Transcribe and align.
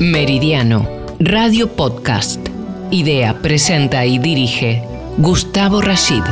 Meridiano, 0.00 0.88
Radio 1.18 1.76
Podcast. 1.76 2.48
Idea, 2.90 3.36
presenta 3.42 4.06
y 4.06 4.18
dirige 4.18 4.82
Gustavo 5.18 5.82
Rashid. 5.82 6.22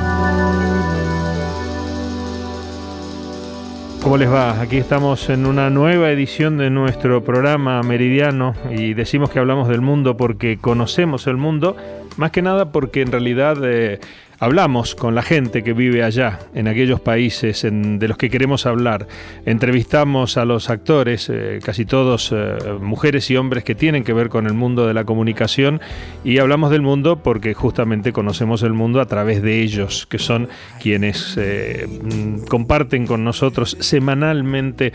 ¿Cómo 4.02 4.16
les 4.16 4.32
va? 4.32 4.58
Aquí 4.58 4.78
estamos 4.78 5.28
en 5.28 5.44
una 5.44 5.68
nueva 5.68 6.10
edición 6.10 6.56
de 6.56 6.70
nuestro 6.70 7.22
programa 7.22 7.82
Meridiano 7.82 8.54
y 8.70 8.94
decimos 8.94 9.28
que 9.28 9.38
hablamos 9.38 9.68
del 9.68 9.82
mundo 9.82 10.16
porque 10.16 10.56
conocemos 10.56 11.26
el 11.26 11.36
mundo, 11.36 11.76
más 12.16 12.30
que 12.30 12.40
nada 12.40 12.72
porque 12.72 13.02
en 13.02 13.12
realidad 13.12 13.58
eh, 13.64 14.00
Hablamos 14.40 14.94
con 14.94 15.16
la 15.16 15.22
gente 15.22 15.64
que 15.64 15.72
vive 15.72 16.04
allá, 16.04 16.38
en 16.54 16.68
aquellos 16.68 17.00
países 17.00 17.66
de 17.68 18.06
los 18.06 18.16
que 18.16 18.30
queremos 18.30 18.66
hablar. 18.66 19.08
Entrevistamos 19.44 20.36
a 20.36 20.44
los 20.44 20.70
actores, 20.70 21.28
eh, 21.28 21.58
casi 21.60 21.84
todos 21.84 22.30
eh, 22.32 22.56
mujeres 22.80 23.32
y 23.32 23.36
hombres 23.36 23.64
que 23.64 23.74
tienen 23.74 24.04
que 24.04 24.12
ver 24.12 24.28
con 24.28 24.46
el 24.46 24.52
mundo 24.52 24.86
de 24.86 24.94
la 24.94 25.02
comunicación, 25.02 25.80
y 26.22 26.38
hablamos 26.38 26.70
del 26.70 26.82
mundo 26.82 27.20
porque 27.20 27.52
justamente 27.52 28.12
conocemos 28.12 28.62
el 28.62 28.74
mundo 28.74 29.00
a 29.00 29.06
través 29.06 29.42
de 29.42 29.60
ellos, 29.60 30.06
que 30.06 30.20
son 30.20 30.48
quienes 30.80 31.36
eh, 31.36 31.88
mm, 31.88 32.44
comparten 32.44 33.08
con 33.08 33.24
nosotros 33.24 33.76
semanalmente 33.80 34.92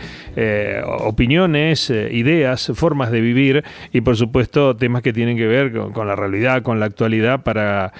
opiniones, 1.00 1.90
ideas, 1.90 2.72
formas 2.74 3.10
de 3.10 3.20
vivir 3.20 3.64
y 3.92 4.00
por 4.00 4.16
supuesto 4.16 4.74
temas 4.74 5.02
que 5.02 5.12
tienen 5.12 5.36
que 5.36 5.46
ver 5.46 5.72
con, 5.72 5.92
con 5.92 6.06
la 6.06 6.16
realidad, 6.16 6.62
con 6.62 6.80
la 6.80 6.86
actualidad, 6.86 7.42
para 7.42 7.92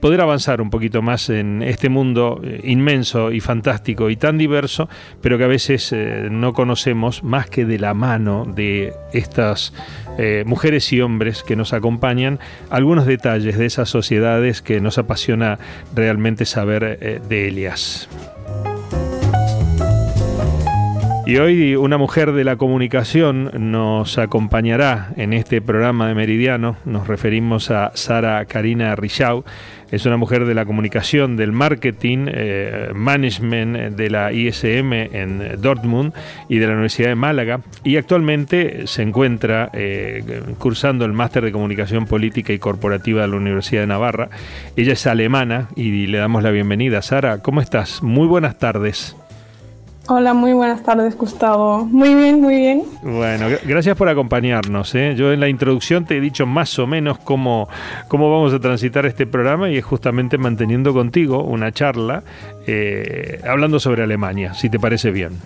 poder 0.00 0.20
avanzar 0.20 0.60
un 0.60 0.70
poquito 0.70 0.89
más 0.98 1.30
en 1.30 1.62
este 1.62 1.88
mundo 1.88 2.40
eh, 2.42 2.60
inmenso 2.64 3.32
y 3.32 3.40
fantástico 3.40 4.10
y 4.10 4.16
tan 4.16 4.38
diverso, 4.38 4.88
pero 5.20 5.38
que 5.38 5.44
a 5.44 5.48
veces 5.48 5.92
eh, 5.92 6.28
no 6.30 6.52
conocemos 6.52 7.22
más 7.22 7.48
que 7.48 7.64
de 7.64 7.78
la 7.78 7.94
mano 7.94 8.44
de 8.44 8.92
estas 9.12 9.72
eh, 10.18 10.42
mujeres 10.46 10.92
y 10.92 11.00
hombres 11.00 11.42
que 11.42 11.56
nos 11.56 11.72
acompañan, 11.72 12.38
algunos 12.68 13.06
detalles 13.06 13.56
de 13.56 13.66
esas 13.66 13.88
sociedades 13.88 14.62
que 14.62 14.80
nos 14.80 14.98
apasiona 14.98 15.58
realmente 15.94 16.44
saber 16.44 17.20
de 17.28 17.48
ellas. 17.48 18.08
Y 21.30 21.38
hoy 21.38 21.76
una 21.76 21.96
mujer 21.96 22.32
de 22.32 22.42
la 22.42 22.56
comunicación 22.56 23.70
nos 23.70 24.18
acompañará 24.18 25.10
en 25.16 25.32
este 25.32 25.62
programa 25.62 26.08
de 26.08 26.16
Meridiano. 26.16 26.74
Nos 26.84 27.06
referimos 27.06 27.70
a 27.70 27.92
Sara 27.94 28.44
Karina 28.46 28.96
Richau. 28.96 29.44
Es 29.90 30.06
una 30.06 30.16
mujer 30.16 30.44
de 30.44 30.54
la 30.54 30.64
comunicación, 30.64 31.36
del 31.36 31.52
marketing, 31.52 32.26
eh, 32.28 32.90
management 32.94 33.96
de 33.96 34.10
la 34.10 34.32
ISM 34.32 34.92
en 34.92 35.60
Dortmund 35.60 36.12
y 36.48 36.58
de 36.58 36.66
la 36.66 36.72
Universidad 36.72 37.08
de 37.08 37.14
Málaga. 37.14 37.60
Y 37.84 37.96
actualmente 37.96 38.86
se 38.86 39.02
encuentra 39.02 39.70
eh, 39.72 40.42
cursando 40.58 41.04
el 41.04 41.12
máster 41.12 41.44
de 41.44 41.52
comunicación 41.52 42.06
política 42.06 42.52
y 42.52 42.58
corporativa 42.58 43.22
de 43.22 43.28
la 43.28 43.36
Universidad 43.36 43.82
de 43.82 43.86
Navarra. 43.88 44.30
Ella 44.76 44.92
es 44.92 45.06
alemana 45.06 45.68
y 45.76 46.06
le 46.06 46.18
damos 46.18 46.42
la 46.42 46.50
bienvenida. 46.50 47.02
Sara, 47.02 47.38
¿cómo 47.38 47.60
estás? 47.60 48.02
Muy 48.02 48.26
buenas 48.26 48.58
tardes. 48.58 49.19
Hola, 50.08 50.34
muy 50.34 50.52
buenas 50.52 50.82
tardes, 50.82 51.16
Gustavo. 51.16 51.84
Muy 51.84 52.14
bien, 52.14 52.40
muy 52.40 52.56
bien. 52.56 52.82
Bueno, 53.02 53.46
gracias 53.64 53.96
por 53.96 54.08
acompañarnos. 54.08 54.94
¿eh? 54.94 55.14
Yo 55.16 55.32
en 55.32 55.40
la 55.40 55.48
introducción 55.48 56.04
te 56.04 56.16
he 56.16 56.20
dicho 56.20 56.46
más 56.46 56.78
o 56.78 56.86
menos 56.86 57.18
cómo, 57.18 57.68
cómo 58.08 58.30
vamos 58.30 58.52
a 58.52 58.58
transitar 58.58 59.06
este 59.06 59.26
programa 59.26 59.70
y 59.70 59.76
es 59.76 59.84
justamente 59.84 60.36
manteniendo 60.36 60.92
contigo 60.92 61.44
una 61.44 61.70
charla 61.70 62.24
eh, 62.66 63.40
hablando 63.48 63.78
sobre 63.78 64.02
Alemania, 64.02 64.54
si 64.54 64.68
te 64.68 64.80
parece 64.80 65.10
bien. 65.10 65.38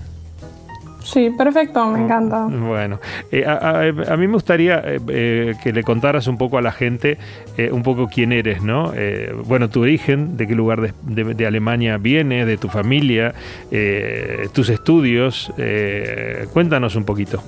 Sí, 1.15 1.31
perfecto, 1.31 1.87
me 1.87 2.03
encanta. 2.03 2.48
Bueno, 2.51 2.98
eh, 3.31 3.47
a, 3.47 4.17
mí 4.17 4.27
me 4.27 4.33
gustaría 4.33 4.83
eh, 4.84 4.98
eh, 5.07 5.55
que 5.62 5.73
le 5.73 5.84
contaras 5.84 6.27
un 6.27 6.37
poco 6.37 6.59
a 6.59 6.61
la 6.61 6.73
gente, 6.73 7.19
un 7.71 7.84
poco 7.84 8.09
quién 8.09 8.33
eres, 8.33 8.65
¿no? 8.65 8.93
bueno, 9.45 9.69
tu 9.69 9.83
origen, 9.83 10.37
de 10.37 10.48
qué 10.48 10.56
lugar 10.56 10.93
de, 11.03 11.47
Alemania 11.47 11.99
viene, 11.99 12.44
de 12.44 12.56
tu 12.56 12.69
familia, 12.69 13.33
tus 14.53 14.69
estudios. 14.71 15.53
cuéntanos 16.53 16.97
un 16.97 17.05
poquito. 17.05 17.44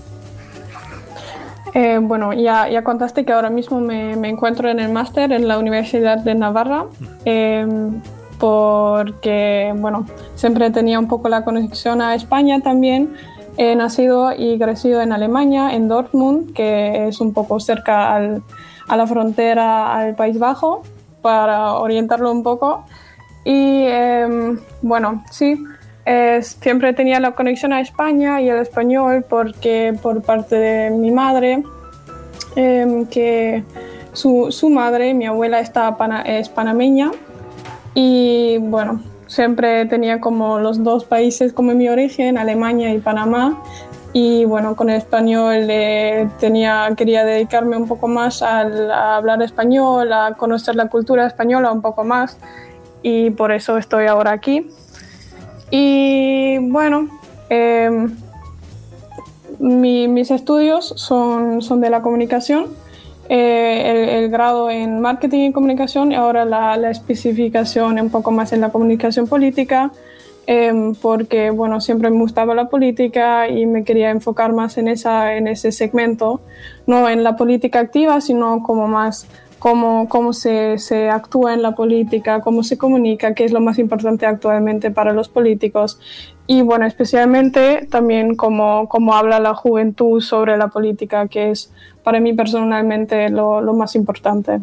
bueno, 2.03 2.35
ya, 2.35 2.69
ya 2.69 2.85
contaste 2.85 3.25
que 3.25 3.33
ahora 3.33 3.51
mismo 3.51 3.81
me, 3.81 4.15
me 4.15 4.29
encuentro 4.29 4.71
en 4.71 4.79
el 4.79 4.93
máster 4.93 5.33
en 5.33 5.49
la 5.49 5.59
Universidad 5.59 6.19
de 6.19 6.37
Navarra 6.37 6.85
porque, 8.39 9.73
bueno, 9.77 10.07
siempre 10.35 10.71
tenía 10.71 10.99
un 10.99 11.09
poco 11.09 11.29
la 11.29 11.43
conexión 11.43 12.01
a 12.03 12.15
España 12.15 12.61
también 12.61 13.17
He 13.59 13.75
nacido 13.75 14.33
y 14.37 14.59
crecido 14.59 15.01
en 15.01 15.13
Alemania, 15.13 15.75
en 15.75 15.89
Dortmund, 15.89 16.53
que 16.53 17.09
es 17.09 17.21
un 17.21 17.33
poco 17.33 17.59
cerca 17.59 18.15
a 18.17 18.97
la 18.97 19.07
frontera 19.07 19.95
al 19.95 20.15
País 20.15 20.39
Bajo, 20.39 20.83
para 21.23 21.75
orientarlo 21.75 22.31
un 22.31 22.43
poco. 22.43 22.85
Y 23.45 23.85
em, 23.87 24.59
bueno, 24.83 25.25
sí, 25.31 25.65
siempre 26.41 26.93
tenía 26.93 27.19
la 27.19 27.33
conexión 27.33 27.73
a 27.73 27.81
España 27.81 28.41
y 28.41 28.49
el 28.49 28.59
español 28.59 29.25
porque 29.29 29.97
por 30.03 30.23
parte 30.23 30.57
de 30.57 30.91
mi 30.91 31.11
madre, 31.11 31.63
em, 32.57 33.07
que 33.07 33.65
su, 34.13 34.49
su, 34.51 34.71
madre, 34.71 35.15
mi 35.15 35.27
abuela, 35.27 35.61
está 35.61 35.97
es 36.27 36.49
panameña. 36.49 37.11
Y 37.95 38.59
bueno, 38.59 39.01
siempre 39.27 39.87
tenía 39.87 40.21
como 40.21 40.59
los 40.59 40.83
dos 40.83 41.05
países 41.05 41.53
como 41.53 41.75
mi 41.75 41.89
origen, 41.89 42.39
Alemania 42.39 42.93
y 42.93 42.99
Panamá. 42.99 43.63
Y 44.13 44.47
bueno, 44.47 44.77
con 44.77 44.89
el 44.89 44.97
español 44.97 45.67
eh, 45.69 46.29
tenía, 46.41 46.89
quería 46.97 47.25
dedicarme 47.25 47.77
un 47.77 47.87
poco 47.87 48.09
más 48.09 48.41
a 48.43 49.17
hablar 49.17 49.43
español, 49.43 50.13
a 50.13 50.35
conocer 50.35 50.75
la 50.75 50.89
cultura 50.89 51.27
española 51.27 51.71
un 51.71 51.83
poco 51.83 52.03
más. 52.03 52.39
Y 53.03 53.31
por 53.31 53.53
eso 53.53 53.77
estoy 53.77 54.07
ahora 54.07 54.33
aquí. 54.33 54.69
Y 55.71 56.59
bueno, 56.71 57.09
em, 57.51 58.17
mis 59.59 60.31
estudios 60.31 60.95
son, 60.97 61.61
son 61.61 61.81
de 61.81 61.91
la 61.91 62.01
comunicación 62.01 62.69
eh, 63.29 64.19
el, 64.19 64.31
grado 64.31 64.71
en 64.71 65.01
marketing 65.01 65.51
y 65.51 65.53
comunicación 65.53 66.13
y 66.13 66.15
ahora 66.15 66.45
la, 66.45 66.91
especificación 66.91 67.99
un 68.01 68.11
poco 68.11 68.31
más 68.31 68.53
en 68.53 68.61
la 68.61 68.71
comunicación 68.71 69.27
política, 69.27 69.93
em, 70.47 70.95
porque 70.95 71.51
bueno, 71.51 71.81
siempre 71.81 72.11
me 72.11 72.19
gustaba 72.19 72.55
la 72.55 72.69
política 72.69 73.49
y 73.49 73.67
me 73.67 73.85
quería 73.85 74.11
enfocar 74.11 74.53
más 74.53 74.79
en, 74.79 74.89
esa, 74.89 75.35
en 75.35 75.49
ese 75.49 75.73
segmento, 75.73 76.41
no 76.87 77.09
en 77.09 77.25
la 77.25 77.37
política 77.37 77.81
activa, 77.81 78.21
sino 78.21 78.63
como 78.63 78.87
más 78.87 79.27
cómo, 79.59 80.09
cómo 80.09 80.33
se, 80.33 80.79
se, 80.79 81.11
actúa 81.11 81.55
en 81.55 81.63
la 81.63 81.75
política, 81.75 82.41
cómo 82.41 82.63
se 82.63 82.79
comunica, 82.79 83.35
qué 83.35 83.45
es 83.45 83.53
lo 83.53 83.61
más 83.61 83.79
importante 83.79 84.27
actualmente 84.27 84.91
para 84.91 85.13
los 85.13 85.29
políticos. 85.29 85.99
Y 86.49 86.63
bueno, 86.63 86.87
especialmente 86.87 87.87
también 87.91 88.37
cómo, 88.37 88.89
cómo 88.89 89.15
habla 89.15 89.41
la 89.41 89.55
juventud 89.55 90.21
sobre 90.21 90.57
la 90.57 90.69
política, 90.69 91.27
que 91.27 91.51
es 91.51 91.73
para 92.05 92.21
mí 92.21 92.35
personalmente 92.35 93.29
lo, 93.31 93.61
lo 93.61 93.75
más 93.75 93.97
importante. 93.97 94.61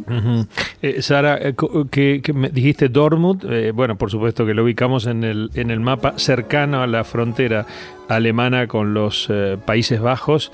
Eh, 0.81 1.01
Sara, 1.01 1.37
eh, 1.41 1.53
que, 1.91 2.21
me 2.33 2.47
dijiste 2.49 2.87
Dortmund, 2.87 3.43
eh, 3.49 3.71
bueno, 3.71 3.97
por 3.97 4.09
supuesto 4.09 4.45
que 4.45 4.53
lo 4.53 4.63
ubicamos 4.63 5.07
en 5.07 5.25
el, 5.25 5.51
en 5.53 5.69
el 5.69 5.81
mapa 5.81 6.13
cercano 6.15 6.81
a 6.81 6.87
la 6.87 7.03
frontera 7.03 7.65
alemana 8.07 8.67
con 8.67 8.93
los 8.93 9.29
Países 9.65 9.99
Bajos. 9.99 10.53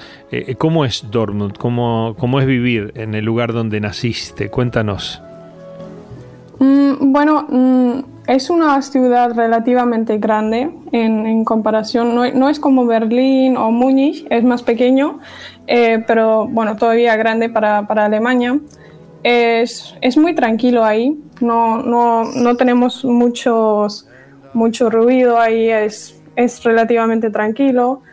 ¿Cómo 0.57 0.84
es 0.84 1.06
Dortmund? 1.11 1.57
¿Cómo, 1.57 2.16
¿Cómo 2.17 2.40
es 2.40 2.47
vivir 2.47 2.91
en 2.96 3.13
el 3.13 3.23
lugar 3.23 3.53
donde 3.53 3.79
naciste? 3.79 4.50
Cuéntanos. 4.50 5.22
Mm, 6.59 7.11
bueno, 7.11 7.47
mm, 7.50 8.00
es 8.29 8.51
una 8.51 8.79
ciudad 8.84 9.34
relativamente 9.34 10.19
grande 10.19 10.69
en, 10.91 11.44
comparación, 11.45 12.13
no, 12.13 12.50
es 12.50 12.59
como 12.59 12.85
Berlín 12.85 13.57
o 13.57 13.72
Múnich, 13.72 14.23
es 14.29 14.44
más 14.44 14.62
pequeño, 14.62 15.17
eh, 15.66 16.03
pero 16.06 16.47
bueno, 16.47 16.75
todavía 16.75 17.16
grande 17.16 17.49
para, 17.49 17.79
Alemania. 17.79 18.59
Es, 19.23 19.96
es, 20.02 20.16
muy 20.16 20.35
tranquilo 20.35 20.85
ahí, 20.85 21.20
no, 21.41 21.81
no, 21.81 22.23
no 22.23 22.55
tenemos 22.55 23.03
muchos, 23.03 24.08
mucho 24.53 24.91
ruido 24.91 25.40
ahí, 25.40 25.67
es, 25.67 26.22
es 26.35 26.64
relativamente 26.64 27.31
tranquilo. 27.31 28.03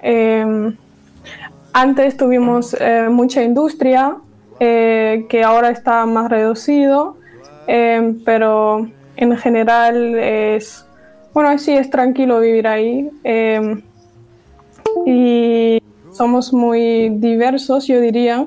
Em, 0.00 0.76
antes 1.72 2.16
tuvimos 2.16 2.76
eh, 2.78 3.08
mucha 3.10 3.42
industria, 3.42 4.18
eh, 4.60 5.26
que 5.28 5.42
ahora 5.42 5.70
está 5.70 6.06
más 6.06 6.30
reducido, 6.30 7.16
em, 7.66 8.22
pero 8.24 8.86
en 9.16 9.36
general 9.36 10.14
es, 10.18 10.86
bueno, 11.32 11.56
sí 11.58 11.72
es 11.72 11.90
tranquilo 11.90 12.40
vivir 12.40 12.66
ahí. 12.66 13.10
Em, 13.22 13.82
y 15.06 15.82
somos 16.12 16.52
muy 16.52 17.10
diversos, 17.10 17.86
yo 17.86 18.00
diría, 18.00 18.46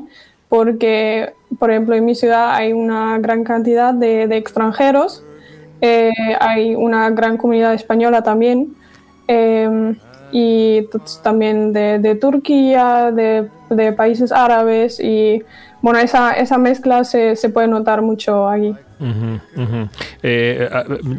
porque, 0.49 1.33
por 1.59 1.71
ejemplo, 1.71 1.95
en 1.95 2.05
mi 2.05 2.15
ciudad 2.15 2.53
hay 2.53 2.73
una 2.73 3.17
gran 3.19 3.43
cantidad 3.43 3.93
de, 3.93 4.23
extranjeros, 4.37 5.23
eh, 5.81 6.11
hay 6.39 6.75
una 6.75 7.09
gran 7.09 7.37
comunidad 7.37 7.73
española 7.73 8.23
también, 8.23 8.75
em, 9.27 9.97
y 10.31 10.87
también 11.23 11.73
de, 11.73 12.17
Turquía, 12.19 13.11
de 13.11 13.49
de 13.69 13.93
países 13.93 14.31
árabes 14.31 14.99
y 14.99 15.43
bueno, 15.81 15.99
esa, 15.99 16.31
esa 16.31 16.57
mezcla 16.57 17.03
se, 17.03 17.35
se 17.35 17.49
puede 17.49 17.67
notar 17.67 18.01
mucho 18.01 18.47
aquí. 18.47 18.75
Eh, 20.23 20.69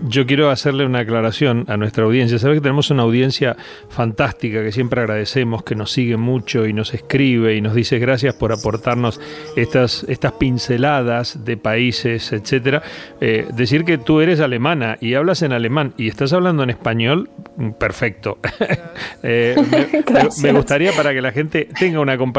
yo 0.08 0.26
quiero 0.26 0.50
hacerle 0.50 0.84
una 0.84 1.00
aclaración 1.00 1.64
a 1.68 1.76
nuestra 1.76 2.04
audiencia. 2.04 2.38
Sabes 2.38 2.56
que 2.56 2.60
tenemos 2.60 2.90
una 2.90 3.02
audiencia 3.04 3.56
fantástica 3.88 4.62
que 4.62 4.72
siempre 4.72 5.00
agradecemos, 5.00 5.62
que 5.62 5.74
nos 5.74 5.92
sigue 5.92 6.16
mucho 6.16 6.66
y 6.66 6.72
nos 6.72 6.94
escribe 6.94 7.54
y 7.54 7.60
nos 7.60 7.74
dice 7.74 7.98
gracias 7.98 8.34
por 8.34 8.52
aportarnos 8.52 9.20
estas, 9.56 10.04
estas 10.08 10.32
pinceladas 10.32 11.44
de 11.44 11.56
países, 11.56 12.32
etcétera. 12.32 12.82
Eh, 13.20 13.46
decir 13.54 13.84
que 13.84 13.98
tú 13.98 14.20
eres 14.20 14.40
alemana 14.40 14.98
y 15.00 15.14
hablas 15.14 15.42
en 15.42 15.52
alemán 15.52 15.94
y 15.96 16.08
estás 16.08 16.32
hablando 16.32 16.62
en 16.62 16.70
español, 16.70 17.30
perfecto. 17.78 18.38
Eh, 19.22 19.56
me, 20.42 20.52
gustaría 20.52 20.92
para 20.92 21.12
que 21.12 21.20
la 21.20 21.32
gente 21.32 21.68
tenga 21.78 22.00
una 22.00 22.16
comparación 22.16 22.37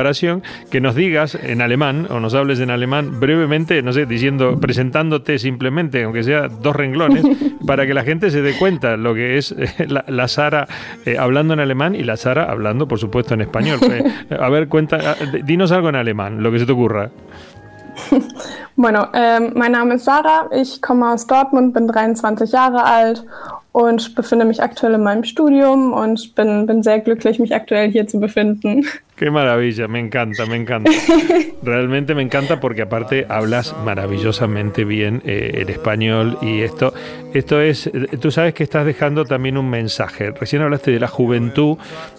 que 0.70 0.82
nos 0.82 0.96
digas 0.96 1.36
en 1.36 1.62
alemán 1.62 2.08
o 2.10 2.20
nos 2.20 2.34
hables 2.34 2.60
en 2.60 2.70
alemán 2.70 3.20
brevemente, 3.20 3.82
no 3.82 3.94
sé, 3.94 4.06
diciendo, 4.06 4.60
presentándote 4.60 5.40
simplemente, 5.40 6.04
aunque 6.04 6.24
sea 6.24 6.48
dos 6.48 6.76
renglones, 6.76 7.24
para 7.66 7.86
que 7.86 7.94
la 7.94 8.04
gente 8.04 8.32
se 8.32 8.42
dé 8.42 8.54
cuenta 8.58 8.98
lo 8.98 9.14
que 9.14 9.38
es 9.38 9.52
eh, 9.52 9.88
la, 9.88 10.28
Sara 10.28 10.68
eh, 11.06 11.18
hablando 11.18 11.54
en 11.54 11.60
alemán 11.60 11.96
y 11.96 12.04
la 12.04 12.18
Sara 12.18 12.50
hablando, 12.50 12.88
por 12.88 13.00
supuesto, 13.00 13.34
en 13.34 13.42
español. 13.42 13.80
Eh, 13.90 14.04
a 14.40 14.50
ver, 14.50 14.68
cuenta, 14.68 15.16
dinos 15.44 15.72
algo 15.72 15.90
en 15.90 15.96
alemán, 15.96 16.42
lo 16.44 16.52
que 16.52 16.60
se 16.60 16.66
te 16.66 16.72
ocurra. 16.72 17.10
Bueno, 18.76 19.10
ähm, 19.14 19.52
mein 19.56 19.74
Name 19.74 19.96
ist 19.96 20.06
Sarah, 20.06 20.50
ich 20.54 20.82
komme 20.82 21.06
aus 21.12 21.28
Dortmund, 21.28 21.74
bin 21.74 21.86
23 21.86 22.50
Jahre 22.50 22.86
alt 22.86 23.26
und 23.74 24.16
befinde 24.16 24.46
mich 24.46 24.64
aktuell 24.64 24.94
in 24.94 25.04
meinem 25.04 25.26
Studium 25.26 25.92
und 25.92 26.34
bin, 26.34 26.66
bin 26.66 26.82
sehr 26.82 27.02
glücklich, 27.02 27.40
mich 27.40 27.54
aktuell 27.54 27.92
hier 27.92 28.08
zu 28.08 28.22
befinden. 28.22 28.86
Qué 29.20 29.30
maravilla, 29.30 29.90
me 29.90 30.00
encanta, 30.00 30.46
me 30.46 30.56
encanta. 30.56 30.90
Realmente 31.62 32.16
me 32.16 32.22
encanta 32.22 32.62
porque 32.62 32.84
aparte 32.84 33.26
hablas 33.28 33.76
maravillosamente 33.84 34.86
bien 34.86 35.22
eh, 35.26 35.56
el 35.56 35.70
español 35.70 36.38
y 36.42 36.62
esto, 36.62 36.94
esto 37.34 37.60
es, 37.60 37.88
eh, 37.88 38.16
tú 38.18 38.32
sabes 38.32 38.54
que 38.54 38.64
estás 38.64 38.86
dejando 38.86 39.26
también 39.26 39.58
un 39.58 39.70
mensaje. 39.70 40.32
Recién 40.32 40.62
hablaste 40.62 40.92
de 40.92 41.02
la 41.02 41.10
juventud, 41.10 41.78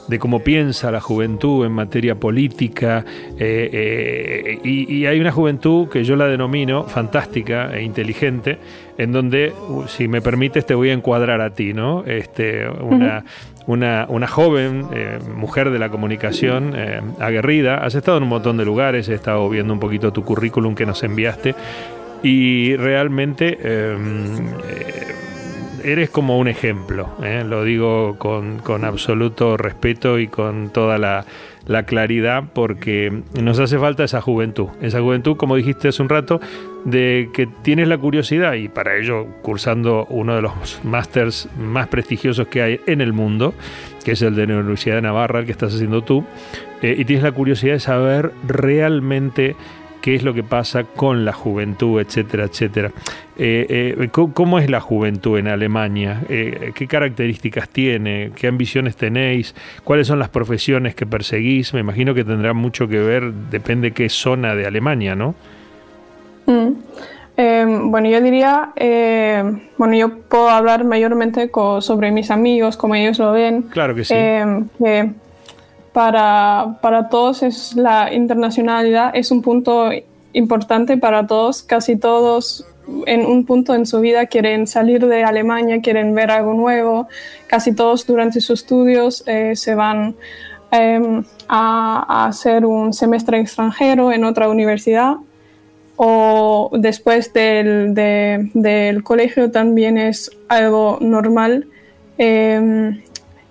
de 0.08 0.19
cómo 0.19 0.41
piensa 0.41 0.91
la 0.91 1.00
juventud 1.00 1.64
en 1.64 1.73
materia 1.73 2.17
política 2.17 3.02
eh, 3.38 4.58
y, 4.62 4.94
y 4.94 5.06
hay 5.06 5.20
una 5.20 5.32
juventud 5.32 5.88
que 5.88 6.05
yo 6.05 6.17
la 6.17 6.26
denomino 6.26 6.85
fantástica 6.85 7.75
e 7.75 7.82
inteligente 7.82 8.58
en 9.00 9.12
donde, 9.12 9.55
si 9.88 10.08
me 10.08 10.20
permites, 10.20 10.67
te 10.67 10.75
voy 10.75 10.91
a 10.91 10.93
encuadrar 10.93 11.41
a 11.41 11.55
ti, 11.55 11.73
¿no? 11.73 12.05
Este, 12.05 12.69
una, 12.69 13.25
una, 13.70 14.26
joven 14.26 14.88
eh, 14.93 15.19
mujer 15.34 15.70
de 15.70 15.78
la 15.78 15.88
comunicación 15.90 16.72
eh, 16.75 17.00
aguerrida. 17.20 17.84
Has 17.84 17.94
estado 17.94 18.17
en 18.17 18.25
un 18.25 18.28
montón 18.28 18.56
de 18.56 18.64
lugares, 18.64 19.08
he 19.08 19.14
estado 19.14 19.49
viendo 19.49 19.72
un 19.72 19.81
poquito 19.81 20.12
tu 20.12 20.25
currículum 20.25 20.75
que 20.75 20.87
nos 20.87 21.02
enviaste 21.02 21.55
y 22.22 22.76
realmente 22.76 23.58
em, 23.62 24.49
eh, 24.69 25.14
eres 25.84 26.11
como 26.11 26.38
un 26.38 26.49
ejemplo, 26.49 27.08
lo 27.46 27.64
digo 27.64 28.17
con, 28.19 28.58
con 28.58 28.84
absoluto 28.84 29.56
respeto 29.56 30.19
y 30.19 30.28
con 30.28 30.70
toda 30.70 30.99
la 30.99 31.25
la 31.67 31.85
claridad 31.85 32.45
porque 32.53 33.23
nos 33.41 33.59
hace 33.59 33.79
falta 33.79 34.05
esa 34.05 34.21
juventud. 34.21 34.69
Esa 34.81 35.01
juventud, 35.01 35.37
como 35.37 35.57
dijiste 35.57 35.89
hace 35.89 36.03
un 36.03 36.09
rato, 36.09 36.41
de 36.85 37.31
que 37.33 37.47
tienes 37.47 37.89
la 37.89 37.99
curiosidad 37.99 38.55
y 38.55 38.69
para 38.69 38.97
ello 38.97 39.27
cursando 39.43 40.07
uno 40.09 40.35
de 40.35 40.43
los 40.43 40.81
másters 40.83 41.49
más 41.59 41.89
prestigiosos 41.89 42.49
que 42.49 42.62
hay 42.62 42.81
en 42.87 43.01
el 43.01 43.12
mundo, 43.12 43.55
que 44.05 44.12
es 44.12 44.23
el 44.23 44.35
de 44.35 44.47
la 44.47 44.59
Universidad 44.59 44.97
de 44.97 45.03
Navarra, 45.03 45.41
el 45.41 45.47
que 45.47 45.53
estás 45.53 45.75
haciendo 45.75 46.03
tú, 46.03 46.25
eh, 46.83 46.95
y 46.99 47.05
tienes 47.05 47.23
la 47.23 47.33
curiosidad 47.33 47.75
de 47.75 47.81
saber 47.81 48.33
realmente 48.47 49.57
qué 50.00 50.14
es 50.14 50.23
lo 50.23 50.35
que 50.35 50.43
pasa 50.43 50.85
con 50.85 51.25
la 51.25 51.32
juventud, 51.32 52.00
etcétera, 52.00 52.44
etcétera. 52.44 52.91
Eh, 53.37 53.97
eh, 53.99 54.08
¿Cómo 54.11 54.58
es 54.58 54.69
la 54.69 54.81
juventud 54.81 55.38
en 55.38 55.49
Alemania? 55.49 56.23
Eh, 56.29 56.73
¿Qué 56.75 56.87
características 56.87 57.69
tiene? 57.69 58.32
¿Qué 58.35 58.49
ambiciones 58.49 58.97
tenéis? 58.97 59.55
¿Cuáles 59.85 60.06
son 60.06 60.19
las 60.19 60.29
profesiones 60.29 60.94
que 60.94 61.06
perseguís? 61.06 61.73
Me 61.73 61.81
imagino 61.81 62.14
que 62.14 62.25
tendrá 62.25 62.52
mucho 62.52 62.88
que 62.88 62.99
ver, 62.99 63.32
depende 63.32 63.93
qué 63.93 64.08
zona 64.08 64.55
de 64.55 64.67
Alemania, 64.67 65.14
¿no? 65.14 65.35
Mm. 66.47 67.91
bueno, 67.91 68.08
yo 68.08 68.20
diría, 68.20 68.73
bueno, 69.79 69.94
yo 69.94 70.19
puedo 70.29 70.49
hablar 70.50 70.85
mayormente 70.85 71.50
sobre 71.81 72.11
mis 72.11 72.31
amigos, 72.31 72.76
como 72.76 72.94
ellos 72.97 73.19
lo 73.19 73.32
ven. 73.32 73.62
Claro 73.62 73.94
que 73.94 74.05
sí 74.05 74.14
para, 75.92 76.78
para 76.81 77.08
todos 77.08 77.42
es 77.42 77.75
la 77.75 78.12
internacionalidad 78.12 79.10
es 79.14 79.31
un 79.31 79.42
punto 79.42 79.90
importante 80.32 80.96
para 80.96 81.26
todos. 81.26 81.62
Casi 81.62 81.96
todos 81.96 82.66
en 83.06 83.25
un 83.26 83.44
punto 83.44 83.75
en 83.75 83.87
su 83.87 84.00
vida 84.00 84.26
quieren 84.26 84.66
salir 84.66 85.06
de 85.06 85.25
Alemania, 85.25 85.81
quieren 85.81 86.14
ver 86.14 86.31
algo 86.31 86.54
nuevo. 86.54 87.08
Casi 87.46 87.75
todos 87.75 88.06
durante 88.06 88.40
sus 88.40 88.60
estudios 88.60 89.22
eh, 89.26 89.54
se 89.56 89.75
van 89.75 90.14
em, 90.70 91.25
a, 91.48 92.26
hacer 92.26 92.64
un 92.64 92.92
semestre 92.92 93.40
extranjero 93.40 94.12
en 94.12 94.25
otra 94.25 94.48
universidad 94.48 95.16
o 95.96 96.70
después 96.72 97.32
del, 97.34 97.94
del 97.94 99.02
colegio 99.02 99.50
también 99.50 99.98
es 99.98 100.31
algo 100.48 100.98
normal. 101.00 101.66
Em, 102.16 103.02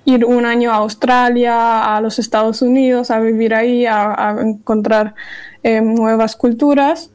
ir 0.05 0.25
un 0.25 0.45
año 0.45 0.71
a 0.71 0.75
Australia, 0.75 1.95
a 1.95 2.01
los 2.01 2.19
Estados 2.19 2.61
Unidos, 2.61 3.11
a 3.11 3.19
vivir 3.19 3.53
ahí, 3.53 3.85
a, 3.85 4.35
encontrar 4.41 5.15
eh, 5.63 5.81
nuevas 5.81 6.35
culturas. 6.35 7.11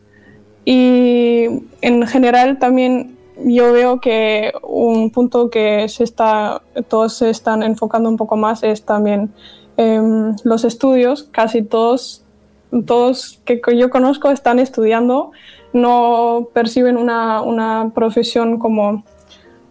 Y 0.65 1.47
en 1.83 2.07
general 2.07 2.59
también 2.59 3.17
yo 3.45 3.73
veo 3.73 4.01
que 4.01 4.53
un 4.63 5.11
punto 5.11 5.51
que 5.51 5.89
se 5.89 6.05
está, 6.05 6.63
todos 6.89 7.15
se 7.15 7.31
están 7.31 7.63
enfocando 7.63 8.09
un 8.09 8.17
poco 8.17 8.37
más 8.37 8.63
es 8.63 8.85
también 8.85 9.33
em, 9.77 10.35
los 10.45 10.65
estudios. 10.65 11.25
Casi 11.33 11.63
todos, 11.63 12.25
todos 12.87 13.41
que 13.45 13.61
yo 13.77 13.91
conozco 13.91 14.31
están 14.31 14.59
estudiando, 14.59 15.33
no 15.73 16.49
perciben 16.53 16.97
una, 16.97 17.43
una 17.43 17.91
profesión 17.95 18.59
como... 18.59 19.05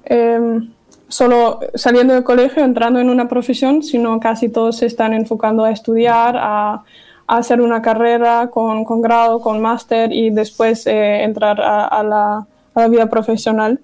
Em, 0.05 0.73
solo 1.13 1.59
saliendo 1.75 2.15
del 2.15 2.23
colegio, 2.23 2.63
entrando 2.63 2.99
en 2.99 3.07
una 3.07 3.27
profesión, 3.27 3.83
sino 3.83 4.19
casi 4.19 4.49
todos 4.49 4.77
se 4.77 4.87
están 4.87 5.13
enfocando 5.13 5.63
a 5.63 5.69
estudiar, 5.69 6.35
a, 6.39 6.83
hacer 7.27 7.61
una 7.61 7.81
carrera 7.83 8.49
con, 8.49 8.83
con, 8.83 9.01
grado, 9.01 9.39
con 9.39 9.61
máster 9.61 10.11
y 10.11 10.31
después 10.31 10.87
eh, 10.87 11.23
entrar 11.23 11.61
a, 11.61 12.03
la, 12.03 12.87
vida 12.89 13.07
profesional. 13.09 13.79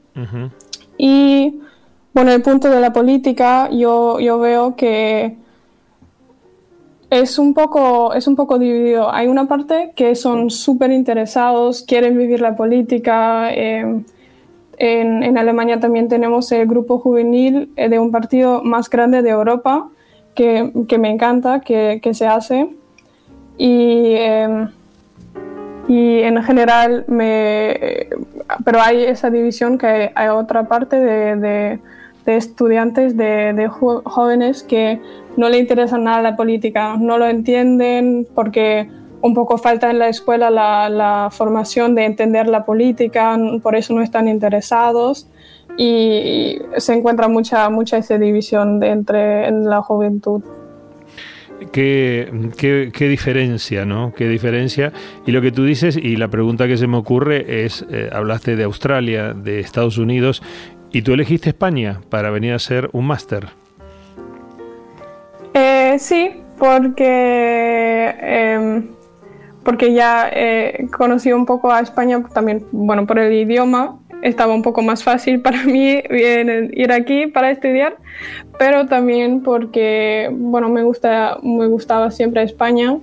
Y 0.98 1.60
bueno, 2.14 2.32
el 2.32 2.42
punto 2.42 2.70
de 2.70 2.80
la 2.80 2.92
política, 2.92 3.70
yo, 3.72 4.20
yo 4.20 4.40
veo 4.40 4.76
que 4.76 5.38
es 7.12 7.38
un, 7.38 7.54
poco, 7.54 8.14
es 8.14 8.28
un 8.28 8.36
poco 8.36 8.58
dividido. 8.58 9.14
Hay 9.14 9.28
una 9.28 9.48
parte 9.48 9.94
que 9.96 10.16
son 10.16 10.50
súper 10.50 10.92
interesados, 10.92 11.84
quieren 11.84 12.18
vivir 12.18 12.42
la 12.42 12.56
política. 12.56 13.54
Eh, 13.54 14.04
en, 14.80 15.38
Alemania 15.38 15.80
también 15.80 16.08
tenemos 16.08 16.52
el 16.52 16.66
grupo 16.66 17.00
juvenil 17.00 17.72
eh, 17.76 17.90
de 17.90 18.00
un 18.00 18.12
partido 18.12 18.64
más 18.64 18.90
grande 18.90 19.22
de 19.22 19.30
Europa 19.30 19.90
que, 20.34 20.72
me 20.98 21.10
encanta, 21.10 21.60
que, 21.60 22.00
se 22.14 22.26
hace. 22.26 22.70
Y, 23.58 24.14
em, 24.16 24.70
y 25.90 26.20
en 26.20 26.42
general, 26.44 27.04
me, 27.08 28.08
pero 28.64 28.82
hay 28.82 29.04
esa 29.04 29.30
división 29.30 29.78
que 29.78 30.12
hay, 30.16 30.28
otra 30.30 30.68
parte 30.68 30.96
de, 30.98 31.80
estudiantes, 32.26 33.18
de, 33.18 33.68
jóvenes 33.70 34.64
que 34.64 35.02
no 35.36 35.50
le 35.50 35.58
interesa 35.58 35.98
nada 35.98 36.22
la 36.22 36.36
política, 36.36 36.96
no 36.98 37.18
lo 37.18 37.26
entienden 37.26 38.28
porque 38.36 38.88
un 39.22 39.34
poco 39.34 39.58
falta 39.58 39.90
en 39.90 40.00
la 40.00 40.10
escuela 40.10 40.50
la, 40.50 41.30
formación 41.32 41.96
de 41.96 42.06
entender 42.06 42.48
la 42.48 42.64
política, 42.64 43.38
por 43.62 43.76
eso 43.76 43.94
no 43.94 44.02
están 44.02 44.28
interesados 44.28 45.28
y 45.78 46.60
se 46.78 46.94
encuentra 46.94 47.28
mucha, 47.28 47.70
mucha 47.70 47.98
esa 47.98 48.18
división 48.18 48.84
entre 48.84 49.48
en 49.48 49.70
la 49.70 49.82
juventud. 49.82 50.42
Qué, 51.74 52.32
qué, 52.58 53.08
diferencia, 53.08 53.86
¿no? 53.86 54.14
Qué 54.14 54.30
diferencia. 54.30 54.94
Y 55.26 55.32
lo 55.32 55.42
que 55.42 55.52
tú 55.52 55.66
dices, 55.66 55.98
y 55.98 56.16
la 56.16 56.30
pregunta 56.30 56.68
que 56.68 56.78
se 56.78 56.88
me 56.88 56.98
ocurre 56.98 57.66
es, 57.66 57.86
eh, 57.92 58.10
hablaste 58.12 58.56
de 58.56 58.64
Australia, 58.64 59.34
de 59.34 59.60
Estados 59.60 59.98
Unidos, 59.98 60.42
y 60.92 61.02
tú 61.02 61.14
elegiste 61.14 61.50
España 61.50 62.00
para 62.10 62.30
venir 62.30 62.54
a 62.54 62.56
hacer 62.56 62.90
un 62.94 63.08
máster. 63.08 63.48
Eh, 65.54 65.98
sí, 66.00 66.32
porque 66.58 68.16
em, 68.22 68.88
porque 69.64 69.94
ya 69.94 70.30
eh, 70.32 70.88
conocí 70.96 71.32
un 71.32 71.46
poco 71.46 71.72
a 71.72 71.80
España 71.80 72.24
también, 72.34 72.66
bueno, 72.72 73.06
por 73.06 73.20
el 73.20 73.34
idioma, 73.34 74.00
estaba 74.22 74.54
un 74.54 74.62
poco 74.62 74.82
más 74.82 75.04
fácil 75.04 75.42
para 75.42 75.64
mí 75.64 76.02
ir 76.10 76.92
aquí 76.92 77.28
para 77.28 77.52
estudiar, 77.52 77.98
pero 78.58 78.86
también 78.88 79.42
porque, 79.42 80.30
bueno, 80.32 80.70
me, 80.70 80.84
gusta, 80.84 81.38
me 81.42 81.68
gustaba 81.68 82.12
siempre 82.12 82.44
España 82.44 82.98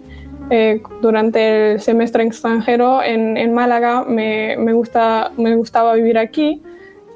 eh, 0.51 0.81
durante 1.03 1.73
el 1.73 1.81
semestre 1.81 2.23
extranjero 2.23 3.03
en, 3.03 3.53
Málaga 3.53 4.05
me, 4.05 4.55
gusta, 4.73 5.33
me 5.37 5.57
gustaba 5.57 5.95
vivir 5.95 6.19
aquí 6.19 6.63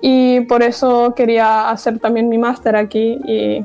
y 0.02 0.40
por 0.42 0.64
eso 0.64 1.14
quería 1.14 1.70
hacer 1.70 2.00
también 2.00 2.28
mi 2.28 2.38
máster 2.38 2.74
aquí 2.74 3.20
y 3.24 3.60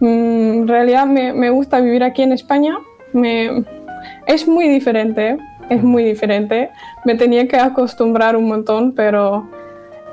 mm, 0.00 0.52
en 0.60 0.68
realidad 0.68 1.06
me, 1.06 1.48
gusta 1.50 1.80
vivir 1.80 2.02
aquí 2.04 2.22
en 2.22 2.32
España. 2.32 2.76
Me, 3.14 3.64
es 4.26 4.46
muy 4.46 4.68
diferente, 4.68 5.38
es 5.70 5.82
muy 5.82 6.04
diferente. 6.04 6.70
Me 7.04 7.14
tenía 7.14 7.48
que 7.48 7.56
acostumbrar 7.56 8.36
un 8.36 8.48
montón, 8.48 8.92
pero 8.92 9.48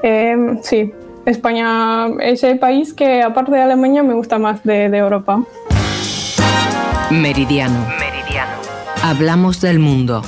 em, 0.02 0.62
sí, 0.62 0.94
España 1.26 2.08
es 2.20 2.44
el 2.44 2.60
país 2.60 2.94
que 2.94 3.22
aparte 3.22 3.52
de 3.52 3.62
Alemania 3.62 4.04
me 4.04 4.14
gusta 4.14 4.40
más 4.40 4.64
de, 4.64 4.90
de 4.90 4.98
Europa. 4.98 5.44
Meridiano. 7.10 7.86
Hablamos 9.04 9.62
del 9.62 9.80
mundo 9.80 10.24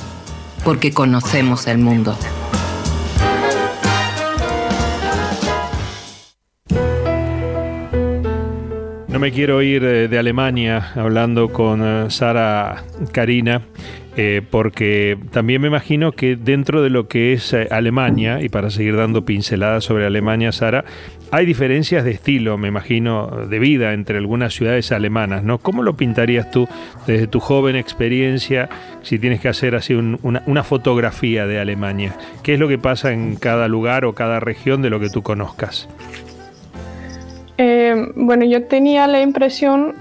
porque 0.63 0.91
conocemos 0.91 1.67
el 1.67 1.77
mundo. 1.77 2.17
No 9.15 9.21
me 9.21 9.31
quiero 9.31 9.61
ir 9.61 9.85
eh, 9.85 10.09
de 10.09 10.19
Alemania 10.19 10.91
hablando 10.93 11.47
con 11.47 11.81
eh, 11.81 12.09
Sara 12.09 12.83
Karina, 13.13 13.61
eh, 14.17 14.41
porque 14.51 15.17
también 15.31 15.61
me 15.61 15.69
imagino 15.69 16.11
que 16.11 16.35
dentro 16.35 16.81
de 16.81 16.89
lo 16.89 17.07
que 17.07 17.31
es 17.31 17.53
Alemania, 17.53 18.41
y 18.41 18.49
para 18.49 18.69
seguir 18.69 18.97
dando 18.97 19.23
pinceladas 19.23 19.85
sobre 19.85 20.05
Alemania, 20.05 20.51
Sara, 20.51 20.83
hay 21.31 21.45
diferencias 21.45 22.03
de 22.03 22.11
estilo, 22.11 22.57
me 22.57 22.67
imagino, 22.67 23.47
de 23.49 23.57
vida 23.57 23.93
entre 23.93 24.17
algunas 24.17 24.53
ciudades 24.53 24.91
alemanas, 24.91 25.45
¿no? 25.45 25.59
¿Cómo 25.59 25.81
lo 25.81 25.95
pintarías 25.95 26.51
tú 26.51 26.67
desde 27.07 27.27
tu 27.27 27.39
joven 27.39 27.77
experiencia, 27.77 28.67
si 29.01 29.17
tienes 29.17 29.39
que 29.39 29.47
hacer 29.47 29.75
así 29.75 29.93
una, 29.93 30.63
fotografía 30.63 31.47
de 31.47 31.57
Alemania? 31.57 32.17
¿Qué 32.43 32.55
es 32.55 32.59
lo 32.59 32.67
que 32.67 32.79
pasa 32.79 33.13
en 33.13 33.37
cada 33.37 33.69
lugar 33.69 34.03
o 34.03 34.11
cada 34.11 34.41
región 34.41 34.81
de 34.81 34.89
lo 34.89 34.99
que 34.99 35.09
tú 35.09 35.23
conozcas? 35.23 35.87
Eh, 37.57 38.11
bueno, 38.15 38.45
yo 38.45 38.65
tenía 38.65 39.07
la 39.07 39.21
impresión, 39.21 39.95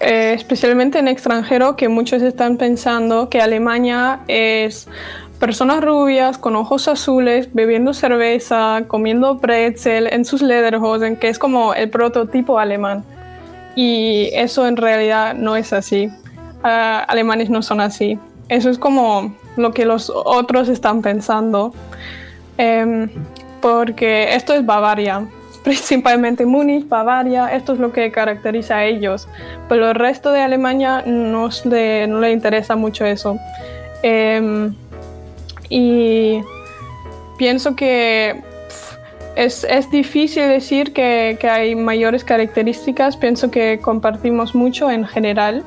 eh, 0.00 0.32
especialmente 0.34 0.98
en 0.98 1.08
extranjero, 1.08 1.76
que 1.76 1.88
muchos 1.88 2.22
están 2.22 2.56
pensando 2.56 3.28
que 3.28 3.40
Alemania 3.40 4.20
es 4.28 4.88
personas 5.38 5.82
rubias 5.82 6.38
con 6.38 6.54
ojos 6.54 6.86
azules 6.86 7.48
bebiendo 7.52 7.94
cerveza, 7.94 8.84
comiendo 8.86 9.38
pretzel 9.38 10.06
en 10.12 10.24
sus 10.24 10.40
lederhosen, 10.40 11.16
que 11.16 11.28
es 11.28 11.38
como 11.38 11.74
el 11.74 11.90
prototipo 11.90 12.58
alemán. 12.58 13.04
Y 13.74 14.30
eso 14.34 14.66
en 14.66 14.76
realidad 14.76 15.34
no 15.34 15.56
es 15.56 15.72
así. 15.72 16.10
Ah, 16.62 17.04
alemanes 17.08 17.50
no 17.50 17.62
son 17.62 17.80
así. 17.80 18.18
Eso 18.48 18.70
es 18.70 18.78
como 18.78 19.34
lo 19.56 19.72
que 19.72 19.84
los 19.84 20.10
otros 20.14 20.68
están 20.68 21.02
pensando. 21.02 21.74
Em, 22.56 23.08
porque 23.60 24.34
esto 24.34 24.54
es 24.54 24.64
Bavaria, 24.64 25.26
principalmente 25.64 26.46
Múnich, 26.46 26.88
Bavaria, 26.88 27.52
esto 27.54 27.72
es 27.74 27.78
lo 27.78 27.92
que 27.92 28.10
caracteriza 28.10 28.78
a 28.78 28.84
ellos. 28.84 29.28
Pero 29.68 29.90
el 29.90 29.94
resto 29.94 30.32
de 30.32 30.40
Alemania 30.40 31.02
no, 31.06 31.48
no 31.64 32.20
le 32.20 32.32
interesa 32.32 32.76
mucho 32.76 33.04
eso. 33.04 33.38
Em, 34.02 34.74
y 35.68 36.40
pienso 37.38 37.74
que 37.76 38.42
es, 39.36 39.64
es 39.64 39.90
difícil 39.90 40.48
decir 40.48 40.92
que, 40.92 41.36
que, 41.40 41.48
hay 41.48 41.74
mayores 41.74 42.24
características, 42.24 43.16
pienso 43.16 43.50
que 43.50 43.78
compartimos 43.80 44.54
mucho 44.54 44.90
en 44.90 45.06
general. 45.06 45.64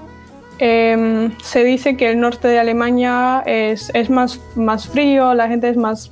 Em, 0.59 1.31
se 1.41 1.63
dice 1.63 1.97
que 1.97 2.11
el 2.11 2.19
norte 2.19 2.47
de 2.47 2.59
Alemania 2.59 3.43
es, 3.45 3.91
es 3.93 4.09
más, 4.09 4.39
más 4.55 4.87
frío, 4.87 5.33
la 5.33 5.47
gente 5.47 5.69
es 5.69 5.75
más, 5.75 6.11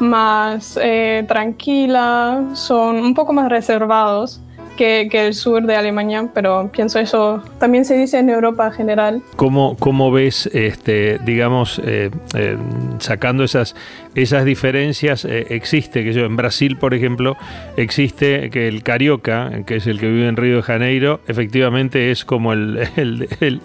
más 0.00 0.78
eh, 0.82 1.24
tranquila, 1.28 2.42
son 2.54 2.96
un 2.96 3.14
poco 3.14 3.32
más 3.32 3.48
reservados 3.48 4.40
que, 4.80 5.26
el 5.26 5.34
sur 5.34 5.62
de 5.64 5.76
Alemania, 5.76 6.26
pero 6.32 6.70
pienso 6.72 6.98
eso 6.98 7.42
también 7.58 7.84
se 7.84 7.98
dice 7.98 8.18
en 8.18 8.30
Europa 8.30 8.68
en 8.68 8.72
general. 8.72 9.22
¿Cómo, 9.36 9.76
cómo 9.78 10.10
ves, 10.10 10.46
este, 10.54 11.18
digamos, 11.18 11.82
eh, 11.84 12.10
eh, 12.34 12.56
sacando 12.98 13.44
esas, 13.44 13.76
esas 14.14 14.46
diferencias, 14.46 15.26
eh, 15.26 15.48
existe, 15.50 16.02
que 16.02 16.14
yo 16.14 16.24
en 16.24 16.34
Brasil, 16.34 16.78
por 16.78 16.94
ejemplo, 16.94 17.36
existe 17.76 18.48
que 18.48 18.68
el 18.68 18.82
carioca, 18.82 19.50
que 19.66 19.76
es 19.76 19.86
el 19.86 20.00
que 20.00 20.08
vive 20.08 20.28
en 20.28 20.36
Río 20.36 20.56
de 20.56 20.62
Janeiro, 20.62 21.20
efectivamente 21.28 22.10
es 22.10 22.24
como 22.24 22.54
el, 22.54 22.88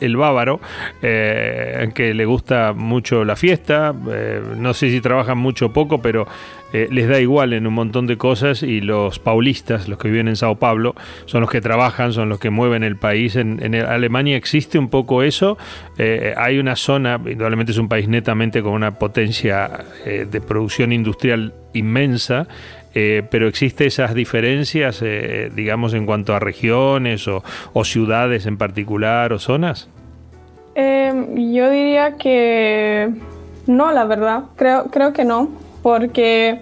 el, 0.01 0.17
bávaro, 0.17 0.60
que 1.01 2.13
le 2.13 2.25
gusta 2.25 2.74
mucho 2.74 3.24
la 3.24 3.38
fiesta, 3.38 3.93
no 4.57 4.74
sé 4.74 4.89
si 4.89 5.00
trabajan 5.00 5.38
mucho 5.38 5.67
o 5.67 5.69
poco, 5.74 6.01
pero 6.01 6.27
eh, 6.75 6.89
les 6.91 7.08
da 7.08 7.22
igual 7.22 7.53
en 7.53 7.67
un 7.67 7.74
montón 7.74 8.05
de 8.05 8.17
cosas 8.17 8.62
y 8.62 8.82
los 8.82 9.17
paulistas, 9.17 9.88
los 9.88 9.98
que 9.98 10.10
viven 10.10 10.27
en 10.27 10.36
Sao 10.36 10.58
Paulo, 10.58 10.94
son 11.25 11.39
los 11.39 11.50
que 11.50 11.62
trabajan, 11.62 12.12
son 12.12 12.27
los 12.27 12.38
que 12.38 12.50
mueven 12.50 12.84
el 12.84 12.98
país. 12.98 13.38
En, 13.38 13.75
Alemania 13.75 14.36
existe 14.36 14.77
un 14.77 14.89
poco 14.89 15.24
eso. 15.24 15.58
Eh, 15.98 16.34
hay 16.36 16.58
una 16.58 16.75
zona, 16.75 17.17
indudablemente 17.25 17.72
es 17.72 17.77
un 17.77 17.88
país 17.88 18.10
netamente 18.10 18.62
con 18.62 18.74
una 18.74 19.00
potencia 19.00 19.86
eh, 20.05 20.27
de 20.29 20.41
producción 20.41 20.91
industrial 20.91 21.53
inmensa, 21.72 22.46
pero 22.94 23.50
existe 23.50 23.86
esas 23.86 24.13
diferencias, 24.13 25.03
digamos, 25.53 25.94
en 25.94 26.05
cuanto 26.05 26.34
a 26.34 26.39
regiones 26.39 27.27
o, 27.27 27.44
ciudades 27.84 28.46
en 28.46 28.55
particular 28.55 29.34
o 29.34 29.39
zonas? 29.39 29.89
yo 30.77 31.70
diría 31.70 32.15
que 32.15 33.10
no, 33.67 33.91
la 33.91 34.05
verdad, 34.05 34.44
creo, 34.55 34.86
creo 34.86 35.12
que 35.12 35.25
no 35.25 35.64
porque 35.86 36.62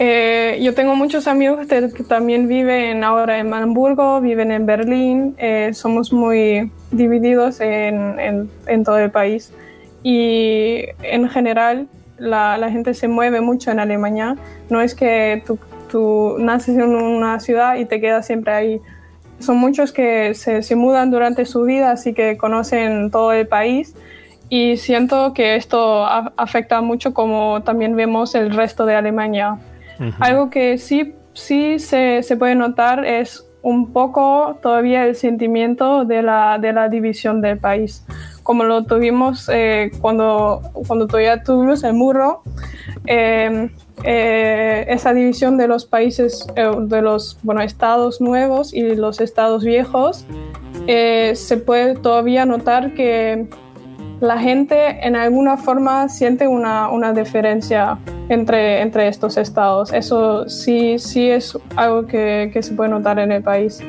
eh, 0.00 0.58
yo 0.60 0.74
tengo 0.74 0.96
muchos 0.96 1.28
amigos 1.28 1.68
que 1.68 2.02
también 2.02 2.48
viven 2.48 3.04
ahora 3.04 3.38
en 3.38 3.54
Hamburgo, 3.54 4.20
viven 4.20 4.50
en 4.50 4.66
Berlín, 4.66 5.36
eh, 5.38 5.70
somos 5.72 6.12
muy 6.12 6.72
divididos 6.90 7.60
en, 7.60 8.50
todo 8.84 8.98
el 8.98 9.12
país. 9.12 9.52
Y 10.02 10.80
en 11.04 11.28
general 11.28 11.86
la, 12.18 12.68
gente 12.72 12.94
se 12.94 13.06
mueve 13.06 13.40
mucho 13.40 13.70
en 13.70 13.78
Alemania, 13.78 14.34
no 14.68 14.80
es 14.80 14.96
que 14.96 15.44
tú, 15.92 16.36
naces 16.40 16.76
en 16.76 16.92
una 16.92 17.38
ciudad 17.38 17.76
y 17.76 17.84
te 17.84 18.00
quedas 18.00 18.26
siempre 18.26 18.52
ahí. 18.52 18.80
Son 19.38 19.58
muchos 19.58 19.92
que 19.92 20.34
se, 20.34 20.62
se 20.62 20.74
mudan 20.74 21.12
durante 21.12 21.44
su 21.44 21.62
vida, 21.62 21.92
así 21.92 22.14
que 22.14 22.36
conocen 22.36 23.12
todo 23.12 23.32
el 23.32 23.46
país 23.46 23.94
y 24.48 24.76
siento 24.76 25.32
que 25.32 25.56
esto 25.56 26.04
afecta 26.06 26.80
mucho 26.80 27.14
como 27.14 27.62
también 27.62 27.96
vemos 27.96 28.34
el 28.34 28.54
resto 28.54 28.86
de 28.86 28.94
Alemania. 28.94 29.58
Algo 30.20 30.50
que 30.50 30.78
sí, 30.78 31.14
sí 31.32 31.78
se, 31.78 32.22
se, 32.22 32.36
puede 32.36 32.54
notar 32.54 33.04
es 33.04 33.46
un 33.62 33.92
poco 33.92 34.58
todavía 34.60 35.06
el 35.06 35.16
sentimiento 35.16 36.04
de 36.04 36.22
la, 36.22 36.58
de 36.58 36.72
la 36.72 36.88
división 36.88 37.40
del 37.40 37.58
país, 37.58 38.04
como 38.42 38.64
lo 38.64 38.84
tuvimos 38.84 39.48
eh, 39.50 39.90
cuando, 40.00 40.60
cuando 40.86 41.06
todavía 41.06 41.42
tuvimos 41.42 41.82
el 41.82 41.94
muro. 41.94 42.42
Em, 43.06 43.70
eh, 44.02 44.84
esa 44.88 45.14
división 45.14 45.56
de 45.56 45.68
los 45.68 45.86
países, 45.86 46.46
eh, 46.56 46.70
de 46.78 47.00
los 47.00 47.38
bueno, 47.42 47.62
estados 47.62 48.20
nuevos 48.20 48.74
y 48.74 48.94
los 48.96 49.20
estados 49.20 49.64
viejos, 49.64 50.26
se 50.86 51.56
puede 51.64 51.94
todavía 51.94 52.44
notar 52.44 52.92
que 52.92 53.46
la 54.24 54.38
gente 54.38 55.06
en 55.06 55.16
alguna 55.16 55.56
forma 55.56 56.08
siente 56.08 56.48
una, 56.48 56.88
una 56.88 57.12
diferencia 57.12 57.98
entre, 58.28 58.80
entre 58.80 59.08
estos 59.08 59.36
estados. 59.36 59.92
Eso 59.92 60.48
sí, 60.48 60.98
sí 60.98 61.28
es 61.28 61.56
algo 61.76 62.06
que, 62.06 62.50
que 62.52 62.62
se 62.62 62.74
puede 62.74 62.90
notar 62.90 63.18
en 63.18 63.32
el 63.32 63.42
país. 63.42 63.82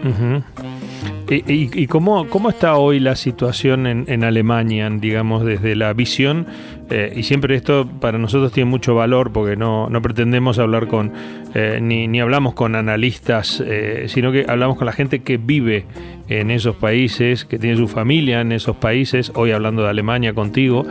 ¿Y, 1.28 1.44
y, 1.48 1.88
cómo, 1.88 2.30
cómo, 2.30 2.50
está 2.50 2.78
hoy 2.78 3.00
la 3.00 3.16
situación 3.16 3.88
en, 3.88 4.06
en 4.08 4.24
Alemania, 4.24 4.90
digamos, 4.92 5.44
desde 5.44 5.76
la 5.76 5.92
visión 5.94 6.46
eh, 6.90 7.14
y 7.16 7.24
siempre 7.24 7.56
esto 7.56 7.90
para 8.00 8.20
nosotros 8.20 8.52
tiene 8.52 8.70
mucho 8.70 8.94
valor 8.94 9.32
porque 9.32 9.56
no, 9.56 9.90
pretendemos 10.04 10.60
hablar 10.60 10.88
con, 10.88 11.14
eh, 11.56 11.80
ni, 11.82 12.20
hablamos 12.20 12.54
con 12.54 12.76
analistas, 12.76 13.64
eh, 13.66 14.06
sino 14.08 14.32
que 14.32 14.46
hablamos 14.48 14.78
con 14.78 14.86
la 14.86 14.92
gente 14.92 15.24
que 15.24 15.38
vive 15.38 15.86
en 16.28 16.52
esos 16.52 16.76
países, 16.76 17.46
que 17.46 17.58
tiene 17.60 17.78
su 17.78 17.88
familia 17.88 18.42
en 18.42 18.52
esos 18.52 18.76
países, 18.76 19.32
hoy 19.36 19.52
hablando 19.52 19.84
de 19.84 19.90
Alemania 19.90 20.34
contigo, 20.34 20.86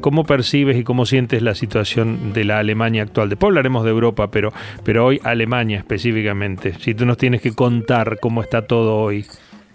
¿cómo 0.00 0.24
percibes 0.24 0.76
y 0.76 0.84
cómo 0.84 1.06
sientes 1.06 1.42
la 1.42 1.56
situación 1.56 2.32
de 2.32 2.44
la 2.44 2.60
Alemania 2.60 3.02
actual? 3.02 3.28
Después 3.28 3.48
hablaremos 3.48 3.84
de 3.84 3.90
Europa, 3.90 4.30
pero, 4.30 4.52
pero 4.84 5.06
hoy 5.06 5.20
Alemania 5.24 5.78
específicamente, 5.78 6.74
si 6.78 6.94
tú 6.94 7.04
nos 7.04 7.16
tienes 7.16 7.42
que 7.42 7.52
contar 7.52 8.18
cómo 8.20 8.42
está 8.42 8.62
todo 8.62 8.96
hoy. 8.96 9.26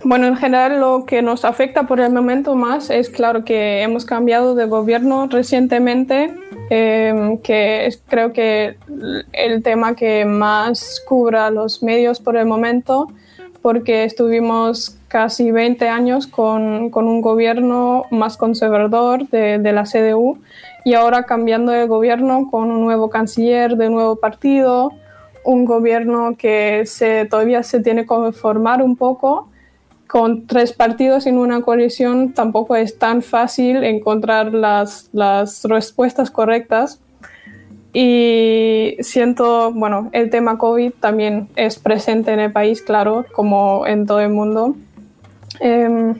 Bueno, 0.03 0.27
en 0.27 0.35
general 0.35 0.79
lo 0.79 1.05
que 1.05 1.21
nos 1.21 1.43
afecta 1.43 1.87
por 1.87 1.99
el 1.99 2.13
momento 2.13 2.55
más 2.55 2.91
es 2.91 3.09
claro 3.09 3.43
que 3.43 3.81
hemos 3.81 4.05
cambiado 4.05 4.53
de 4.53 4.65
gobierno 4.65 5.27
recientemente, 5.27 6.33
em, 6.69 7.39
que 7.39 7.87
es, 7.87 8.01
creo 8.07 8.31
que 8.31 8.77
el 9.33 9.63
tema 9.63 9.95
que 9.95 10.23
más 10.25 11.01
cubra 11.07 11.49
los 11.49 11.81
medios 11.81 12.19
por 12.19 12.37
el 12.37 12.45
momento, 12.45 13.07
porque 13.63 14.03
estuvimos 14.03 14.97
casi 15.07 15.51
20 15.51 15.89
años 15.89 16.27
con, 16.27 16.91
con 16.91 17.07
un 17.07 17.21
gobierno 17.21 18.05
más 18.11 18.37
conservador 18.37 19.27
de, 19.29 19.57
de, 19.57 19.71
la 19.73 19.83
CDU 19.83 20.37
y 20.85 20.93
ahora 20.93 21.23
cambiando 21.23 21.71
de 21.71 21.87
gobierno 21.87 22.47
con 22.51 22.69
un 22.69 22.81
nuevo 22.85 23.09
canciller 23.09 23.75
de 23.77 23.89
nuevo 23.89 24.17
partido, 24.17 24.91
un 25.43 25.65
gobierno 25.65 26.35
que 26.37 26.83
se, 26.85 27.25
todavía 27.25 27.63
se 27.63 27.79
tiene 27.81 28.05
que 28.05 28.31
formar 28.31 28.83
un 28.83 28.95
poco. 28.95 29.49
Con 30.07 30.47
tres 30.47 30.73
partidos 30.73 31.27
en 31.27 31.37
una 31.37 31.61
coalición 31.61 32.31
tampoco 32.33 32.75
es 32.75 32.97
tan 32.97 33.21
fácil 33.21 33.83
encontrar 33.83 34.53
las, 34.53 35.09
las 35.11 35.63
respuestas 35.65 36.31
correctas 36.31 36.99
y 37.93 38.95
siento, 38.99 39.71
bueno, 39.73 40.09
el 40.11 40.29
tema 40.29 40.57
COVID 40.57 40.93
también 40.99 41.49
es 41.55 41.79
presente 41.79 42.31
en 42.31 42.39
el 42.39 42.51
país, 42.51 42.81
claro, 42.81 43.25
como 43.33 43.87
en 43.87 44.05
todo 44.05 44.19
el 44.19 44.29
mundo. 44.29 44.75
Eh, 45.59 46.13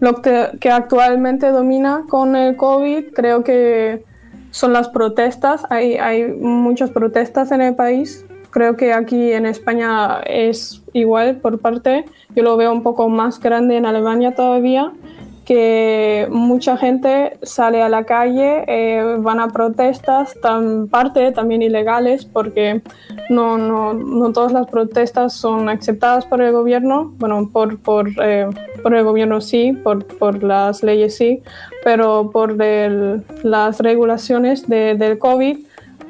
lo 0.00 0.22
que, 0.22 0.48
que, 0.60 0.70
actualmente 0.70 1.48
domina 1.48 2.04
con 2.08 2.36
el 2.36 2.56
COVID 2.56 3.12
creo 3.12 3.44
que 3.44 4.04
son 4.50 4.72
las 4.72 4.88
protestas. 4.88 5.64
Hay, 5.70 5.96
hay 5.96 6.24
muchas 6.24 6.90
protestas 6.90 7.52
en 7.52 7.60
el 7.60 7.74
país. 7.74 8.24
Creo 8.50 8.76
que 8.76 8.92
aquí 8.92 9.32
en 9.32 9.46
España 9.46 10.20
es 10.26 10.82
igual 10.98 11.36
por 11.36 11.58
parte. 11.58 12.04
Yo 12.34 12.42
lo 12.42 12.56
veo 12.56 12.72
un 12.72 12.82
poco 12.82 13.08
más 13.08 13.40
grande 13.40 13.76
en 13.76 13.86
Alemania 13.86 14.34
todavía 14.34 14.92
que 15.48 16.28
mucha 16.30 16.76
gente 16.76 17.38
sale 17.42 17.80
a 17.80 17.88
la 17.88 18.04
calle, 18.04 18.64
eh, 18.66 19.16
van 19.18 19.40
a 19.40 19.48
protestas, 19.48 20.34
tan 20.42 20.88
parte 20.88 21.32
también 21.32 21.62
ilegales, 21.62 22.26
porque 22.26 22.82
no, 23.30 23.56
no, 23.56 23.94
no, 23.94 24.30
todas 24.34 24.52
las 24.52 24.66
protestas 24.66 25.32
son 25.32 25.70
aceptadas 25.70 26.26
por 26.26 26.42
el 26.42 26.52
gobierno, 26.52 27.14
bueno, 27.16 27.48
por, 27.50 27.78
por, 27.78 28.10
eh, 28.22 28.46
por 28.82 28.94
el 28.94 29.04
gobierno 29.04 29.40
sí, 29.40 29.72
por, 29.72 30.04
por, 30.04 30.42
las 30.42 30.82
leyes 30.82 31.16
sí, 31.16 31.42
pero 31.82 32.30
por 32.30 32.60
el, 32.60 33.24
las 33.42 33.80
regulaciones 33.80 34.68
de, 34.68 34.96
del 34.96 35.18
COVID, 35.18 35.60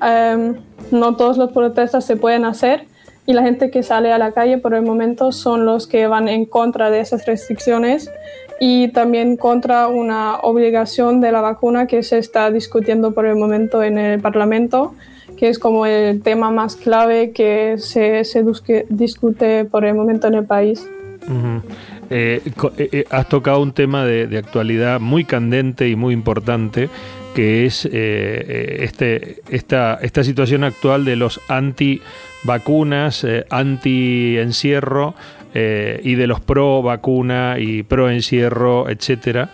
eh, 0.05 0.55
no 0.91 1.15
todas 1.15 1.39
las 1.39 1.53
protestas 1.53 2.05
se 2.05 2.17
pueden 2.17 2.45
hacer 2.45 2.88
y 3.29 3.35
la 3.35 3.43
gente 3.43 3.71
que 3.71 3.83
sale 3.83 4.11
a 4.11 4.17
la 4.17 4.33
calle 4.33 4.57
por 4.57 4.73
el 4.73 4.81
momento 4.81 5.33
son 5.33 5.67
los 5.67 5.87
que 5.87 6.07
van 6.07 6.29
en 6.29 6.47
contra 6.47 6.91
de 6.91 7.01
esas 7.01 7.27
restricciones 7.27 8.11
y 8.59 8.89
también 8.89 9.37
contra 9.37 9.87
una 9.89 10.37
obligación 10.39 11.21
de 11.21 11.31
la 11.31 11.43
vacuna 11.43 11.87
que 11.87 12.03
se 12.03 12.17
está 12.17 12.51
discutiendo 12.51 13.13
por 13.13 13.27
el 13.27 13.37
momento 13.37 13.83
en 13.83 13.99
el 13.99 14.19
Parlamento, 14.23 14.95
que 15.37 15.51
es 15.51 15.59
como 15.59 15.85
el 15.85 16.23
tema 16.23 16.51
más 16.51 16.75
clave 16.75 17.33
que 17.33 17.77
se, 17.77 18.25
se 18.25 18.43
discute 18.89 19.67
por 19.67 19.85
el 19.85 19.95
momento 19.95 20.27
en 20.27 20.35
el 20.35 20.47
país. 20.47 20.89
Uh 21.29 21.31
-huh. 21.31 21.63
eh, 22.09 22.41
eh, 22.79 23.05
has 23.11 23.29
tocado 23.29 23.61
un 23.61 23.73
tema 23.73 24.07
de, 24.07 24.27
de, 24.27 24.39
actualidad 24.39 25.01
muy 25.01 25.25
candente 25.25 25.87
y 25.91 25.97
muy 25.97 26.15
importante, 26.15 26.89
que 27.39 27.67
es 27.67 27.89
eh, 27.93 28.79
este, 28.81 29.43
esta, 29.49 30.01
esta 30.03 30.25
situación 30.25 30.65
actual 30.65 31.05
de 31.05 31.15
los 31.15 31.41
anti-vacunas, 31.47 33.23
eh, 33.23 33.47
anti-encierro, 33.49 35.15
eh, 35.55 36.01
y 36.03 36.17
de 36.17 36.27
los 36.27 36.41
pro 36.41 36.83
vacuna 36.83 37.55
y 37.61 37.85
pro 37.85 38.11
encierro, 38.11 38.91
etcétera. 38.91 39.51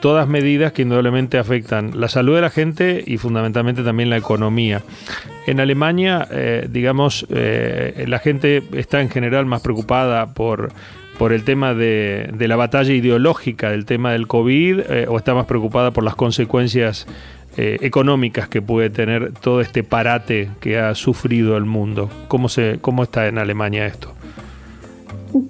Todas 0.00 0.26
medidas 0.26 0.72
que 0.72 0.82
indudablemente 0.82 1.38
afectan 1.38 2.00
la 2.00 2.08
salud 2.08 2.34
de 2.34 2.40
la 2.40 2.50
gente 2.50 3.04
y 3.06 3.16
fundamentalmente 3.16 3.84
también 3.84 4.10
la 4.10 4.16
economía. 4.16 4.82
En 5.46 5.60
Alemania, 5.60 6.26
eh, 6.32 6.66
digamos, 6.68 7.26
eh, 7.30 8.06
la 8.08 8.18
gente 8.18 8.64
está 8.72 9.02
en 9.02 9.08
general 9.08 9.46
más 9.46 9.62
preocupada 9.62 10.34
por, 10.34 10.72
por 11.20 11.34
el 11.34 11.44
tema 11.44 11.74
de, 11.74 12.32
la 12.38 12.56
batalla 12.56 12.94
ideológica 12.94 13.68
del 13.68 13.84
tema 13.84 14.12
del 14.12 14.26
COVID 14.26 14.80
eh, 14.88 15.06
o 15.06 15.18
está 15.18 15.34
más 15.34 15.44
preocupada 15.44 15.90
por 15.90 16.02
las 16.02 16.14
consecuencias 16.14 17.06
eh, 17.58 17.76
económicas 17.82 18.48
que 18.48 18.62
puede 18.62 18.88
tener 18.88 19.34
todo 19.34 19.60
este 19.60 19.84
parate 19.84 20.48
que 20.60 20.78
ha 20.78 20.94
sufrido 20.94 21.58
el 21.58 21.66
mundo. 21.66 22.08
¿Cómo, 22.28 22.48
se, 22.48 22.78
cómo 22.80 23.02
está 23.02 23.26
en 23.26 23.36
Alemania 23.36 23.84
esto? 23.84 24.14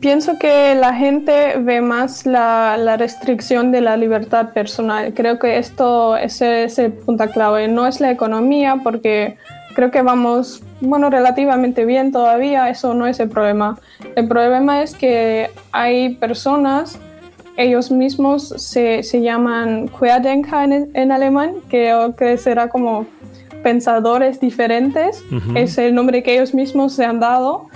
Pienso 0.00 0.40
que 0.40 0.74
la 0.74 0.92
gente 0.92 1.54
ve 1.61 1.80
más 1.80 2.26
la, 2.26 2.96
restricción 2.96 3.70
de 3.70 3.80
la 3.80 3.96
libertad 3.96 4.52
personal. 4.52 5.14
Creo 5.14 5.38
que 5.38 5.59
esto 5.59 6.16
es 6.16 6.40
el 6.42 6.92
punto 6.94 7.30
clave. 7.30 7.68
No 7.68 7.87
es 7.87 8.00
la 8.00 8.11
economía, 8.11 8.80
porque 8.83 9.37
creo 9.74 9.90
que 9.90 10.02
vamos, 10.02 10.62
bueno, 10.80 11.11
relativamente 11.11 11.85
bien 11.85 12.12
todavía. 12.12 12.68
Eso 12.68 12.94
no 12.94 13.06
es 13.06 13.20
el 13.20 13.28
problema. 13.28 13.78
El 14.16 14.28
problema 14.28 14.83
es 14.83 14.94
que 14.94 15.50
hay 15.72 16.14
personas, 16.16 16.98
ellos 17.56 17.90
mismos 17.90 18.48
se, 18.56 19.02
se 19.02 19.20
llaman 19.20 19.88
Querdenker 19.88 20.72
en, 20.72 20.90
en 20.94 21.12
alemán, 21.12 21.54
que 21.68 22.37
será 22.38 22.68
como 22.68 23.06
pensadores 23.62 24.40
diferentes. 24.40 25.22
Uh 25.30 25.35
-huh. 25.35 25.59
Es 25.59 25.78
el 25.78 25.94
nombre 25.94 26.22
que 26.22 26.35
ellos 26.35 26.54
mismos 26.54 26.94
se 26.94 27.04
han 27.04 27.20
dado 27.20 27.68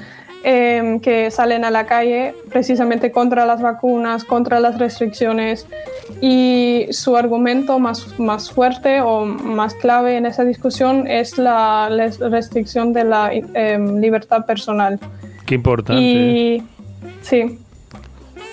eh, 0.44 0.98
que 1.02 1.30
salen 1.30 1.64
a 1.64 1.70
la 1.70 1.86
calle 1.86 2.34
precisamente 2.50 3.10
contra 3.10 3.46
las 3.46 3.62
vacunas, 3.62 4.24
contra 4.24 4.60
las 4.60 4.78
restricciones 4.78 5.66
y 6.20 6.86
su 6.90 7.16
argumento 7.16 7.78
más, 7.78 8.18
más 8.18 8.50
fuerte 8.50 9.00
o 9.00 9.24
más 9.24 9.74
clave 9.74 10.16
en 10.16 10.26
esa 10.26 10.44
discusión 10.44 11.06
es 11.06 11.38
la, 11.38 11.88
la 11.90 12.10
restricción 12.28 12.92
de 12.92 13.04
la 13.04 13.30
eh, 13.32 13.78
libertad 13.78 14.44
personal. 14.46 15.00
Qué 15.46 15.54
importante. 15.54 16.02
Y 16.02 16.62
sí. 17.22 17.58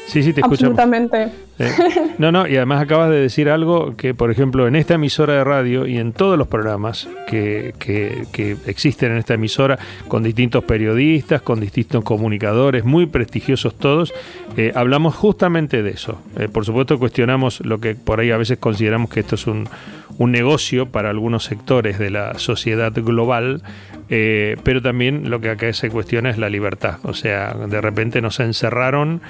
Sí, 0.07 0.23
sí, 0.23 0.33
te 0.33 0.41
escuchamos. 0.41 0.77
Absolutamente. 0.77 1.31
Eh, 1.59 1.71
no, 2.17 2.31
no, 2.31 2.47
y 2.47 2.57
además 2.57 2.81
acabas 2.81 3.09
de 3.09 3.17
decir 3.17 3.49
algo 3.49 3.95
que, 3.95 4.13
por 4.13 4.31
ejemplo, 4.31 4.67
en 4.67 4.75
esta 4.75 4.95
emisora 4.95 5.33
de 5.35 5.43
radio 5.43 5.85
y 5.87 5.97
en 5.97 6.11
todos 6.11 6.37
los 6.37 6.47
programas 6.47 7.07
que, 7.27 7.73
que, 7.79 8.25
que, 8.31 8.57
existen 8.65 9.11
en 9.11 9.19
esta 9.19 9.35
emisora, 9.35 9.79
con 10.07 10.23
distintos 10.23 10.63
periodistas, 10.63 11.41
con 11.41 11.59
distintos 11.59 12.03
comunicadores, 12.03 12.83
muy 12.83 13.05
prestigiosos 13.05 13.75
todos, 13.77 14.13
eh, 14.57 14.71
hablamos 14.75 15.15
justamente 15.15 15.81
de 15.83 15.91
eso. 15.91 16.21
Eh, 16.37 16.49
por 16.49 16.65
supuesto, 16.65 16.99
cuestionamos 16.99 17.61
lo 17.61 17.79
que 17.79 17.95
por 17.95 18.19
ahí 18.19 18.31
a 18.31 18.37
veces 18.37 18.57
consideramos 18.57 19.09
que 19.09 19.21
esto 19.21 19.35
es 19.35 19.47
un, 19.47 19.69
un 20.17 20.31
negocio 20.31 20.87
para 20.87 21.09
algunos 21.09 21.45
sectores 21.45 21.97
de 21.99 22.09
la 22.09 22.37
sociedad 22.37 22.91
global, 22.93 23.61
eh, 24.09 24.57
pero 24.63 24.81
también 24.81 25.29
lo 25.29 25.39
que 25.41 25.49
acá 25.49 25.71
se 25.73 25.89
cuestiona 25.89 26.29
es 26.29 26.37
la 26.37 26.49
libertad. 26.49 26.97
O 27.03 27.13
sea, 27.13 27.53
de 27.53 27.81
repente 27.81 28.21
nos 28.21 28.39
encerraron 28.39 29.21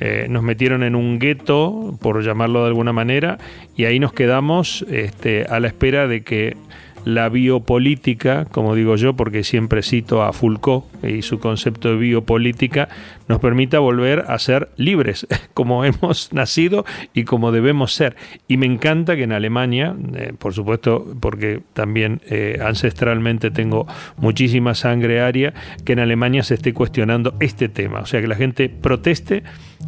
eh, 0.00 0.26
nos 0.28 0.42
metieron 0.42 0.82
en 0.82 0.94
un 0.94 1.18
gueto, 1.18 1.96
por 2.00 2.24
llamarlo 2.24 2.62
de 2.62 2.68
alguna 2.68 2.92
manera, 2.92 3.38
y 3.76 3.84
ahí 3.84 3.98
nos 3.98 4.12
quedamos 4.12 4.84
este, 4.90 5.44
a 5.44 5.60
la 5.60 5.68
espera 5.68 6.08
de 6.08 6.22
que 6.22 6.56
la 7.04 7.28
biopolítica, 7.28 8.44
como 8.46 8.74
digo 8.74 8.96
yo, 8.96 9.14
porque 9.14 9.44
siempre 9.44 9.82
cito 9.82 10.22
a 10.22 10.32
Foucault 10.32 10.84
y 11.04 11.22
su 11.22 11.38
concepto 11.38 11.90
de 11.90 11.96
biopolítica, 11.96 12.88
nos 13.28 13.40
permita 13.40 13.78
volver 13.78 14.24
a 14.28 14.38
ser 14.38 14.70
libres, 14.76 15.26
como 15.54 15.84
hemos 15.84 16.32
nacido 16.32 16.84
y 17.14 17.24
como 17.24 17.52
debemos 17.52 17.92
ser. 17.92 18.16
Y 18.48 18.56
me 18.56 18.66
encanta 18.66 19.16
que 19.16 19.22
en 19.24 19.32
Alemania, 19.32 19.94
eh, 20.14 20.32
por 20.38 20.52
supuesto, 20.52 21.06
porque 21.20 21.60
también 21.72 22.20
eh, 22.28 22.58
ancestralmente 22.62 23.50
tengo 23.50 23.86
muchísima 24.16 24.74
sangre 24.74 25.20
aria, 25.20 25.54
que 25.84 25.92
en 25.92 26.00
Alemania 26.00 26.42
se 26.42 26.54
esté 26.54 26.74
cuestionando 26.74 27.34
este 27.40 27.68
tema, 27.68 28.00
o 28.00 28.06
sea, 28.06 28.20
que 28.20 28.28
la 28.28 28.36
gente 28.36 28.68
proteste 28.68 29.42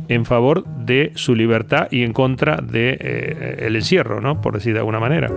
en 0.08 0.24
favor 0.24 0.64
de 0.64 1.12
su 1.14 1.34
libertad 1.34 1.88
y 1.90 2.02
en 2.02 2.12
contra 2.12 2.56
del 2.56 2.72
de, 2.72 2.98
eh, 3.00 3.56
el 3.66 3.76
encierro, 3.76 4.20
¿no? 4.20 4.40
por 4.40 4.54
decir 4.54 4.72
de 4.72 4.80
alguna 4.80 5.00
manera. 5.00 5.30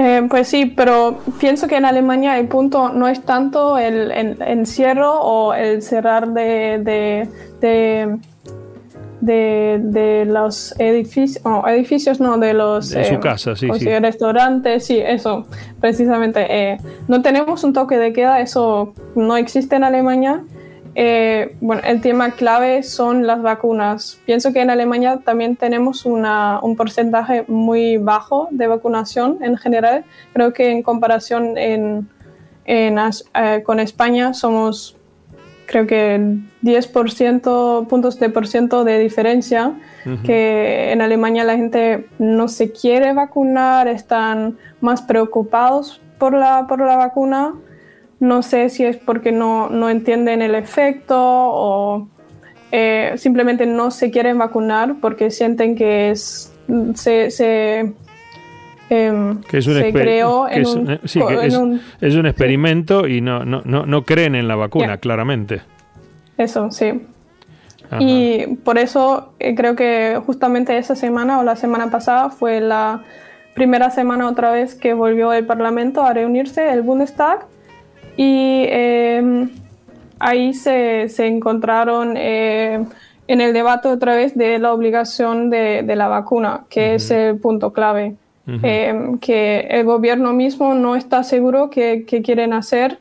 Eh, 0.00 0.24
pues 0.30 0.46
sí, 0.46 0.66
pero 0.66 1.18
pienso 1.40 1.66
que 1.66 1.74
en 1.74 1.84
Alemania 1.84 2.38
el 2.38 2.46
punto 2.46 2.90
no 2.90 3.08
es 3.08 3.20
tanto 3.22 3.78
el, 3.78 4.12
el 4.12 4.40
encierro 4.42 5.20
o 5.20 5.54
el 5.54 5.82
cerrar 5.82 6.28
de, 6.28 6.78
de, 6.78 7.28
de, 7.60 8.18
de, 9.20 9.80
de 9.82 10.24
los 10.24 10.72
edificios, 10.78 11.44
no, 11.44 11.66
edificios 11.66 12.20
no, 12.20 12.38
de 12.38 12.54
los 12.54 12.90
de 12.90 13.00
eh, 13.00 13.04
su 13.06 13.18
casa, 13.18 13.56
sí, 13.56 13.66
sí. 13.72 13.80
sí. 13.80 13.98
restaurantes, 13.98 14.86
sí, 14.86 15.00
eso, 15.04 15.48
precisamente. 15.80 16.46
Eh, 16.48 16.78
no 17.08 17.20
tenemos 17.20 17.64
un 17.64 17.72
toque 17.72 17.98
de 17.98 18.12
queda, 18.12 18.40
eso 18.40 18.94
no 19.16 19.36
existe 19.36 19.74
en 19.74 19.82
Alemania. 19.82 20.44
Eh, 21.00 21.54
bueno, 21.60 21.80
el 21.84 22.00
tema 22.00 22.32
clave 22.32 22.82
son 22.82 23.24
las 23.24 23.40
vacunas. 23.40 24.18
Pienso 24.26 24.52
que 24.52 24.62
en 24.62 24.68
Alemania 24.68 25.20
también 25.24 25.54
tenemos 25.54 26.04
una, 26.04 26.58
un 26.60 26.74
porcentaje 26.74 27.44
muy 27.46 27.98
bajo 27.98 28.48
de 28.50 28.66
vacunación 28.66 29.38
en 29.40 29.56
general. 29.56 30.04
Creo 30.32 30.52
que 30.52 30.72
en 30.72 30.82
comparación 30.82 31.56
en, 31.56 32.08
en, 32.64 32.98
eh, 32.98 33.62
con 33.64 33.78
España 33.78 34.34
somos, 34.34 34.96
creo 35.66 35.86
que 35.86 36.20
10% 36.64 37.86
puntos 37.86 38.18
de 38.18 38.30
por 38.30 38.48
ciento 38.48 38.82
de 38.82 38.98
diferencia. 38.98 39.74
Uh 40.04 40.08
-huh. 40.08 40.22
Que 40.22 40.90
en 40.90 41.00
Alemania 41.00 41.44
la 41.44 41.54
gente 41.54 42.08
no 42.18 42.48
se 42.48 42.72
quiere 42.72 43.12
vacunar, 43.12 43.86
están 43.86 44.58
más 44.80 45.02
preocupados 45.02 46.00
por 46.18 46.34
la, 46.34 46.66
por 46.66 46.80
la 46.80 46.96
vacuna. 46.96 47.54
No 48.20 48.42
sé 48.42 48.68
si 48.68 48.84
es 48.84 48.96
porque 48.96 49.32
no, 49.32 49.68
no 49.68 49.88
entienden 49.90 50.42
el 50.42 50.54
efecto 50.54 51.16
o 51.18 52.08
eh, 52.72 53.12
simplemente 53.16 53.64
no 53.64 53.90
se 53.90 54.10
quieren 54.10 54.38
vacunar 54.38 54.96
porque 55.00 55.30
sienten 55.30 55.76
que 55.76 56.10
es, 56.10 56.52
se, 56.94 57.30
se 57.30 57.94
em, 58.90 59.40
que 59.42 59.58
es 59.58 59.66
un, 59.66 59.74
creó 59.92 60.48
en, 60.48 60.66
un, 60.66 60.90
es, 61.02 62.14
un, 62.14 62.26
experimento 62.26 63.06
y 63.06 63.20
no, 63.20 63.44
no, 63.44 63.62
no, 63.64 64.02
creen 64.02 64.34
en 64.34 64.48
la 64.48 64.56
vacuna, 64.56 64.98
claramente. 64.98 65.62
Eso, 66.36 66.70
sí. 66.70 66.92
Y 68.00 68.56
por 68.64 68.78
eso 68.78 69.32
eh, 69.38 69.54
creo 69.54 69.74
que 69.74 70.20
justamente 70.26 70.76
esa 70.76 70.94
semana 70.94 71.40
o 71.40 71.42
la 71.42 71.56
semana 71.56 71.90
pasada 71.90 72.28
fue 72.28 72.60
la 72.60 73.02
primera 73.54 73.90
semana 73.90 74.28
otra 74.28 74.52
vez 74.52 74.74
que 74.74 74.92
volvió 74.92 75.32
el 75.32 75.46
Parlamento 75.46 76.02
a 76.02 76.12
reunirse, 76.12 76.70
el 76.70 76.82
Bundestag, 76.82 77.46
y 78.18 78.66
em, 78.68 79.48
ahí 80.18 80.52
se, 80.52 81.08
se 81.08 81.28
encontraron 81.28 82.16
eh, 82.16 82.84
en 83.28 83.40
el 83.40 83.52
debate 83.52 83.86
otra 83.86 84.16
vez 84.16 84.36
de 84.36 84.58
la 84.58 84.72
obligación 84.72 85.50
de, 85.50 85.84
de 85.84 85.94
la 85.94 86.08
vacuna, 86.08 86.64
que 86.68 86.96
es 86.96 87.10
el 87.12 87.38
punto 87.38 87.72
clave. 87.72 88.16
Em, 88.62 89.18
que 89.18 89.68
el 89.70 89.84
gobierno 89.84 90.32
mismo 90.32 90.74
no 90.74 90.96
está 90.96 91.22
seguro 91.22 91.68
qué 91.68 92.06
quieren 92.24 92.54
hacer 92.54 92.98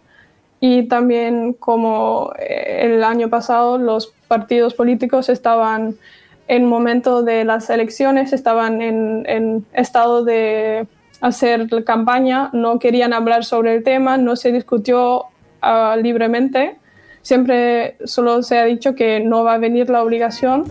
y 0.59 0.83
también 0.89 1.53
como 1.53 2.33
eh, 2.37 2.81
el 2.81 3.01
año 3.01 3.29
pasado 3.29 3.77
los 3.77 4.07
partidos 4.27 4.73
políticos 4.73 5.29
estaban 5.29 5.95
en 6.49 6.65
momento 6.65 7.23
de 7.23 7.45
las 7.45 7.69
elecciones, 7.69 8.33
estaban 8.33 8.81
en, 8.81 9.23
en 9.25 9.65
estado 9.71 10.25
de 10.25 10.85
hacer 11.21 11.67
campaña, 11.83 12.49
no 12.53 12.79
querían 12.79 13.13
hablar 13.13 13.43
sobre 13.43 13.75
el 13.75 13.83
tema, 13.83 14.17
no 14.17 14.35
se 14.35 14.51
discutió 14.51 15.25
uh, 15.63 15.99
libremente, 16.01 16.77
siempre 17.21 17.97
solo 18.05 18.43
se 18.43 18.57
ha 18.57 18.65
dicho 18.65 18.95
que 18.95 19.19
no 19.19 19.43
va 19.43 19.55
a 19.55 19.57
venir 19.57 19.89
la 19.89 20.03
obligación, 20.03 20.65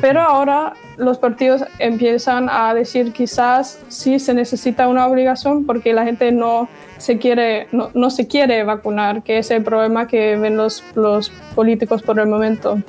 pero 0.00 0.20
ahora 0.20 0.74
los 0.96 1.18
partidos 1.18 1.64
empiezan 1.78 2.48
a 2.50 2.74
decir 2.74 3.12
quizás 3.12 3.82
sí 3.88 4.18
se 4.18 4.34
necesita 4.34 4.88
una 4.88 5.06
obligación 5.06 5.64
porque 5.64 5.92
la 5.92 6.04
gente 6.04 6.30
no 6.30 6.68
se 6.98 7.18
quiere, 7.18 7.68
no, 7.72 7.90
no, 7.94 8.10
se 8.10 8.26
quiere 8.26 8.64
vacunar, 8.64 9.22
que 9.22 9.38
es 9.38 9.50
el 9.50 9.62
problema 9.62 10.06
que 10.06 10.36
ven 10.36 10.56
los, 10.56 10.84
los 10.94 11.30
políticos 11.54 12.02
por 12.02 12.18
el 12.18 12.26
momento. 12.26 12.82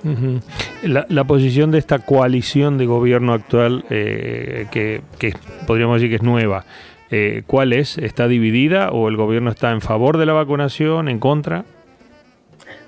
la, 0.83 1.05
la, 1.07 1.23
posición 1.23 1.71
de 1.71 1.77
esta 1.77 1.99
coalición 1.99 2.77
de 2.77 2.85
gobierno 2.87 3.33
actual, 3.33 3.85
eh, 3.89 4.65
que, 4.71 5.01
que, 5.19 5.33
podríamos 5.67 5.97
decir 5.97 6.09
que 6.09 6.15
es 6.15 6.23
nueva, 6.23 6.65
eh, 7.11 7.43
¿cuál 7.47 7.73
es? 7.73 7.97
¿Está 7.97 8.27
dividida 8.27 8.91
o 8.91 9.07
el 9.09 9.17
gobierno 9.17 9.49
está 9.51 9.71
en 9.71 9.81
favor 9.81 10.17
de 10.17 10.25
la 10.25 10.33
vacunación, 10.33 11.09
en 11.09 11.19
contra? 11.19 11.65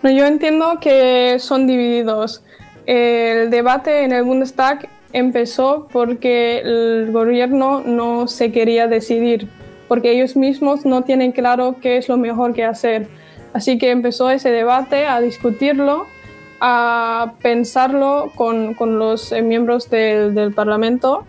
No, 0.04 0.10
yo 0.12 0.26
entiendo 0.26 0.80
que 0.80 1.38
son 1.40 1.68
divididos. 1.68 2.44
El 2.86 3.50
debate 3.50 4.04
en 4.04 4.12
el 4.12 4.24
Bundestag 4.24 4.90
empezó 5.14 5.88
porque 5.92 6.60
el 6.60 7.12
gobierno 7.12 7.82
no 7.86 8.28
se 8.28 8.52
quería 8.52 8.88
decidir 8.88 9.48
porque 9.92 10.14
ellos 10.14 10.38
mismos 10.38 10.86
no 10.86 11.02
tienen 11.02 11.34
claro 11.34 11.76
qué 11.82 11.98
es 11.98 12.08
lo 12.08 12.16
mejor 12.16 12.54
que 12.54 12.64
hacer. 12.64 13.08
Así 13.52 13.78
que 13.78 13.92
empezó 13.92 14.30
ese 14.30 14.50
debate 14.50 15.06
a 15.06 15.20
discutirlo, 15.20 16.06
a 16.62 17.34
pensarlo 17.42 18.32
con, 18.36 18.74
con 18.76 19.00
los 19.00 19.34
eh, 19.34 19.42
miembros 19.42 19.90
del, 19.90 20.34
del, 20.34 20.54
Parlamento 20.54 21.26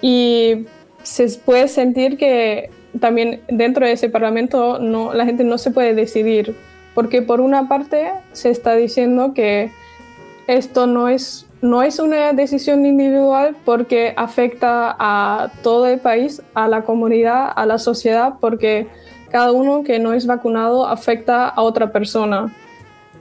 y 0.00 0.66
se 1.04 1.28
puede 1.38 1.68
sentir 1.68 2.16
que 2.16 2.70
también 2.98 3.40
dentro 3.48 3.86
de 3.86 3.92
ese 3.92 4.08
Parlamento 4.08 4.78
no, 4.80 5.14
la 5.14 5.24
gente 5.24 5.44
no 5.44 5.58
se 5.58 5.70
puede 5.70 5.94
decidir, 5.94 6.56
porque 6.94 7.22
por 7.22 7.40
una 7.40 7.68
parte 7.68 8.10
se 8.32 8.50
está 8.50 8.74
diciendo 8.74 9.32
que 9.34 9.70
esto 10.46 10.86
no 10.86 11.08
es 11.08 11.46
no 11.64 11.82
es 11.82 11.98
una 11.98 12.34
decisión 12.34 12.84
individual 12.84 13.56
porque 13.64 14.12
afecta 14.18 14.94
a 14.98 15.50
todo 15.62 15.86
el 15.86 15.98
país, 15.98 16.42
a 16.52 16.68
la 16.68 16.82
comunidad, 16.82 17.50
a 17.56 17.64
la 17.64 17.78
sociedad, 17.78 18.34
porque 18.38 18.86
cada 19.30 19.50
uno 19.50 19.82
que 19.82 19.98
no 19.98 20.12
es 20.12 20.26
vacunado 20.26 20.86
afecta 20.86 21.48
a 21.48 21.62
otra 21.62 21.90
persona. 21.90 22.54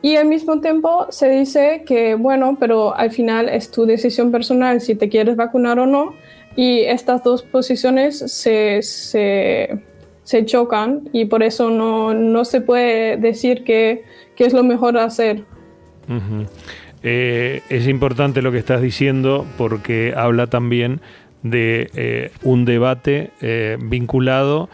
Y 0.01 0.17
al 0.17 0.27
mismo 0.27 0.59
tiempo 0.59 1.07
se 1.09 1.29
dice 1.29 1.83
que, 1.85 2.15
bueno, 2.15 2.57
pero 2.59 2.93
al 2.93 3.11
final 3.11 3.47
es 3.47 3.71
tu 3.71 3.85
decisión 3.85 4.29
personal 4.29 4.81
si 4.81 4.95
te 4.95 5.07
quieres 5.07 5.37
vacunar 5.37 5.79
o 5.79 5.85
no. 5.85 6.13
Y 6.55 6.81
estas 6.81 7.23
dos 7.23 7.41
posiciones 7.43 8.19
se, 8.19 8.81
se, 8.81 10.45
chocan 10.45 11.09
y 11.11 11.25
por 11.25 11.43
eso 11.43 11.69
no, 11.69 12.13
no, 12.13 12.45
se 12.45 12.61
puede 12.61 13.17
decir 13.17 13.63
que, 13.63 14.03
que, 14.35 14.45
es 14.45 14.53
lo 14.53 14.63
mejor 14.63 14.97
hacer. 14.97 15.43
Eh, 17.01 17.61
es 17.69 17.87
importante 17.87 18.41
lo 18.41 18.51
que 18.51 18.59
estás 18.59 18.81
diciendo 18.81 19.45
porque 19.57 20.13
habla 20.15 20.47
también 20.47 21.01
de 21.41 21.89
eh, 21.95 22.31
un 22.43 22.65
debate 22.65 23.31
eh, 23.41 23.77
vinculado 23.81 24.69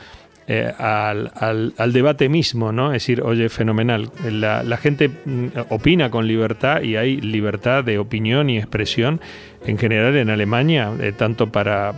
al, 0.78 1.32
al, 1.78 1.94
debate 1.94 2.28
mismo, 2.28 2.72
¿no? 2.72 2.88
Es 2.88 3.04
decir, 3.04 3.22
oye, 3.22 3.50
fenomenal. 3.50 4.10
La, 4.30 4.64
la, 4.64 4.78
gente 4.78 5.10
mm, 5.10 5.48
opina 5.70 6.10
con 6.10 6.28
libertad 6.28 6.82
y 6.82 6.96
hay 6.96 7.22
libertad 7.22 7.84
de 7.84 8.00
opinión 8.00 8.50
y 8.50 8.58
expresión 8.58 9.22
en 9.66 9.78
general 9.78 10.16
en 10.18 10.30
Alemania, 10.30 10.92
tanto 11.18 11.52
para, 11.52 11.94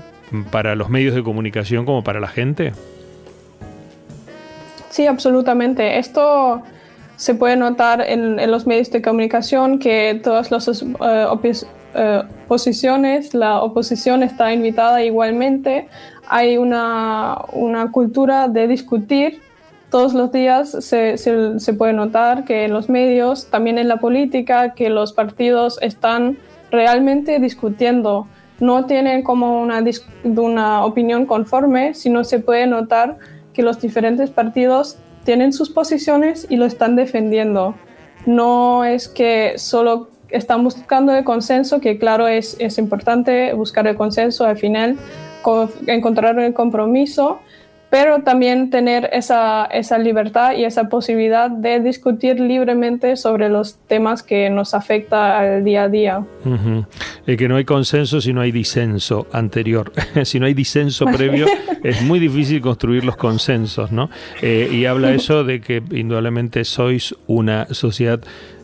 para 0.51 0.75
los 0.75 0.89
medios 0.89 1.15
de 1.15 1.23
comunicación 1.23 1.85
como 1.85 2.03
para 2.03 2.19
la 2.19 2.27
gente. 2.27 2.73
Sí, 4.89 5.07
absolutamente. 5.07 5.97
Esto 5.97 6.61
se 7.15 7.35
puede 7.35 7.55
notar 7.55 8.01
en, 8.01 8.35
los 8.49 8.67
medios 8.67 8.91
de 8.91 9.01
comunicación 9.01 9.79
que 9.79 10.19
todas 10.23 10.51
las 10.51 10.67
eh, 10.67 10.85
eh, 11.93 12.23
oposiciones, 12.45 13.33
la 13.33 13.61
oposición 13.61 14.23
está 14.23 14.51
invitada 14.51 15.03
igualmente. 15.03 15.87
Hay 16.34 16.58
una, 16.58 17.39
una 17.52 17.91
cultura 17.91 18.48
de 18.48 18.65
discutir. 18.65 19.41
Todos 19.89 20.13
los 20.13 20.32
días 20.32 20.72
se, 20.80 21.17
se, 21.17 21.74
puede 21.74 21.91
notar 21.91 22.46
que 22.46 22.63
en 22.63 22.72
los 22.72 22.88
medios, 22.88 23.48
también 23.48 23.78
en 23.78 23.89
la 23.89 23.98
política, 23.98 24.74
que 24.74 24.89
los 24.89 25.12
partidos 25.12 25.78
están 25.82 26.38
realmente 26.72 27.38
discutiendo. 27.39 28.28
No 28.62 28.86
tienen 28.86 29.24
como 29.24 29.62
una, 29.62 29.84
una 30.24 30.86
opinión 30.86 31.26
conforme, 31.26 31.94
sino 31.96 32.24
se 32.24 32.39
puede 32.39 32.65
notar 32.65 33.17
que 33.54 33.62
los 33.62 33.82
diferentes 33.82 34.30
partidos 34.30 34.98
tienen 35.26 35.52
sus 35.52 35.70
posiciones 35.70 36.48
y 36.50 36.56
lo 36.56 36.63
están 36.63 36.96
defendiendo. 36.96 37.76
No 38.26 38.86
es 38.86 39.10
que 39.10 39.56
solo 39.58 40.08
están 40.30 40.63
buscando 40.63 41.13
el 41.13 41.26
consenso, 41.26 41.82
que 41.82 41.98
claro 41.98 42.30
es, 42.30 42.56
es 42.58 42.78
importante 42.78 43.52
buscar 43.52 43.86
el 43.88 43.98
consenso 43.98 44.46
al 44.46 44.56
final, 44.56 44.98
encontrar 45.88 46.39
el 46.39 46.54
compromiso, 46.54 47.39
pero 47.91 48.23
también 48.23 48.69
tener 48.69 49.10
esa, 49.12 49.65
esa, 49.65 49.97
libertad 49.97 50.54
y 50.56 50.63
esa 50.63 50.88
posibilidad 50.88 51.51
de 51.51 51.82
discutir 51.82 52.39
libremente 52.39 53.17
sobre 53.17 53.49
los 53.49 53.75
temas 53.86 54.23
que 54.23 54.49
nos 54.49 54.73
afecta 54.73 55.38
al 55.38 55.65
día 55.65 55.84
a 55.84 55.89
día. 55.89 56.25
Es 57.27 57.38
que 57.38 57.49
no 57.49 57.58
hay 57.58 57.65
consenso 57.65 58.21
si 58.21 58.32
no 58.32 58.39
hay 58.39 58.54
disenso 58.54 59.27
anterior. 59.34 59.91
si 60.23 60.39
no 60.39 60.45
hay 60.45 60.54
disenso 60.54 61.06
previo, 61.17 61.45
es 61.84 62.01
muy 62.01 62.19
difícil 62.19 62.62
construir 62.62 63.04
los 63.04 63.17
consensos, 63.17 63.91
¿no? 63.91 64.10
Eh, 64.41 64.69
y 64.71 64.86
habla 64.86 65.12
eso 65.13 65.43
de 65.43 65.60
que 65.60 65.84
indudablemente 65.91 66.63
sois 66.63 67.13
una 67.27 67.67
sociedad 67.73 68.21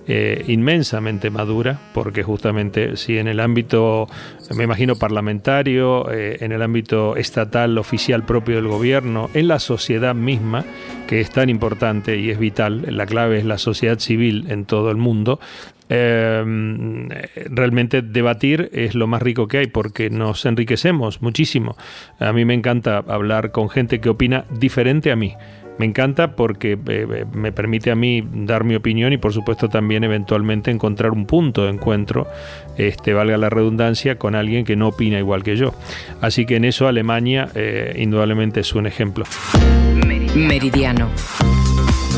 eh, 0.10 0.46
inmensamente 0.48 1.30
madura, 1.30 1.80
porque 1.94 2.24
justamente 2.24 2.96
si 2.96 3.18
en 3.18 3.28
el 3.28 3.42
ámbito, 3.42 4.08
me 4.56 4.64
imagino, 4.64 4.96
parlamentario, 4.96 6.10
eh, 6.10 6.38
en 6.40 6.54
el 6.54 6.62
ámbito 6.62 7.18
estatal, 7.18 7.78
oficial 7.78 8.24
propio 8.24 8.56
del 8.56 8.70
gobierno, 8.70 9.30
en 9.34 9.50
la 9.50 9.60
sociedad 9.60 10.16
misma, 10.16 10.64
que 11.08 11.20
es 11.20 11.30
tan 11.30 11.50
importante 11.50 12.18
y 12.18 12.30
es 12.30 12.40
vital, 12.40 12.86
la 12.88 13.06
clave 13.06 13.40
es 13.40 13.44
la 13.44 13.58
sociedad 13.58 14.00
civil 14.00 14.46
en 14.48 14.64
todo 14.64 14.92
el 14.92 14.98
mundo, 14.98 15.42
em, 15.90 17.10
realmente 17.50 18.02
debatir 18.02 18.70
es 18.72 18.96
lo 18.96 19.08
más 19.08 19.22
rico 19.22 19.50
que 19.50 19.58
hay 19.58 19.68
porque 19.68 20.10
nos 20.10 20.46
enriquecemos 20.46 21.22
muchísimo. 21.22 21.76
A 22.20 22.32
mí 22.32 22.46
me 22.46 22.54
encanta 22.54 23.04
hablar 23.08 23.52
con 23.52 23.70
gente 23.70 24.00
que 24.00 24.08
opina 24.08 24.46
diferente 24.58 25.12
a 25.12 25.18
mí. 25.18 25.34
Me 25.78 25.86
encanta 25.86 26.36
porque 26.36 26.74
eh, 26.74 26.78
eh, 26.88 27.26
me 27.34 27.52
permite 27.52 27.92
a 27.92 27.96
mí 27.96 28.28
dar 28.32 28.64
mi 28.64 28.76
opinión 28.76 29.14
y 29.14 29.18
por 29.18 29.34
supuesto 29.34 29.70
también 29.70 30.04
eventualmente 30.04 30.72
encontrar 30.72 31.12
un 31.12 31.26
punto 31.26 31.66
de 31.66 31.72
encuentro, 31.72 32.28
este, 32.78 33.14
valga 33.14 33.38
la 33.38 33.50
redundancia, 33.50 34.18
con 34.18 34.36
alguien 34.36 34.66
que 34.66 34.76
no 34.76 34.90
opina 34.90 35.20
igual 35.20 35.44
que 35.44 35.56
yo. 35.56 35.74
Así 36.22 36.46
que 36.46 36.56
en 36.56 36.66
eso 36.66 36.88
Alemania 36.88 37.50
eh, 37.56 37.96
indudablemente 38.00 38.62
es 38.62 38.74
un 38.74 38.88
ejemplo. 38.88 39.26
Meridiano. 40.36 41.10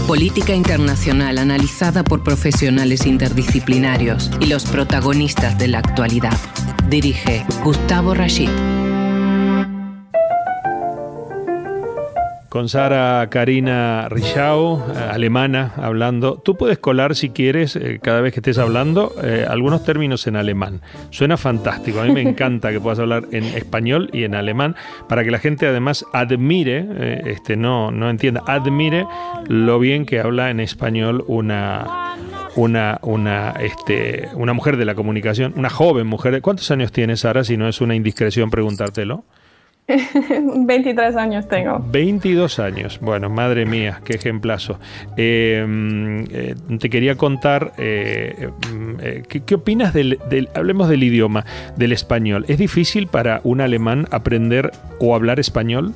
Política 0.08 0.56
internacional 0.56 1.38
analizada 1.38 2.04
por 2.04 2.24
profesionales 2.24 3.06
interdisciplinarios 3.06 4.32
y 4.40 4.48
los 4.48 4.66
protagonistas 4.66 5.58
de 5.60 5.68
la 5.68 5.80
actualidad. 5.80 6.38
Dirige 6.90 7.46
Gustavo 7.64 8.16
Rashid. 8.16 8.50
Con 12.50 12.68
Sara 12.68 13.28
Karina 13.30 14.10
Richau, 14.10 14.80
eh, 14.80 14.98
alemana, 15.12 15.74
hablando. 15.78 16.42
Tú 16.44 16.58
puedes 16.58 16.80
colar, 16.80 17.16
si 17.16 17.30
quieres, 17.30 17.76
eh, 17.76 18.00
cada 18.02 18.22
vez 18.22 18.34
que 18.34 18.40
estés 18.40 18.58
hablando, 18.58 19.14
eh, 19.24 19.46
algunos 19.48 19.84
términos 19.84 20.26
en 20.26 20.36
alemán. 20.36 20.82
Suena 21.12 21.38
fantástico. 21.38 22.02
A 22.02 22.06
mí 22.06 22.12
me 22.12 22.22
encanta 22.22 22.72
que 22.72 22.82
puedas 22.82 23.00
hablar 23.00 23.26
en 23.32 23.44
español 23.44 24.10
y 24.12 24.24
en 24.24 24.34
alemán 24.34 24.76
para 25.08 25.24
que 25.24 25.32
la 25.32 25.38
gente 25.38 25.68
además 25.68 26.04
admire, 26.12 27.30
este, 27.30 27.56
no, 27.56 27.92
no 27.92 28.10
entienda, 28.10 28.44
admire 28.48 29.06
lo 29.48 29.80
bien 29.80 30.06
que 30.06 30.20
habla 30.20 30.50
en 30.50 30.60
español 30.60 31.24
una, 31.28 32.16
una, 32.56 33.00
una, 33.04 33.52
este, 33.60 34.28
una 34.34 34.54
mujer 34.54 34.78
de 34.78 34.86
la 34.86 34.96
comunicación, 34.96 35.54
una 35.56 35.70
joven 35.70 36.08
mujer. 36.08 36.42
¿Cuántos 36.42 36.72
años 36.72 36.92
tienes, 36.92 37.22
Sara, 37.22 37.44
si 37.44 37.58
no 37.58 37.68
es 37.68 37.80
una 37.80 37.96
indiscreción 37.96 38.50
preguntártelo? 38.50 39.24
23 40.56 41.16
años 41.16 41.48
tengo. 41.48 41.80
22 41.80 42.60
años. 42.60 43.00
Bueno, 43.02 43.30
madre 43.30 43.66
mía, 43.66 44.02
qué 44.04 44.14
ejemplazo. 44.14 44.80
Eh, 45.18 45.66
eh, 46.32 46.56
te 46.80 46.90
quería 46.90 47.16
contar, 47.16 47.74
eh, 47.78 48.50
¿qué, 49.28 49.56
opinas 49.56 49.94
del, 49.94 50.20
hablemos 50.54 50.90
del 50.90 51.04
idioma, 51.04 51.46
del 51.76 51.92
español? 51.92 52.46
¿Es 52.48 52.58
difícil 52.58 53.08
para 53.08 53.42
un 53.44 53.62
alemán 53.62 54.08
aprender 54.12 54.72
o 55.00 55.16
hablar 55.16 55.40
español? 55.40 55.94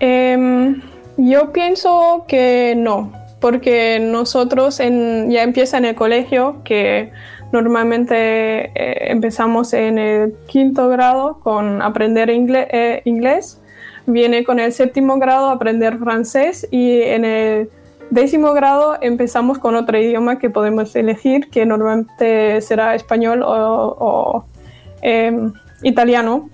Em, 0.00 0.82
yo 1.16 1.52
pienso 1.52 2.24
que 2.26 2.74
no, 2.76 3.12
porque 3.40 3.98
nosotros 4.00 4.80
en, 4.80 5.30
ya 5.30 5.42
empieza 5.42 5.78
en 5.78 5.84
el 5.84 5.94
colegio 5.94 6.62
que 6.64 7.12
Normalmente 7.52 8.72
eh, 8.74 9.10
empezamos 9.10 9.72
en 9.72 9.98
el 9.98 10.34
quinto 10.46 10.88
grado 10.88 11.38
con 11.40 11.80
aprender 11.80 12.28
eh, 12.30 13.02
inglés, 13.04 13.62
viene 14.06 14.44
con 14.44 14.58
el 14.58 14.72
séptimo 14.72 15.18
grado 15.18 15.48
aprender 15.48 15.98
francés 15.98 16.66
y 16.70 17.02
en 17.02 17.24
el 17.24 17.70
décimo 18.10 18.52
grado 18.52 18.96
empezamos 19.00 19.58
con 19.58 19.76
otro 19.76 19.98
idioma 19.98 20.38
que 20.38 20.50
podemos 20.50 20.94
elegir, 20.96 21.48
que 21.50 21.66
normalmente 21.66 22.60
será 22.60 22.94
español 22.94 23.42
o, 23.44 24.44
em, 25.02 25.52
italiano. 25.82 26.50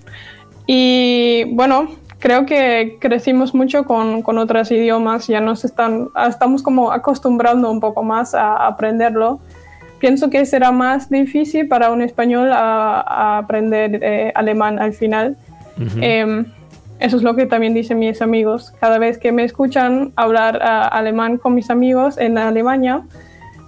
Y 0.66 1.44
bueno, 1.54 1.88
creo 2.18 2.46
que 2.46 2.98
crecimos 3.00 3.54
mucho 3.54 3.84
con, 3.84 4.22
con, 4.22 4.38
otros 4.38 4.70
idiomas, 4.70 5.26
ya 5.26 5.40
nos 5.40 5.64
están, 5.64 6.08
estamos 6.28 6.62
como 6.62 6.92
acostumbrando 6.92 7.70
un 7.70 7.80
poco 7.80 8.02
más 8.02 8.34
a 8.34 8.66
aprenderlo 8.66 9.40
pienso 10.02 10.30
que 10.30 10.44
será 10.46 10.72
más 10.72 11.08
difícil 11.08 11.68
para 11.68 11.92
un 11.92 12.02
español 12.02 12.50
a, 12.52 13.38
aprender 13.38 14.00
eh, 14.02 14.32
alemán 14.34 14.80
al 14.80 14.92
final. 14.94 15.36
Em, 16.00 16.44
eso 16.98 17.16
es 17.18 17.22
lo 17.22 17.36
que 17.36 17.46
también 17.46 17.72
dicen 17.72 18.00
mis 18.00 18.20
amigos. 18.20 18.74
Cada 18.80 18.98
vez 18.98 19.16
que 19.16 19.30
me 19.30 19.44
escuchan 19.44 20.12
hablar 20.16 20.58
ah, 20.60 20.88
alemán 20.88 21.38
con 21.38 21.54
mis 21.54 21.70
amigos 21.70 22.18
en 22.18 22.36
Alemania, 22.36 23.02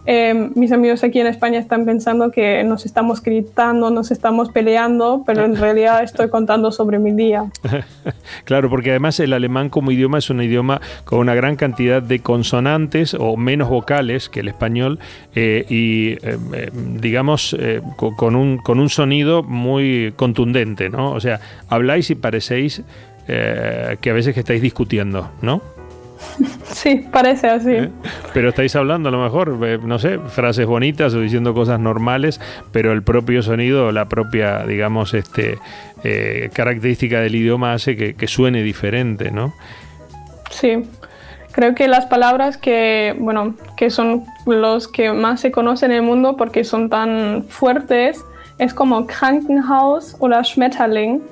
Em, 0.07 0.51
mis 0.55 0.71
amigos 0.71 1.03
aquí 1.03 1.19
en 1.19 1.27
España 1.27 1.59
están 1.59 1.87
pensando 1.87 2.31
que 2.31 2.63
nos 2.63 2.85
estamos 2.85 3.23
gritando, 3.23 3.91
nos 3.91 4.11
estamos 4.11 4.51
peleando, 4.51 5.23
pero 5.25 5.45
en 5.45 5.57
realidad 5.57 6.03
estoy 6.03 6.29
contando 6.29 6.71
sobre 6.73 6.99
mi 6.99 7.13
día. 7.13 7.47
claro, 8.45 8.69
porque 8.69 8.91
además 8.91 9.19
el 9.21 9.33
alemán 9.33 9.71
como 9.71 9.91
idioma 9.91 10.19
es 10.19 10.29
un 10.29 10.43
idioma 10.43 10.81
con 11.05 11.21
una 11.21 11.35
gran 11.35 11.57
cantidad 11.57 12.03
de 12.03 12.19
consonantes 12.19 13.17
o 13.19 13.37
menos 13.39 13.71
vocales 13.71 14.29
que 14.29 14.41
el 14.41 14.49
español 14.49 14.99
eh, 15.35 15.65
y 15.71 16.19
em, 16.27 16.55
em, 16.55 17.01
digamos 17.01 17.57
eh, 17.59 17.81
con, 17.97 18.37
un, 18.37 18.59
con 18.59 18.81
un 18.81 18.91
sonido 18.91 19.43
muy 19.43 20.13
contundente, 20.17 20.91
¿no? 20.91 21.13
O 21.13 21.21
sea, 21.21 21.41
habláis 21.69 22.11
y 22.11 22.15
parecéis 22.15 22.83
eh, 23.27 23.97
que 24.03 24.11
a 24.11 24.13
veces 24.13 24.37
estáis 24.37 24.61
discutiendo, 24.61 25.31
¿no? 25.41 25.63
Sí, 26.75 27.07
parece 27.11 27.49
así. 27.49 27.71
¿Eh? 27.71 27.91
Pero 28.33 28.49
estáis 28.49 28.75
hablando 28.77 29.09
a 29.09 29.13
lo 29.13 29.23
mejor, 29.23 29.59
eh, 29.65 29.79
no 29.83 29.99
sé, 29.99 30.19
frases 30.19 30.67
bonitas 30.67 31.15
o 31.15 31.21
diciendo 31.21 31.55
cosas 31.55 31.81
normales, 31.81 32.41
pero 32.73 32.93
el 32.93 33.03
propio 33.03 33.43
sonido, 33.43 33.93
la 33.93 34.09
propia, 34.09 34.67
digamos, 34.67 35.15
este 35.15 35.59
eh, 36.03 36.51
característica 36.53 37.21
del 37.21 37.35
idioma 37.35 37.73
hace 37.73 37.97
que, 37.97 38.29
suene 38.29 38.63
diferente, 38.63 39.31
¿no? 39.31 39.55
Sí. 40.51 40.83
Creo 41.53 41.75
que 41.77 41.87
las 41.87 42.07
palabras 42.07 42.57
que, 42.57 43.15
bueno, 43.19 43.55
que 43.77 43.89
son 43.89 44.25
los 44.45 44.89
que 44.89 45.13
más 45.13 45.41
se 45.41 45.53
conocen 45.53 45.93
en 45.93 45.99
el 45.99 46.03
mundo 46.03 46.37
porque 46.37 46.65
son 46.65 46.91
tan 46.91 47.45
fuertes, 47.49 48.25
es 48.59 48.75
como 48.75 49.07
Krankenhaus 49.07 50.17
o 50.19 50.29
Schmetterling 50.43 51.23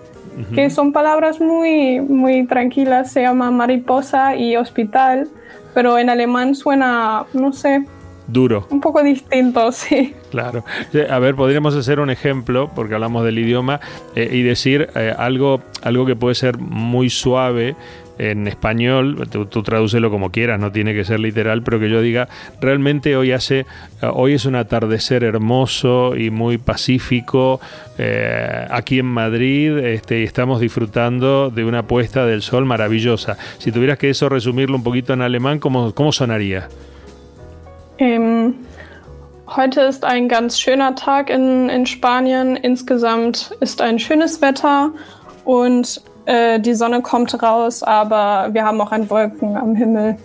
que 0.54 0.70
son 0.70 0.92
palabras 0.92 1.40
muy, 1.40 2.00
muy 2.00 2.46
tranquilas, 2.46 3.12
se 3.12 3.22
llama 3.22 3.50
mariposa 3.50 4.36
y 4.36 4.56
hospital, 4.56 5.28
pero 5.74 5.98
en 5.98 6.10
alemán 6.10 6.54
suena, 6.54 7.24
no 7.32 7.52
sé, 7.52 7.84
duro. 8.26 8.66
Un 8.70 8.80
poco 8.80 9.02
distinto, 9.02 9.70
sí. 9.72 10.14
Claro. 10.30 10.64
A 11.10 11.18
ver, 11.18 11.34
podríamos 11.34 11.76
hacer 11.76 12.00
un 12.00 12.10
ejemplo, 12.10 12.70
porque 12.74 12.94
hablamos 12.94 13.24
del 13.24 13.38
idioma, 13.38 13.80
eh, 14.14 14.28
y 14.32 14.42
decir 14.42 14.88
eh, 14.94 15.14
algo, 15.16 15.60
algo 15.82 16.06
que 16.06 16.16
puede 16.16 16.34
ser 16.34 16.58
muy 16.58 17.10
suave 17.10 17.76
en 18.18 18.46
español, 18.46 19.28
tú, 19.30 19.46
tú 19.46 19.62
tradúcelo 19.62 20.10
como 20.10 20.30
quieras, 20.30 20.60
no 20.60 20.70
tiene 20.70 20.94
que 20.94 21.04
ser 21.04 21.20
literal, 21.20 21.62
pero 21.62 21.80
que 21.80 21.88
yo 21.88 22.00
diga, 22.00 22.28
realmente 22.60 23.16
hoy 23.16 23.32
hace, 23.32 23.66
hoy 24.00 24.34
es 24.34 24.44
un 24.44 24.54
atardecer 24.54 25.24
hermoso 25.24 26.16
y 26.16 26.30
muy 26.30 26.58
pacífico 26.58 27.60
eh, 27.98 28.66
aquí 28.70 28.98
en 28.98 29.06
Madrid, 29.06 29.78
este, 29.78 30.20
y 30.20 30.24
estamos 30.24 30.60
disfrutando 30.60 31.50
de 31.50 31.64
una 31.64 31.86
puesta 31.86 32.26
del 32.26 32.42
sol 32.42 32.64
maravillosa. 32.64 33.36
Si 33.58 33.72
tuvieras 33.72 33.98
que 33.98 34.10
eso 34.10 34.28
resumirlo 34.28 34.76
un 34.76 34.84
poquito 34.84 35.12
en 35.12 35.22
alemán, 35.22 35.58
¿cómo, 35.58 35.94
cómo 35.94 36.12
sonaría? 36.12 36.68
Um, 37.98 38.54
heute 39.46 39.82
ist 39.82 40.04
ein 40.04 40.28
ganz 40.28 40.58
schöner 40.58 40.94
Tag 40.94 41.30
in, 41.30 41.70
in 41.70 41.86
Spanien. 41.86 42.56
Insgesamt 42.56 43.52
ist 43.60 43.80
ein 43.80 43.98
schönes 43.98 44.40
Wetter 44.40 44.90
und 45.44 46.00
äh, 46.26 46.60
die 46.60 46.74
Sonne 46.74 47.02
kommt 47.02 47.42
raus, 47.42 47.82
aber 47.82 48.48
wir 48.52 48.64
haben 48.64 48.80
auch 48.80 48.92
ein 48.92 49.08
Wolken 49.08 49.56
am 49.56 49.74
Himmel. 49.74 50.16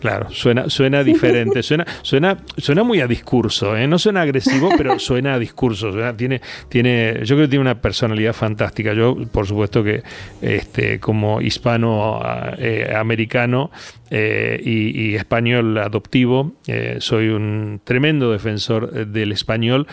Claro, 0.00 0.30
suena, 0.30 0.70
suena 0.70 1.04
diferente, 1.04 1.62
suena, 1.62 1.84
suena, 2.00 2.38
suena 2.56 2.82
muy 2.82 3.02
a 3.02 3.06
discurso, 3.06 3.76
¿eh? 3.76 3.86
no 3.86 3.98
suena 3.98 4.22
agresivo, 4.22 4.70
pero 4.76 4.98
suena 4.98 5.34
a 5.34 5.38
discurso. 5.38 5.92
tiene, 6.16 6.40
tiene, 6.70 7.20
yo 7.22 7.36
creo 7.36 7.46
que 7.46 7.48
tiene 7.48 7.60
una 7.60 7.82
personalidad 7.82 8.32
fantástica. 8.32 8.94
Yo, 8.94 9.14
por 9.30 9.46
supuesto 9.46 9.84
que 9.84 10.02
este, 10.40 10.98
como 11.00 11.42
hispano 11.42 12.18
eh, 12.56 12.94
americano 12.96 13.70
eh, 14.10 14.60
y, 14.62 15.14
español 15.14 15.78
adoptivo, 15.78 16.52
eh, 16.66 16.96
soy 17.00 17.28
un 17.28 17.80
tremendo 17.84 18.32
defensor 18.32 19.06
del 19.06 19.32
español, 19.32 19.86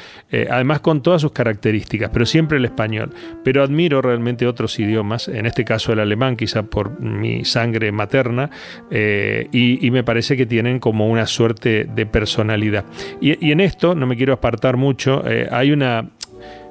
además 0.50 0.80
con 0.82 1.02
todas 1.02 1.22
sus 1.22 1.32
características, 1.32 2.10
pero 2.12 2.26
siempre 2.26 2.58
el 2.58 2.66
español. 2.66 3.12
Pero 3.44 3.64
admiro 3.64 4.02
realmente 4.02 4.48
otros 4.48 4.78
idiomas, 4.80 5.28
en 5.28 5.46
este 5.46 5.66
caso 5.66 5.94
el 5.94 6.00
alemán, 6.00 6.36
quizá 6.36 6.64
por 6.64 7.00
mi 7.00 7.46
sangre 7.46 7.92
materna, 7.92 8.50
y, 8.90 9.90
me 9.92 10.04
parece 10.04 10.38
que 10.38 10.46
tienen 10.46 10.80
como 10.80 11.08
una 11.08 11.26
suerte 11.26 11.86
de 11.86 12.06
personalidad. 12.06 12.86
Y, 13.22 13.52
en 13.52 13.60
esto, 13.60 13.96
no 13.96 14.06
me 14.06 14.16
quiero 14.16 14.34
apartar 14.34 14.78
mucho, 14.78 15.24
eh, 15.28 15.48
hay 15.52 15.72
una 15.72 16.10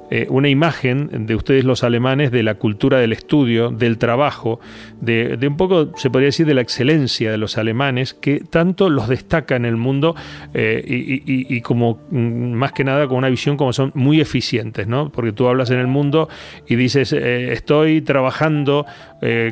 eh, 0.09 0.25
una 0.29 0.47
imagen 0.47 1.25
de 1.25 1.35
ustedes 1.35 1.65
los 1.65 1.83
alemanes 1.83 2.31
de 2.31 2.41
la 2.41 2.55
cultura 2.55 2.97
del 2.99 3.11
estudio, 3.11 3.71
del 3.71 3.97
trabajo, 3.97 4.61
de, 5.01 5.37
un 5.45 5.57
poco, 5.57 5.91
se 5.97 6.09
podría 6.09 6.27
decir, 6.27 6.45
de 6.45 6.53
la 6.53 6.61
excelencia 6.61 7.29
de 7.29 7.37
los 7.37 7.57
alemanes, 7.57 8.13
que 8.13 8.39
tanto 8.39 8.89
los 8.89 9.09
destaca 9.09 9.57
en 9.57 9.65
el 9.65 9.75
mundo 9.75 10.15
eh, 10.53 10.81
y, 10.87 11.61
como 11.61 11.99
mm, 12.09 12.53
más 12.53 12.71
que 12.71 12.85
nada 12.85 13.07
con 13.07 13.17
una 13.17 13.27
visión 13.27 13.57
como 13.57 13.73
son 13.73 13.91
muy 13.95 14.21
eficientes, 14.21 14.87
¿no? 14.87 15.09
Porque 15.09 15.33
tú 15.33 15.47
hablas 15.47 15.71
en 15.71 15.79
el 15.79 15.87
mundo 15.87 16.29
y 16.67 16.75
dices, 16.75 17.11
eh, 17.11 17.51
estoy 17.51 18.01
trabajando 18.01 18.85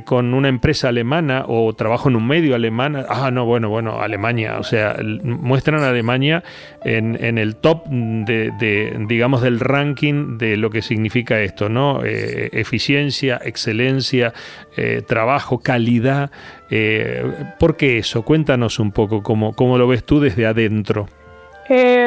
con 0.06 0.36
una 0.36 0.48
empresa 0.48 0.90
alemana 0.90 1.44
o 1.48 1.74
trabajo 1.74 2.08
en 2.08 2.16
un 2.16 2.28
medio 2.28 2.54
alemán, 2.54 3.04
ah, 3.10 3.32
no, 3.32 3.46
bueno, 3.46 3.68
bueno, 3.68 4.00
Alemania, 4.00 4.60
o 4.60 4.64
sea, 4.64 4.96
muestran 5.24 5.82
a 5.82 5.90
Alemania 5.90 6.44
en, 6.84 7.40
el 7.40 7.56
top 7.56 7.88
de, 7.88 8.52
de, 8.60 9.06
digamos, 9.08 9.42
del 9.42 9.60
ranking 9.60 10.38
de 10.38 10.45
lo 10.58 10.70
que 10.70 10.82
significa 10.82 11.42
esto, 11.42 11.70
¿no? 11.70 12.04
Eh, 12.04 12.50
eficiencia, 12.54 13.40
excelencia, 13.44 14.34
eh, 14.78 15.02
trabajo, 15.06 15.60
calidad. 15.60 16.32
Eh, 16.70 17.24
¿Por 17.60 17.76
qué 17.78 17.98
eso? 17.98 18.24
Cuéntanos 18.24 18.80
un 18.80 18.92
poco 18.92 19.24
cómo, 19.24 19.54
cómo 19.54 19.78
lo 19.78 19.88
ves 19.88 20.04
tú 20.04 20.20
desde 20.20 20.46
adentro. 20.46 21.08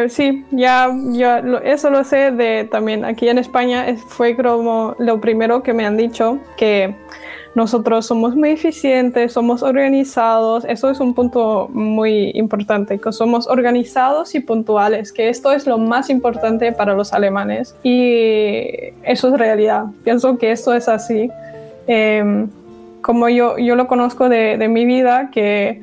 sí, 0.09 0.45
ya 0.53 0.89
yo 1.13 1.59
eso 1.65 1.91
lo 1.91 2.05
sé 2.05 2.31
de 2.31 2.65
también 2.65 3.05
aquí 3.05 3.29
en 3.29 3.39
España 3.39 3.87
fue 4.09 4.37
como 4.37 4.95
lo 4.99 5.21
primero 5.21 5.63
que 5.63 5.73
me 5.73 5.85
han 5.85 5.97
dicho 5.97 6.39
que 6.57 6.95
nosotros 7.55 8.07
somos 8.07 8.37
muy 8.37 8.51
eficientes, 8.51 9.33
somos 9.33 9.63
organizados, 9.63 10.65
eso 10.65 10.91
es 10.91 11.01
un 11.01 11.15
punto 11.15 11.69
muy 11.73 12.31
importante, 12.35 12.99
que 12.99 13.13
somos 13.13 13.47
organizados 13.47 14.35
y 14.35 14.41
puntuales, 14.41 15.13
que 15.13 15.29
esto 15.29 15.53
es 15.53 15.67
lo 15.67 15.79
más 15.79 16.11
importante 16.11 16.73
para 16.73 16.95
los 16.95 17.13
alemanes 17.13 17.75
y 17.83 18.93
eso 19.03 19.29
es 19.29 19.39
realidad. 19.39 19.87
Pienso 20.05 20.39
que 20.39 20.53
esto 20.53 20.75
es 20.75 20.89
así. 20.89 21.31
Em, 21.87 22.49
como 23.01 23.29
yo, 23.29 23.59
yo 23.59 23.75
lo 23.75 23.87
conozco 23.87 24.29
de, 24.29 24.59
de 24.59 24.69
mi 24.69 24.85
vida, 24.85 25.31
que 25.33 25.81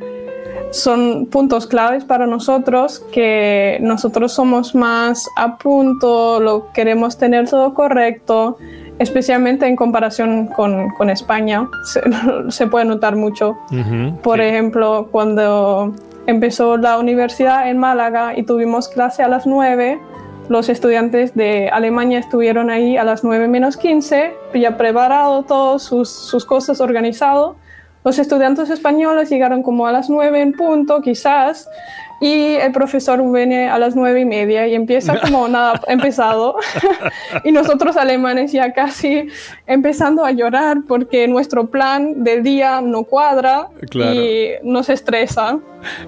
son 0.71 1.27
puntos 1.27 1.67
claves 1.67 2.03
para 2.03 2.27
nosotros, 2.27 2.99
que 3.11 3.77
nosotros 3.81 4.33
somos 4.33 4.75
más 4.75 5.27
a 5.37 5.57
punto, 5.57 6.39
lo 6.39 6.71
queremos 6.73 7.17
tener 7.17 7.49
todo 7.49 7.73
correcto, 7.73 8.57
especialmente 8.99 9.67
en 9.67 9.75
comparación 9.75 10.47
con, 10.47 10.89
con 10.91 11.09
España, 11.09 11.67
se, 11.83 12.01
se, 12.49 12.67
puede 12.67 12.85
notar 12.85 13.15
mucho. 13.15 13.57
Por 14.21 14.37
sí. 14.37 14.43
ejemplo, 14.43 15.07
cuando 15.11 15.93
empezó 16.27 16.77
la 16.77 16.97
universidad 16.97 17.69
en 17.69 17.77
Málaga 17.77 18.37
y 18.37 18.43
tuvimos 18.43 18.87
clase 18.87 19.23
a 19.23 19.27
las 19.27 19.45
9, 19.45 19.99
los 20.49 20.69
estudiantes 20.69 21.33
de 21.33 21.69
Alemania 21.69 22.19
estuvieron 22.19 22.69
ahí 22.69 22.97
a 22.97 23.03
las 23.03 23.23
9 23.23 23.47
menos 23.47 23.77
15, 23.77 24.35
ya 24.53 24.77
preparado 24.77 25.43
todas 25.43 25.81
sus, 25.81 26.09
sus 26.09 26.45
cosas 26.45 26.81
organizado. 26.81 27.55
Los 28.03 28.19
estudiantes 28.19 28.69
españoles 28.69 29.29
llegaron 29.29 29.63
como 29.63 29.87
a 29.87 29.91
las 29.91 30.09
9 30.09 30.39
en 30.39 30.53
punto, 30.53 31.01
quizás, 31.01 31.67
y 32.21 32.55
el 32.55 32.71
profesor 32.71 33.21
viene 33.31 33.69
a 33.69 33.77
las 33.77 33.95
nueve 33.95 34.21
y 34.21 34.25
media 34.25 34.67
y 34.67 34.75
empieza 34.75 35.19
como 35.21 35.47
nada 35.47 35.81
empezado. 35.87 36.55
y 37.43 37.51
nosotros 37.51 37.97
alemanes 37.97 38.51
ya 38.51 38.73
casi 38.73 39.27
empezando 39.67 40.23
a 40.23 40.31
llorar 40.31 40.77
porque 40.87 41.27
nuestro 41.27 41.67
plan 41.67 42.23
del 42.23 42.43
día 42.43 42.81
no 42.81 43.03
cuadra 43.03 43.67
claro. 43.89 44.13
y 44.13 44.51
nos 44.63 44.89
estresa. 44.89 45.59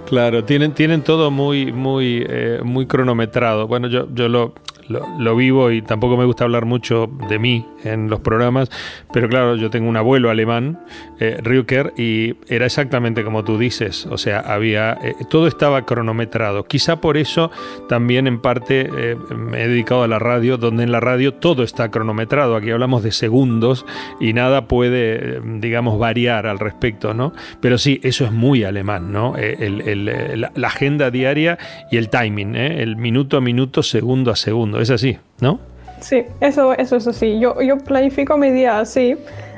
Claro, 0.05 0.43
tienen, 0.43 0.73
tienen 0.73 1.01
todo 1.03 1.29
muy, 1.29 1.71
muy, 1.71 2.25
eh, 2.27 2.61
muy 2.63 2.87
cronometrado. 2.87 3.67
Bueno, 3.67 3.87
yo, 3.87 4.07
yo 4.13 4.27
lo, 4.27 4.53
lo, 4.89 5.05
lo, 5.19 5.35
vivo 5.35 5.71
y 5.71 5.81
tampoco 5.81 6.17
me 6.17 6.25
gusta 6.25 6.43
hablar 6.43 6.65
mucho 6.65 7.09
de 7.29 7.39
mí 7.39 7.65
en 7.83 8.09
los 8.09 8.19
programas, 8.19 8.69
pero 9.13 9.29
claro, 9.29 9.55
yo 9.55 9.69
tengo 9.69 9.89
un 9.89 9.97
abuelo 9.97 10.29
alemán, 10.29 10.79
eh, 11.19 11.37
Rücker, 11.41 11.93
y 11.97 12.35
era 12.47 12.65
exactamente 12.65 13.23
como 13.23 13.43
tú 13.43 13.57
dices, 13.57 14.05
o 14.05 14.17
sea, 14.17 14.39
había, 14.39 14.97
eh, 15.03 15.15
todo 15.29 15.47
estaba 15.47 15.85
cronometrado. 15.85 16.65
Quizá 16.65 17.01
por 17.01 17.17
eso 17.17 17.51
también 17.89 18.27
en 18.27 18.39
parte 18.39 18.89
eh, 18.95 19.15
me 19.35 19.63
he 19.63 19.67
dedicado 19.67 20.03
a 20.03 20.07
la 20.07 20.19
radio, 20.19 20.57
donde 20.57 20.83
en 20.83 20.91
la 20.91 20.99
radio 20.99 21.33
todo 21.33 21.63
está 21.63 21.89
cronometrado, 21.89 22.55
aquí 22.55 22.71
hablamos 22.71 23.03
de 23.03 23.11
segundos 23.11 23.85
y 24.19 24.33
nada 24.33 24.67
puede, 24.67 25.41
digamos, 25.59 25.99
variar 25.99 26.47
al 26.47 26.59
respecto, 26.59 27.13
¿no? 27.13 27.33
Pero 27.61 27.77
sí, 27.77 27.99
eso 28.03 28.25
es 28.25 28.31
muy 28.31 28.63
alemán, 28.63 29.11
¿no? 29.11 29.35
El, 29.37 29.81
el, 29.81 30.41
la, 30.41 30.51
la, 30.53 30.67
agenda 30.67 31.11
diaria 31.11 31.57
y 31.91 31.97
el 31.97 32.09
timing, 32.09 32.55
el 32.55 32.97
minuto 32.97 33.37
a 33.37 33.41
minuto, 33.41 33.83
segundo 33.83 34.31
a 34.31 34.35
segundo, 34.35 34.76
es 34.79 34.89
así, 34.89 35.17
¿no? 35.39 35.59
Sí, 35.99 36.23
eso, 36.39 36.73
eso 36.73 36.95
es 36.95 37.07
así. 37.07 37.39
Yo, 37.39 37.61
yo 37.61 37.77
planifico 37.77 38.37
mi 38.37 38.51
día 38.51 38.79
así 38.79 39.15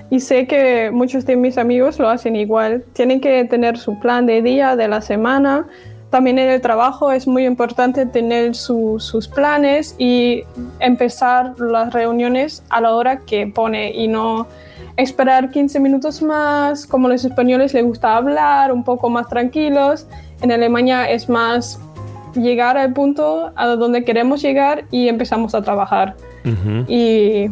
y 0.09 0.19
sé 0.19 0.47
que 0.47 0.89
muchos 0.91 1.25
de 1.25 1.35
mis 1.35 1.57
amigos 1.57 1.99
lo 1.99 2.09
hacen 2.09 2.35
igual. 2.35 2.83
Tienen 2.93 3.21
que 3.21 3.43
tener 3.45 3.77
su 3.77 3.99
plan 3.99 4.25
de 4.25 4.41
día, 4.41 4.75
de 4.75 4.87
la 4.87 5.01
semana. 5.01 5.67
También 6.09 6.39
en 6.39 6.49
el 6.49 6.61
trabajo 6.61 7.11
es 7.11 7.27
muy 7.27 7.45
importante 7.45 8.05
tener 8.07 8.55
su, 8.55 8.95
sus 8.99 9.27
planes 9.27 9.95
y 9.99 10.43
empezar 10.79 11.59
las 11.59 11.93
reuniones 11.93 12.63
a 12.69 12.81
la 12.81 12.95
hora 12.95 13.19
que 13.19 13.45
pone 13.45 13.91
y 13.91 14.07
no 14.07 14.47
esperar 14.97 15.51
15 15.51 15.79
minutos 15.79 16.21
más, 16.21 16.87
como 16.87 17.07
los 17.07 17.23
españoles 17.23 17.73
les 17.73 17.83
gusta 17.83 18.17
hablar, 18.17 18.71
un 18.71 18.83
poco 18.83 19.09
más 19.09 19.27
tranquilos. 19.27 20.07
En 20.41 20.51
Alemania 20.51 21.09
es 21.09 21.29
más 21.29 21.79
llegar 22.33 22.77
al 22.77 22.93
punto 22.93 23.51
a 23.55 23.67
donde 23.67 24.03
queremos 24.03 24.41
llegar 24.41 24.85
y 24.91 25.07
empezamos 25.07 25.55
a 25.55 25.61
trabajar. 25.61 26.15
Uh 26.45 26.49
-huh. 26.49 26.85
Y 26.87 27.51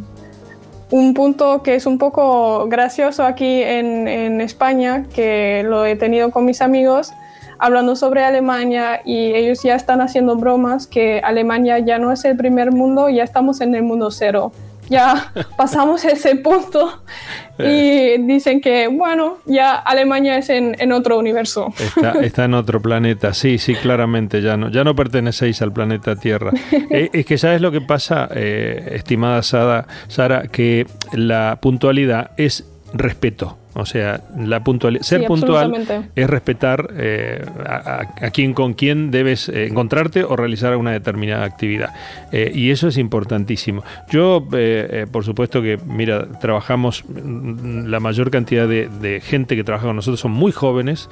un 0.91 1.13
punto 1.13 1.63
que 1.63 1.75
es 1.75 1.85
un 1.85 1.97
poco 1.97 2.67
gracioso 2.67 3.25
aquí 3.25 3.61
en, 3.61 4.07
en, 4.07 4.41
España, 4.41 5.05
que 5.13 5.63
lo 5.65 5.85
he 5.85 5.95
tenido 5.95 6.31
con 6.31 6.45
mis 6.45 6.61
amigos, 6.61 7.11
hablando 7.59 7.95
sobre 7.95 8.23
Alemania 8.23 9.01
y 9.03 9.33
ellos 9.33 9.63
ya 9.63 9.75
están 9.75 9.99
haciendo 9.99 10.35
bromas 10.35 10.87
que 10.87 11.19
Alemania 11.23 11.79
ya 11.79 11.97
no 11.99 12.11
es 12.11 12.23
el 12.23 12.37
primer 12.37 12.71
mundo, 12.71 13.09
ya 13.09 13.23
estamos 13.23 13.61
en 13.61 13.75
el 13.75 13.83
mundo 13.83 14.11
cero 14.11 14.51
ya 14.89 15.31
pasamos 15.57 16.03
ese 16.05 16.35
punto 16.35 17.01
y 17.59 18.17
dicen 18.25 18.61
que, 18.61 18.87
bueno, 18.87 19.39
ya 19.45 19.75
Alemania 19.75 20.37
es 20.37 20.49
en, 20.49 20.75
en 20.79 20.91
otro 20.91 21.17
universo. 21.17 21.73
Está, 21.79 22.11
está, 22.21 22.45
en 22.45 22.53
otro 22.53 22.81
planeta, 22.81 23.33
sí, 23.33 23.57
sí, 23.57 23.75
claramente, 23.75 24.41
ya 24.41 24.57
no, 24.57 24.69
ya 24.69 24.83
no 24.83 24.95
pertenecéis 24.95 25.61
al 25.61 25.73
planeta 25.73 26.15
Tierra. 26.15 26.51
eh, 26.89 27.09
es 27.13 27.25
que 27.25 27.37
sabes 27.37 27.61
lo 27.61 27.71
que 27.71 27.81
pasa, 27.81 28.29
eh, 28.33 28.93
estimada 28.93 29.41
Sara, 29.43 29.87
Sara, 30.07 30.47
que 30.47 30.87
la 31.13 31.59
puntualidad 31.61 32.31
es 32.37 32.65
respeto. 32.93 33.57
O 33.77 33.85
sea, 33.85 34.21
la 34.35 34.63
puntual, 34.63 34.99
ser 35.01 35.21
sí, 35.21 35.27
puntual 35.27 35.71
es 36.15 36.29
respetar 36.29 36.89
eh, 36.97 37.45
a, 37.63 38.01
a, 38.21 38.31
quien 38.31 38.53
con 38.53 38.73
quien 38.73 39.11
debes 39.11 39.49
eh, 39.49 39.67
encontrarte 39.67 40.23
o 40.23 40.35
realizar 40.35 40.75
una 40.77 40.91
determinada 40.91 41.45
actividad. 41.45 41.93
Eh, 42.31 42.51
y 42.53 42.71
eso 42.71 42.87
es 42.87 42.97
importantísimo. 42.97 43.83
Yo, 44.09 44.47
eh, 44.53 45.05
por 45.11 45.23
supuesto 45.23 45.61
que, 45.61 45.77
mira, 45.85 46.27
trabajamos, 46.39 47.05
mm, 47.07 47.85
la 47.85 47.99
mayor 47.99 48.31
cantidad 48.31 48.67
de, 48.67 48.89
de 48.89 49.21
gente 49.21 49.55
que 49.55 49.63
trabaja 49.63 49.85
con 49.85 49.95
nosotros 49.95 50.19
son 50.19 50.31
muy 50.31 50.51
jóvenes. 50.51 51.07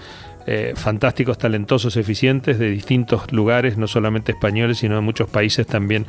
Eh, 0.48 0.74
fantásticos, 0.76 1.40
talentosos, 1.40 1.98
eficientes 1.98 2.60
de 2.60 2.70
distintos 2.70 3.32
lugares, 3.32 3.80
no 3.80 3.88
solamente 3.88 4.34
españoles, 4.34 4.78
sino 4.78 4.94
de 4.94 5.02
muchos 5.02 5.28
países 5.28 5.66
también 5.66 6.06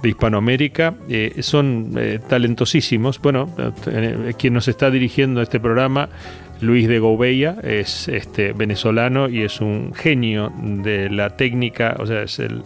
de 0.00 0.10
Hispanoamérica. 0.10 0.94
Eh, 1.08 1.34
son 1.40 1.94
eh, 1.96 2.20
talentosísimos. 2.28 3.20
Bueno, 3.20 3.52
quien 4.38 4.54
nos 4.54 4.68
está 4.68 4.92
dirigiendo 4.92 5.42
este 5.42 5.58
programa, 5.58 6.08
Luis 6.60 6.86
de 6.86 7.00
Gouveia, 7.00 7.56
es 7.64 8.06
este, 8.06 8.52
venezolano 8.52 9.28
y 9.28 9.42
es 9.42 9.60
un 9.60 9.92
genio 9.92 10.52
de 10.56 11.10
la 11.10 11.30
técnica, 11.36 11.96
o 11.98 12.06
sea, 12.06 12.22
es 12.22 12.38
el... 12.38 12.62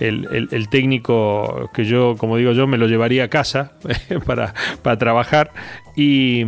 El, 0.00 0.48
el, 0.50 0.68
técnico 0.70 1.70
que 1.72 1.84
yo, 1.84 2.16
como 2.18 2.36
digo 2.36 2.50
yo, 2.50 2.66
me 2.66 2.78
lo 2.78 2.88
llevaría 2.88 3.22
a 3.22 3.28
casa 3.28 3.74
para, 4.26 4.52
para 4.82 4.98
trabajar 4.98 5.52
y, 5.94 6.42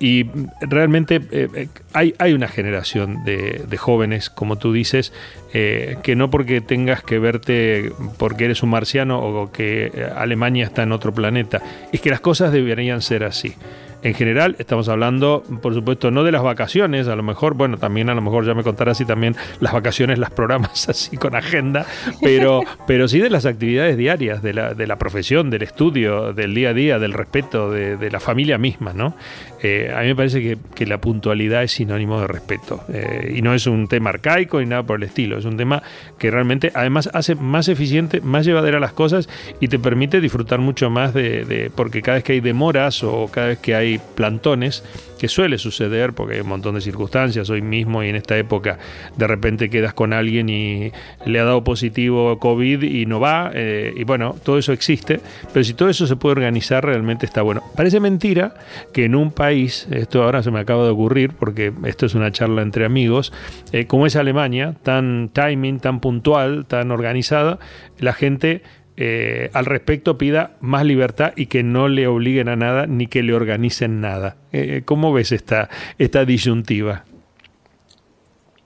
y 0.00 0.26
realmente 0.60 1.20
eh, 1.32 1.68
hay, 1.92 2.14
hay, 2.18 2.32
una 2.32 2.48
generación 2.48 3.24
de, 3.24 3.64
de, 3.68 3.76
jóvenes, 3.76 4.30
como 4.30 4.56
tú 4.56 4.72
dices, 4.72 5.12
eh, 5.52 5.96
que 6.02 6.14
no 6.14 6.30
porque 6.30 6.60
tengas 6.60 7.02
que 7.02 7.18
verte 7.18 7.92
porque 8.16 8.44
eres 8.44 8.62
un 8.62 8.70
marciano 8.70 9.20
o 9.20 9.50
que 9.50 10.08
Alemania 10.14 10.66
está 10.66 10.84
en 10.84 10.92
otro 10.92 11.12
planeta, 11.12 11.62
es 11.92 12.00
que 12.00 12.10
las 12.10 12.20
cosas 12.20 12.52
deberían 12.52 13.02
ser 13.02 13.24
así. 13.24 13.54
En 14.02 14.14
general, 14.14 14.54
estamos 14.60 14.88
hablando, 14.88 15.42
por 15.60 15.74
supuesto, 15.74 16.12
no 16.12 16.22
de 16.22 16.30
las 16.30 16.42
vacaciones, 16.42 17.08
a 17.08 17.16
lo 17.16 17.24
mejor, 17.24 17.54
bueno, 17.54 17.78
también 17.78 18.08
a 18.08 18.14
lo 18.14 18.20
mejor 18.20 18.46
ya 18.46 18.54
me 18.54 18.62
contarás 18.62 18.98
si 18.98 19.04
también 19.04 19.34
las 19.58 19.72
vacaciones 19.72 20.18
las 20.18 20.30
programas 20.30 20.88
así 20.88 21.16
con 21.16 21.34
agenda, 21.34 21.84
pero, 22.22 22.62
pero 22.86 23.08
sí 23.08 23.18
de 23.18 23.28
las 23.28 23.44
actividades 23.44 23.96
diarias, 23.96 24.40
de 24.40 24.54
la, 24.54 24.74
de 24.74 24.86
la 24.86 24.98
profesión, 24.98 25.50
del 25.50 25.62
estudio, 25.62 26.32
del 26.32 26.54
día 26.54 26.70
a 26.70 26.74
día, 26.74 26.98
del 27.00 27.12
respeto, 27.12 27.72
de, 27.72 27.96
de 27.96 28.10
la 28.10 28.20
familia 28.20 28.56
misma, 28.56 28.92
¿no? 28.92 29.16
Eh, 29.62 29.92
a 29.92 30.02
mí 30.02 30.06
me 30.08 30.16
parece 30.16 30.40
que, 30.40 30.58
que, 30.76 30.86
la 30.86 31.00
puntualidad 31.00 31.64
es 31.64 31.72
sinónimo 31.72 32.20
de 32.20 32.28
respeto 32.28 32.84
eh, 32.92 33.34
y 33.36 33.42
no 33.42 33.54
es 33.54 33.66
un 33.66 33.88
tema 33.88 34.10
arcaico 34.10 34.60
ni 34.60 34.66
nada 34.66 34.84
por 34.84 34.98
el 34.98 35.02
estilo, 35.02 35.36
es 35.36 35.44
un 35.44 35.56
tema 35.56 35.82
que 36.16 36.30
realmente 36.30 36.70
además 36.74 37.10
hace 37.12 37.34
más 37.34 37.66
eficiente, 37.66 38.20
más 38.20 38.46
llevadera 38.46 38.78
las 38.78 38.92
cosas 38.92 39.28
y 39.60 39.66
te 39.66 39.80
permite 39.80 40.20
disfrutar 40.20 40.60
mucho 40.60 40.90
más 40.90 41.12
de, 41.12 41.44
de 41.44 41.70
porque 41.74 42.02
cada 42.02 42.18
vez 42.18 42.24
que 42.24 42.34
hay 42.34 42.40
demoras 42.40 43.02
o 43.02 43.28
cada 43.32 43.48
vez 43.48 43.58
que 43.58 43.74
hay 43.74 43.87
plantones, 43.96 44.84
que 45.18 45.28
suele 45.28 45.58
suceder 45.58 46.12
porque 46.12 46.34
hay 46.34 46.40
un 46.40 46.48
montón 46.48 46.74
de 46.76 46.80
circunstancias, 46.80 47.50
hoy 47.50 47.62
mismo 47.62 48.02
y 48.02 48.08
en 48.08 48.16
esta 48.16 48.36
época 48.36 48.78
de 49.16 49.26
repente 49.26 49.68
quedas 49.68 49.94
con 49.94 50.12
alguien 50.12 50.48
y 50.48 50.92
le 51.26 51.40
ha 51.40 51.44
dado 51.44 51.64
positivo 51.64 52.38
COVID 52.38 52.82
y 52.82 53.06
no 53.06 53.18
va, 53.18 53.50
eh, 53.54 53.92
y 53.96 54.04
bueno, 54.04 54.36
todo 54.42 54.58
eso 54.58 54.72
existe, 54.72 55.20
pero 55.52 55.64
si 55.64 55.74
todo 55.74 55.88
eso 55.88 56.06
se 56.06 56.16
puede 56.16 56.32
organizar 56.32 56.84
realmente 56.84 57.26
está 57.26 57.42
bueno. 57.42 57.62
Parece 57.76 58.00
mentira 58.00 58.54
que 58.92 59.04
en 59.04 59.14
un 59.14 59.32
país, 59.32 59.88
esto 59.90 60.22
ahora 60.22 60.42
se 60.42 60.50
me 60.50 60.60
acaba 60.60 60.84
de 60.84 60.90
ocurrir 60.90 61.32
porque 61.32 61.72
esto 61.84 62.06
es 62.06 62.14
una 62.14 62.30
charla 62.30 62.62
entre 62.62 62.84
amigos, 62.84 63.32
eh, 63.72 63.86
como 63.86 64.06
es 64.06 64.16
Alemania, 64.16 64.74
tan 64.82 65.30
timing, 65.32 65.80
tan 65.80 66.00
puntual, 66.00 66.66
tan 66.66 66.90
organizada, 66.90 67.58
la 67.98 68.12
gente 68.12 68.62
eh, 69.00 69.48
al 69.52 69.64
respecto 69.64 70.18
pida 70.18 70.56
más 70.60 70.84
libertad 70.84 71.32
y 71.36 71.46
que 71.46 71.62
no 71.62 71.86
le 71.86 72.08
obliguen 72.08 72.48
a 72.48 72.56
nada 72.56 72.88
ni 72.88 73.06
que 73.06 73.22
le 73.22 73.32
organicen 73.32 74.00
nada. 74.00 74.34
Eh, 74.52 74.82
¿Cómo 74.84 75.12
ves 75.12 75.30
esta, 75.30 75.68
esta 75.98 76.24
disyuntiva? 76.24 77.04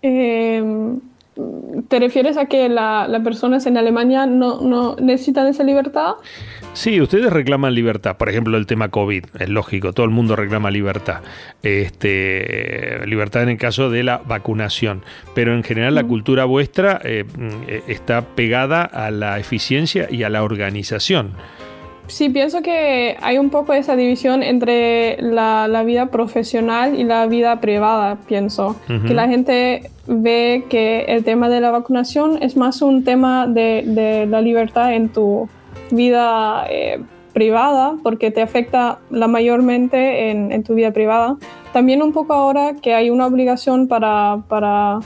Eh, 0.01 0.65
¿Te 1.89 1.99
refieres 1.99 2.39
a 2.39 2.47
que 2.47 2.71
las 2.71 3.11
la 3.11 3.23
personas 3.23 3.67
en 3.67 3.77
Alemania 3.77 4.25
no, 4.25 4.63
no, 4.63 4.97
necesitan 4.97 5.49
esa 5.49 5.65
libertad? 5.65 6.15
Sí, 6.75 7.01
ustedes 7.03 7.31
reclaman 7.31 7.75
libertad. 7.75 8.17
Por 8.17 8.31
ejemplo, 8.31 8.57
el 8.57 8.67
tema 8.67 8.89
COVID, 8.89 9.25
es 9.39 9.49
lógico, 9.51 9.93
todo 9.93 10.07
el 10.07 10.11
mundo 10.11 10.37
reclama 10.37 10.71
libertad. 10.71 11.21
Este, 11.63 13.07
libertad 13.07 13.43
en 13.43 13.51
el 13.51 13.59
caso 13.59 13.91
de 13.91 14.03
la 14.03 14.19
vacunación. 14.19 15.03
Pero 15.35 15.55
en 15.55 15.63
general 15.65 15.95
la 15.95 16.05
cultura 16.05 16.47
vuestra 16.47 16.99
eh, 17.05 17.25
está 17.89 18.23
pegada 18.23 18.83
a 18.85 19.11
la 19.11 19.39
eficiencia 19.39 20.09
y 20.11 20.23
a 20.23 20.31
la 20.31 20.43
organización. 20.43 21.35
sí, 22.07 22.31
pienso 22.31 22.63
que 22.63 23.17
hay 23.21 23.37
un 23.37 23.51
poco 23.51 23.75
esa 23.75 23.95
división 23.95 24.43
entre 24.43 25.21
la, 25.21 25.69
la 25.69 25.83
vida 25.85 26.07
profesional 26.07 26.99
y 26.99 27.05
la 27.05 27.27
vida 27.27 27.61
privada, 27.61 28.17
pienso. 28.27 28.77
Que 29.07 29.13
la 29.13 29.29
gente 29.29 29.91
ve 30.07 30.65
que 30.71 31.05
el 31.09 31.23
tema 31.23 31.51
de 31.51 31.61
la 31.61 31.71
vacunación 31.71 32.43
es 32.43 32.57
más 32.57 32.81
un 32.81 33.05
tema 33.05 33.47
de, 33.47 33.83
de 33.87 34.27
la 34.27 34.41
libertad 34.41 34.95
en 34.95 35.11
tu 35.11 35.49
vida 35.93 36.67
eh, 36.69 37.01
privada, 37.33 37.97
porque 38.03 38.31
te 38.31 38.43
afecta 38.43 38.99
la 39.11 39.29
mayormente 39.29 40.31
en, 40.31 40.53
en, 40.53 40.65
tu 40.65 40.75
vida 40.75 40.91
privada. 40.91 41.37
También 41.73 42.03
un 42.03 42.13
poco 42.13 42.35
ahora 42.35 42.75
que 42.75 42.95
hay 42.95 43.09
una 43.09 43.27
obligación 43.27 43.89
para, 43.89 44.43
para 44.49 44.99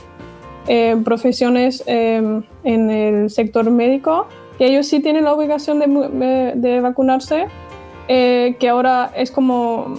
eh, 0.67 0.97
profesiones 1.05 1.83
eh, 1.87 2.41
en 2.63 2.89
el 2.89 3.29
sector 3.29 3.69
médico 3.69 4.27
que 4.57 4.65
ellos 4.65 4.87
sí 4.87 4.99
tienen 4.99 5.25
la 5.25 5.33
obligación 5.33 5.79
de, 5.79 6.79
vacunarse, 6.81 7.45
eh, 8.07 8.55
que 8.59 8.69
ahora 8.69 9.11
es 9.15 9.31
como 9.31 9.95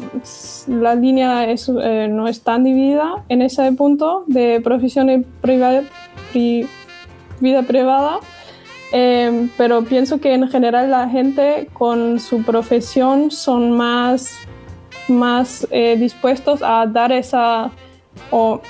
la 0.66 0.94
línea 0.94 1.46
eh, 1.50 2.08
no 2.10 2.26
es 2.26 2.42
tan 2.42 2.64
dividida 2.64 3.24
en 3.28 3.42
ese 3.42 3.70
punto 3.72 4.24
de 4.26 4.60
profesión 4.62 5.24
y 6.34 6.66
vida 7.40 7.62
privada, 7.62 8.18
eh, 8.92 9.48
pero 9.56 9.82
pienso 9.84 10.20
que 10.20 10.34
en 10.34 10.48
general 10.48 10.90
la 10.90 11.08
gente 11.08 11.68
con 11.72 12.20
su 12.20 12.42
profesión 12.42 13.30
son 13.30 13.72
más, 13.72 14.38
más 15.08 15.66
dispuestos 15.70 16.62
a 16.62 16.86
dar 16.86 17.12
esa 17.12 17.70
o 18.30 18.60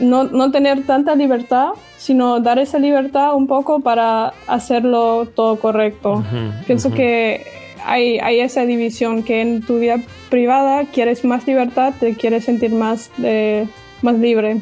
no, 0.00 0.24
no 0.24 0.50
tener 0.50 0.84
tanta 0.84 1.14
libertad 1.14 1.70
sino 1.98 2.40
dar 2.40 2.58
esa 2.58 2.78
libertad 2.78 3.34
un 3.34 3.46
poco 3.46 3.80
para 3.80 4.32
hacerlo 4.46 5.26
todo 5.26 5.58
correcto. 5.58 6.24
Pienso 6.66 6.90
que 6.92 7.44
hay, 7.84 8.18
hay, 8.20 8.40
esa 8.40 8.64
división 8.64 9.24
que 9.24 9.42
en 9.42 9.62
tu 9.62 9.78
vida 9.78 9.96
privada 10.30 10.84
quieres 10.84 11.24
más 11.24 11.46
libertad, 11.46 11.92
te 11.98 12.14
quieres 12.14 12.44
sentir 12.44 12.70
más, 12.70 13.10
eh, 13.22 13.66
más 14.00 14.16
libre. 14.16 14.60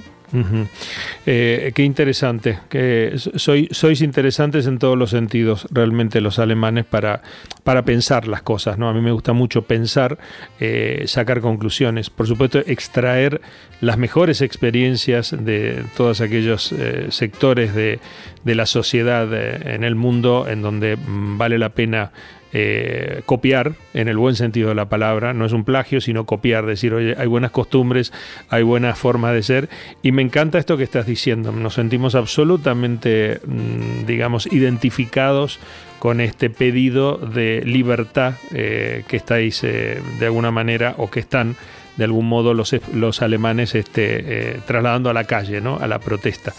Eh, 1.26 1.72
qué 1.74 1.82
interesante, 1.82 2.58
que 2.68 3.14
sois 3.16 4.00
interesantes 4.00 4.66
en 4.66 4.78
todos 4.78 4.96
los 4.96 5.10
sentidos, 5.10 5.66
realmente 5.70 6.20
los 6.20 6.38
alemanes, 6.38 6.84
para, 6.84 7.22
para 7.64 7.84
pensar 7.84 8.26
las 8.26 8.42
cosas. 8.42 8.78
¿no? 8.78 8.88
A 8.88 8.92
mí 8.92 9.00
me 9.00 9.12
gusta 9.12 9.32
mucho 9.32 9.62
pensar, 9.62 10.18
eh, 10.60 11.04
sacar 11.06 11.40
conclusiones, 11.40 12.10
por 12.10 12.26
supuesto, 12.26 12.58
extraer 12.58 13.40
las 13.80 13.98
mejores 13.98 14.40
experiencias 14.40 15.34
de 15.38 15.84
todos 15.96 16.20
aquellos 16.20 16.72
eh, 16.72 17.06
sectores 17.10 17.74
de, 17.74 18.00
de, 18.44 18.54
la 18.54 18.66
sociedad 18.66 19.32
en 19.32 19.84
el 19.84 19.94
mundo 19.94 20.46
en 20.48 20.62
donde 20.62 20.96
mm, 20.96 21.38
vale 21.38 21.58
la 21.58 21.70
pena 21.70 22.10
eh, 22.58 23.20
copiar, 23.26 23.74
en 23.92 24.08
el 24.08 24.16
buen 24.16 24.34
sentido 24.34 24.70
de 24.70 24.74
la 24.74 24.88
palabra, 24.88 25.34
no 25.34 25.44
es 25.44 25.52
un 25.52 25.62
plagio, 25.62 26.00
sino 26.00 26.24
copiar, 26.24 26.64
decir, 26.64 26.94
oye, 26.94 27.14
hay 27.18 27.26
buenas 27.26 27.50
costumbres, 27.50 28.14
hay 28.48 28.62
buenas 28.62 28.98
formas 28.98 29.34
de 29.34 29.42
ser, 29.42 29.68
y 30.00 30.10
me 30.10 30.22
encanta 30.22 30.56
esto 30.56 30.78
que 30.78 30.84
estás 30.84 31.04
diciendo, 31.04 31.52
nos 31.52 31.74
sentimos 31.74 32.14
absolutamente, 32.14 33.40
mm, 33.44 34.06
digamos, 34.06 34.46
identificados 34.46 35.58
con 35.98 36.22
este 36.22 36.48
pedido 36.48 37.18
de 37.18 37.62
libertad 37.66 38.36
eh, 38.54 39.04
que 39.06 39.18
estáis 39.18 39.62
eh, 39.62 40.00
de 40.18 40.24
alguna 40.24 40.50
manera 40.50 40.94
o 40.96 41.10
que 41.10 41.20
están 41.20 41.56
de 41.98 42.04
algún 42.04 42.26
modo 42.26 42.54
los, 42.54 42.74
los 42.94 43.20
alemanes 43.20 43.74
este, 43.74 44.60
trasladando 44.66 45.10
a 45.10 45.12
la 45.12 45.24
calle, 45.24 45.60
¿no? 45.60 45.76
a 45.76 45.86
la 45.86 45.98
protesta. 45.98 46.54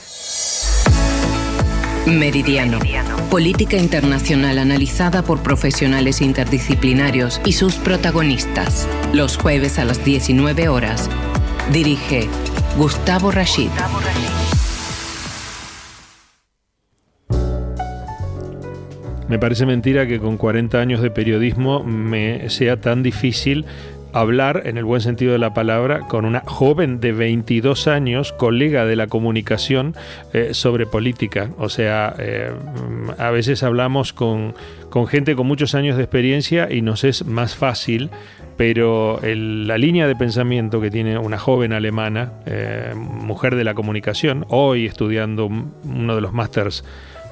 Meridiano. 2.06 2.80
Política 3.30 3.76
internacional 3.76 4.58
analizada 4.58 5.22
por 5.22 5.44
profesionales 5.44 6.22
interdisciplinarios 6.22 7.42
y 7.46 7.52
sus 7.52 7.76
protagonistas. 7.76 8.88
Los 9.14 9.36
jueves 9.36 9.80
a 9.80 9.86
las 9.86 10.06
19 10.06 10.70
horas. 10.70 11.10
Dirige 11.74 12.30
Gustavo 12.78 13.30
Rashid. 13.32 13.68
Me 19.28 19.38
parece 19.38 19.66
mentira 19.66 20.08
que 20.08 20.20
con 20.20 20.38
40 20.38 20.80
años 20.80 21.02
de 21.02 21.12
periodismo 21.12 21.84
me 21.84 22.50
sea 22.50 22.80
tan 22.80 23.04
difícil 23.04 23.66
hablar, 24.14 24.64
en 24.66 24.78
el 24.78 24.86
buen 24.86 25.02
sentido 25.02 25.32
de 25.32 25.40
la 25.40 25.54
palabra, 25.54 26.08
con 26.08 26.26
una 26.26 26.42
joven 26.46 27.00
de 27.00 27.12
22 27.12 27.88
años, 27.88 28.34
colega 28.34 28.86
de 28.86 28.96
la 28.96 29.08
comunicación, 29.08 29.96
eh, 30.34 30.54
sobre 30.54 30.86
política. 30.86 31.50
O 31.58 31.70
sea, 31.70 32.16
eh, 32.20 32.52
a 33.18 33.32
veces 33.32 33.64
hablamos 33.64 34.14
con, 34.14 34.56
con, 34.90 35.08
gente 35.08 35.36
con 35.36 35.48
muchos 35.48 35.76
años 35.76 35.98
de 35.98 36.04
experiencia 36.04 36.68
y 36.72 36.82
nos 36.82 37.04
es 37.04 37.26
más 37.26 37.56
fácil, 37.56 38.10
pero 38.58 39.20
la 39.24 39.78
línea 39.78 40.08
de 40.08 40.16
pensamiento 40.16 40.82
que 40.82 40.90
tiene 40.90 41.18
una 41.20 41.38
joven 41.38 41.74
alemana, 41.74 42.34
eh, 42.48 42.94
mujer 42.96 43.56
de 43.56 43.64
la 43.64 43.76
comunicación, 43.76 44.46
hoy 44.50 44.88
estudiando 44.88 45.46
uno 45.46 46.16
de 46.16 46.22
los 46.22 46.34
másters 46.34 46.84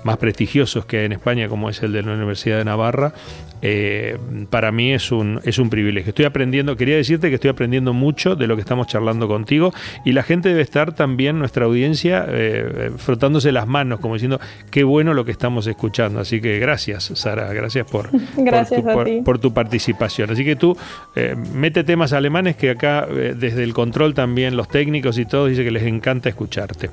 más 0.06 0.18
prestigiosos 0.18 0.86
que 0.86 1.00
hay 1.00 1.06
en 1.06 1.14
España, 1.14 1.50
como 1.50 1.68
es 1.68 1.82
el 1.82 1.92
de 1.92 2.04
la 2.04 2.14
Universidad 2.14 2.60
de 2.60 2.66
Navarra, 2.66 3.12
eh, 3.64 4.20
para 4.52 4.72
mí 4.72 4.94
es 4.94 5.12
un, 5.12 5.42
es 5.44 5.58
un 5.58 5.72
privilegio. 5.72 6.10
Estoy 6.10 6.26
aprendiendo, 6.26 6.78
quería 6.78 6.96
decirte 6.96 7.30
que 7.30 7.36
estoy 7.36 7.50
aprendiendo 7.50 7.92
mucho 7.92 8.36
de 8.36 8.46
lo 8.46 8.56
que 8.56 8.62
estamos 8.62 8.86
charlando 8.86 9.28
contigo 9.28 9.74
y 10.06 10.12
la 10.12 10.22
gente 10.22 10.50
debe 10.50 10.62
estar 10.62 10.94
también, 10.94 11.40
nuestra 11.40 11.66
audiencia, 11.66 12.24
eh, 12.30 12.92
frotándose 12.98 13.52
las 13.52 13.66
manos, 13.66 14.00
como 14.00 14.14
diciendo, 14.14 14.40
qué 14.70 14.84
bueno 14.84 15.16
lo 15.16 15.26
que 15.26 15.32
estamos 15.32 15.66
escuchando. 15.66 16.20
Así 16.20 16.40
que 16.40 16.60
gracias, 16.60 17.12
Sara, 17.16 17.52
gracias 17.52 17.90
por, 17.90 18.12
por, 19.24 19.40
tu, 19.40 19.54
participación. 19.56 20.30
Así 20.30 20.46
que 20.46 20.56
tú 20.56 20.78
eh, 21.16 21.36
mete 21.52 21.84
temas 21.84 22.14
alemanes 22.14 22.58
que 22.58 22.70
acá, 22.70 23.08
desde 23.08 23.64
el 23.64 23.74
control 23.74 24.14
también, 24.14 24.56
los 24.56 24.68
técnicos 24.68 25.18
y 25.18 25.26
todos, 25.26 25.50
dice 25.50 25.64
que 25.64 25.72
les 25.72 25.84
encanta 25.84 26.30
escucharte. 26.30 26.92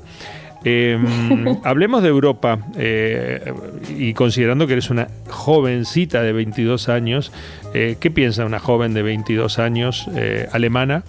Em, 0.64 1.04
hablemos 1.64 2.02
de 2.02 2.08
Europa 2.08 2.58
eh, 2.76 3.52
y 3.96 4.14
considerando 4.14 4.66
que 4.66 4.74
eres 4.74 4.90
una 4.90 5.08
jovencita 5.28 6.22
de 6.22 6.32
22 6.32 6.88
años, 6.88 7.32
eh, 7.74 7.96
¿qué 8.00 8.10
piensa 8.10 8.44
una 8.44 8.58
joven 8.58 8.94
de 8.94 9.02
22 9.02 9.58
años 9.58 10.08
eh, 10.14 10.48
alemana? 10.52 11.04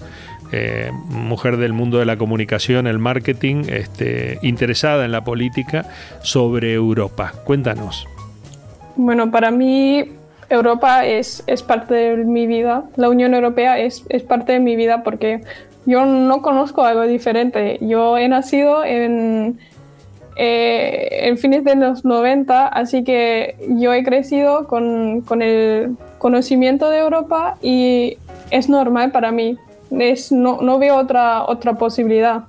mujer 1.09 1.57
del 1.57 1.73
mundo 1.73 1.97
de 1.97 2.05
la 2.05 2.15
comunicación, 2.15 2.85
el 2.85 2.99
marketing, 2.99 3.63
este, 3.69 4.37
interesada 4.43 5.03
en 5.03 5.11
la 5.11 5.23
política, 5.23 5.87
sobre 6.21 6.75
Europa. 6.75 7.33
Cuéntanos. 7.43 8.07
Bueno, 8.95 9.31
para 9.31 9.49
mí 9.49 10.11
Europa 10.53 11.05
es, 11.05 11.43
es 11.47 11.63
parte 11.63 11.93
de 11.93 12.17
mi 12.17 12.47
vida, 12.47 12.83
la 12.95 13.09
Unión 13.09 13.33
Europea 13.33 13.79
es, 13.79 14.03
es 14.09 14.23
parte 14.23 14.53
de 14.53 14.59
mi 14.59 14.75
vida 14.75 15.03
porque 15.03 15.41
yo 15.85 16.05
no 16.05 16.41
conozco 16.41 16.83
algo 16.83 17.03
diferente. 17.03 17.77
Yo 17.81 18.17
he 18.17 18.27
nacido 18.27 18.85
en, 18.85 19.59
eh, 20.35 21.27
en 21.27 21.37
fines 21.37 21.63
de 21.63 21.75
los 21.75 22.05
90, 22.05 22.67
así 22.67 23.03
que 23.03 23.55
yo 23.67 23.93
he 23.93 24.03
crecido 24.03 24.67
con, 24.67 25.21
con, 25.21 25.41
el 25.41 25.97
conocimiento 26.19 26.89
de 26.89 26.99
Europa 26.99 27.57
y 27.61 28.17
es 28.49 28.69
normal 28.69 29.11
para 29.11 29.31
mí. 29.31 29.57
Es, 29.91 30.31
no, 30.31 30.61
no 30.61 30.79
veo 30.79 30.95
otra, 30.95 31.43
otra 31.45 31.73
posibilidad. 31.73 32.43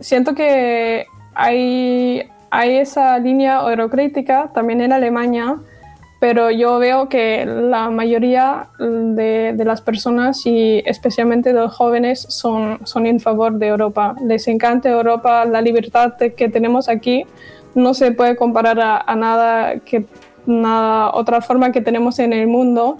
Siento 0.00 0.34
que 0.34 1.06
hay, 1.34 2.22
hay 2.50 2.76
esa 2.76 3.18
línea 3.18 3.60
eurocrítica 3.60 4.50
también 4.54 4.80
en 4.80 4.92
Alemania 4.92 5.58
pero 6.22 6.52
yo 6.52 6.78
veo 6.78 7.08
que 7.08 7.44
la 7.44 7.90
mayoría 7.90 8.68
de, 8.78 9.60
las 9.64 9.80
personas 9.80 10.46
y 10.46 10.80
especialmente 10.86 11.52
de 11.52 11.58
los 11.58 11.74
jóvenes 11.74 12.26
son, 12.28 12.78
son 12.86 13.06
en 13.06 13.18
favor 13.18 13.54
de 13.54 13.66
Europa. 13.66 14.14
Les 14.24 14.46
encanta 14.46 14.88
Europa, 14.88 15.44
la 15.46 15.60
libertad 15.60 16.12
que 16.36 16.48
tenemos 16.48 16.88
aquí 16.88 17.24
no 17.74 17.92
se 17.92 18.12
puede 18.12 18.36
comparar 18.36 18.78
a, 19.04 19.16
nada 19.16 19.80
que 19.80 20.04
nada, 20.46 21.10
otra 21.12 21.40
forma 21.40 21.72
que 21.72 21.80
tenemos 21.80 22.20
en 22.20 22.32
el 22.32 22.46
mundo. 22.46 22.98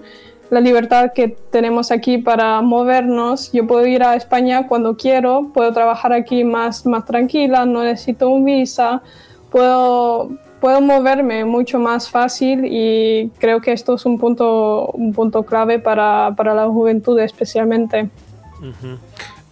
La 0.49 0.59
libertad 0.59 1.13
que 1.15 1.29
tenemos 1.29 1.91
aquí 1.91 2.17
para 2.17 2.61
movernos, 2.61 3.53
yo 3.53 3.65
puedo 3.65 3.87
ir 3.87 4.03
a 4.03 4.17
España 4.17 4.67
cuando 4.67 4.97
quiero, 4.97 5.49
puedo 5.53 5.71
trabajar 5.71 6.11
aquí 6.11 6.43
más, 6.43 6.85
más 6.85 7.05
tranquila, 7.05 7.65
no 7.65 7.83
necesito 7.83 8.27
un 8.27 8.43
visa, 8.43 9.01
puedo 9.49 10.42
puedo 10.63 10.79
moverme 10.79 11.43
mucho 11.43 11.77
más 11.77 12.09
fácil 12.09 12.63
y 12.63 13.29
creo 13.37 13.59
que 13.59 13.73
esto 13.73 13.95
es 13.95 14.05
un 14.05 14.17
punto, 14.17 14.87
un 14.93 15.11
punto 15.11 15.43
clave 15.43 15.77
para, 15.77 16.33
para 16.37 16.53
la 16.53 16.67
juventud 16.67 17.19
especialmente. 17.19 18.07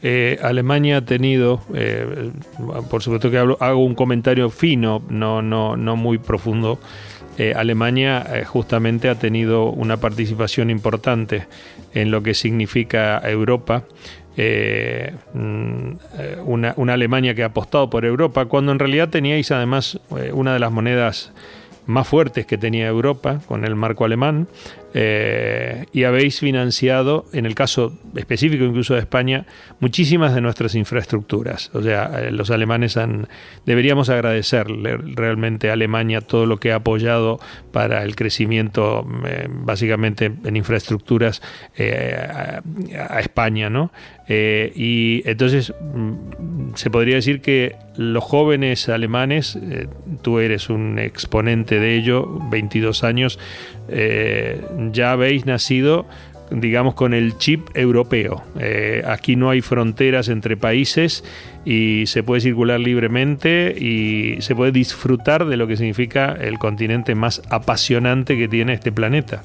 Eh, 0.01 0.39
Alemania 0.41 0.95
ha 0.99 1.01
tenido, 1.01 1.59
eh, 1.73 2.31
por 2.89 3.03
supuesto 3.03 3.29
que 3.29 3.37
hago 3.37 3.83
un 3.83 3.93
comentario 3.93 4.49
fino, 4.49 5.01
no, 5.09 5.41
no, 5.41 5.75
no 5.75 5.97
muy 5.97 6.17
profundo. 6.17 6.79
Eh, 7.37 7.53
Alemania 7.57 8.45
justamente 8.45 9.09
ha 9.09 9.15
tenido 9.15 9.65
una 9.65 9.97
participación 9.97 10.69
importante 10.69 11.45
en 11.93 12.09
lo 12.09 12.23
que 12.23 12.33
significa 12.33 13.21
Europa 13.29 13.83
eh, 14.37 15.13
mm, 15.33 15.91
una, 16.45 16.93
Alemania 16.93 17.35
que 17.35 17.43
ha 17.43 17.47
apostado 17.47 17.89
por 17.89 18.05
Europa, 18.05 18.45
cuando 18.45 18.71
en 18.71 18.79
realidad 18.79 19.09
teníais 19.09 19.51
además 19.51 19.99
eh, 20.17 20.31
una 20.33 20.53
de 20.53 20.59
las 20.59 20.71
monedas 20.71 21.31
más 21.85 22.07
fuertes 22.07 22.45
que 22.45 22.57
tenía 22.57 22.87
Europa 22.87 23.41
con 23.47 23.65
el 23.65 23.75
marco 23.75 24.05
alemán, 24.05 24.47
eh, 24.93 25.85
y 25.93 26.03
habéis 26.03 26.39
financiado, 26.39 27.25
en 27.31 27.45
el 27.45 27.55
caso 27.55 27.97
específico 28.15 28.65
incluso 28.65 28.93
de 28.93 28.99
España, 28.99 29.45
muchísimas 29.79 30.35
de 30.35 30.41
nuestras 30.41 30.75
infraestructuras. 30.75 31.69
O 31.73 31.81
sea, 31.81 32.11
eh, 32.19 32.31
los 32.31 32.51
alemanes 32.51 32.97
han, 32.97 33.27
deberíamos 33.65 34.09
agradecerle 34.09 34.97
realmente 34.97 35.69
a 35.69 35.73
Alemania 35.73 36.21
todo 36.21 36.45
lo 36.45 36.57
que 36.57 36.73
ha 36.73 36.75
apoyado 36.75 37.39
para 37.71 38.03
el 38.03 38.15
crecimiento 38.15 39.07
eh, 39.25 39.47
básicamente 39.49 40.31
en 40.43 40.55
infraestructuras 40.55 41.41
a, 41.79 42.61
a, 43.15 43.19
España, 43.19 43.69
¿no? 43.69 43.91
y 44.27 45.23
entonces 45.25 45.73
mm, 45.81 46.75
se 46.75 46.89
podría 46.89 47.15
decir 47.15 47.41
que 47.41 47.75
los 47.97 48.23
jóvenes 48.23 48.87
alemanes, 48.87 49.59
tú 50.21 50.39
eres 50.39 50.69
un 50.69 50.99
exponente 50.99 51.81
de 51.81 51.97
ello, 51.97 52.39
22 52.49 53.03
años, 53.03 53.39
eh, 53.91 54.61
ya 54.91 55.11
habéis 55.11 55.45
nacido 55.45 56.05
digamos, 56.51 56.95
con 56.95 57.13
el 57.13 57.37
chip 57.37 57.69
europeo. 57.75 58.41
Eh, 58.59 59.03
aquí 59.07 59.35
no 59.35 59.49
hay 59.49 59.61
fronteras 59.61 60.27
entre 60.27 60.57
países 60.57 61.23
y 61.65 62.05
se 62.07 62.23
puede 62.23 62.41
circular 62.41 62.79
libremente 62.79 63.73
y 63.77 64.41
se 64.41 64.55
puede 64.55 64.71
disfrutar 64.71 65.45
de 65.45 65.57
lo 65.57 65.67
que 65.67 65.77
significa 65.77 66.35
el 66.39 66.59
continente 66.59 67.15
más 67.15 67.41
apasionante 67.49 68.37
que 68.37 68.47
tiene 68.47 68.73
este 68.73 68.91
planeta. 68.91 69.41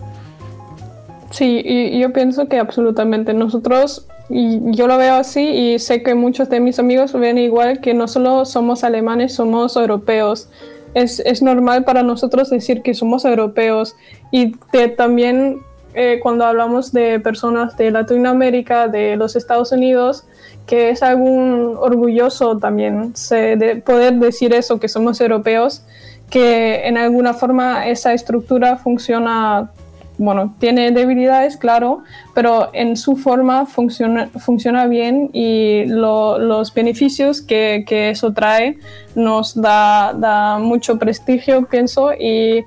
Sí, 1.31 1.63
y 1.65 1.99
yo 2.01 2.13
pienso 2.13 2.49
que 2.49 2.59
absolutamente 2.59 3.35
nosotros, 3.35 4.07
y 4.31 4.59
yo 4.73 4.87
lo 4.87 4.97
veo 4.97 5.15
así 5.15 5.41
y 5.41 5.79
sé 5.79 6.03
que 6.03 6.15
muchos 6.15 6.49
de 6.49 6.61
mis 6.61 6.79
amigos 6.79 7.13
ven 7.13 7.37
igual, 7.39 7.81
que 7.81 7.95
no 7.95 8.09
solo 8.09 8.45
somos 8.45 8.85
alemanes, 8.85 9.35
somos 9.35 9.77
europeos 9.77 10.49
es, 10.97 11.43
normal 11.43 11.85
para 11.85 12.03
nosotros 12.03 12.49
decir 12.49 12.83
que 12.83 12.95
somos 12.95 13.25
europeos 13.27 13.97
y 14.31 14.57
también 14.97 15.59
eh, 15.95 16.21
cuando 16.23 16.47
hablamos 16.47 16.93
de 16.93 17.21
personas 17.21 17.77
de 17.77 17.91
Latinoamérica, 17.91 18.89
de 18.89 19.17
los 19.17 19.37
Estados 19.37 19.73
Unidos, 19.73 20.25
que 20.67 20.89
es 20.91 21.03
algún 21.03 21.77
orgulloso 21.79 22.57
también 22.59 23.13
de 23.31 23.83
poder 23.85 24.15
decir 24.15 24.55
eso, 24.55 24.81
que 24.81 24.89
somos 24.89 25.21
europeos, 25.21 25.83
que 26.31 26.87
en 26.87 26.97
alguna 26.97 27.35
forma 27.35 27.87
esa 27.87 28.15
estructura 28.15 28.77
funciona 28.77 29.71
bueno, 30.19 30.55
tiene 30.59 30.91
debilidades, 30.93 31.57
claro, 31.57 32.03
pero 32.35 32.71
en 32.73 32.97
su 32.97 33.17
forma 33.17 33.67
funciona, 33.67 34.29
funciona 34.39 34.87
bien 34.87 35.31
y 35.33 35.85
los 35.87 36.73
beneficios 36.73 37.43
que, 37.43 37.85
eso 38.11 38.33
trae 38.33 38.79
nos 39.15 39.61
da, 39.61 40.59
mucho 40.61 40.99
prestigio, 40.99 41.67
pienso, 41.67 42.13
y 42.13 42.65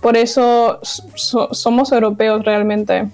por 0.00 0.16
eso 0.16 0.80
somos 0.82 1.92
europeos 1.92 2.44
realmente. 2.44 3.08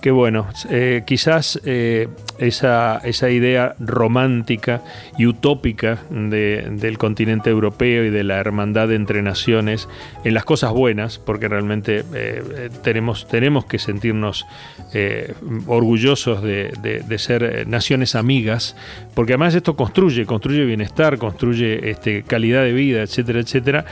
Qué 0.00 0.10
bueno. 0.10 0.46
Eh, 0.70 1.02
quizás 1.04 1.60
eh, 1.64 2.08
esa, 2.38 3.02
esa, 3.04 3.28
idea 3.28 3.74
romántica 3.78 4.80
y 5.18 5.26
utópica 5.26 5.98
del 6.10 6.96
continente 6.96 7.50
europeo 7.50 8.04
y 8.04 8.10
de 8.10 8.24
la 8.24 8.38
hermandad 8.38 8.90
entre 8.92 9.20
naciones 9.20 9.88
en 10.24 10.32
las 10.32 10.46
cosas 10.46 10.72
buenas, 10.72 11.18
porque 11.18 11.48
realmente 11.48 12.02
eh, 12.14 12.70
tenemos, 12.82 13.28
tenemos 13.28 13.66
que 13.66 13.78
sentirnos 13.78 14.46
orgullosos 15.66 16.42
de, 16.42 16.72
de, 16.80 17.18
ser 17.18 17.68
naciones 17.68 18.14
amigas, 18.14 18.76
porque 19.14 19.34
además 19.34 19.54
esto 19.54 19.76
construye, 19.76 20.24
construye 20.24 20.64
bienestar, 20.64 21.18
construye 21.18 21.90
este, 21.90 22.22
calidad 22.22 22.62
de 22.62 22.72
vida, 22.72 23.02
etcétera, 23.02 23.40
etcétera. 23.40 23.84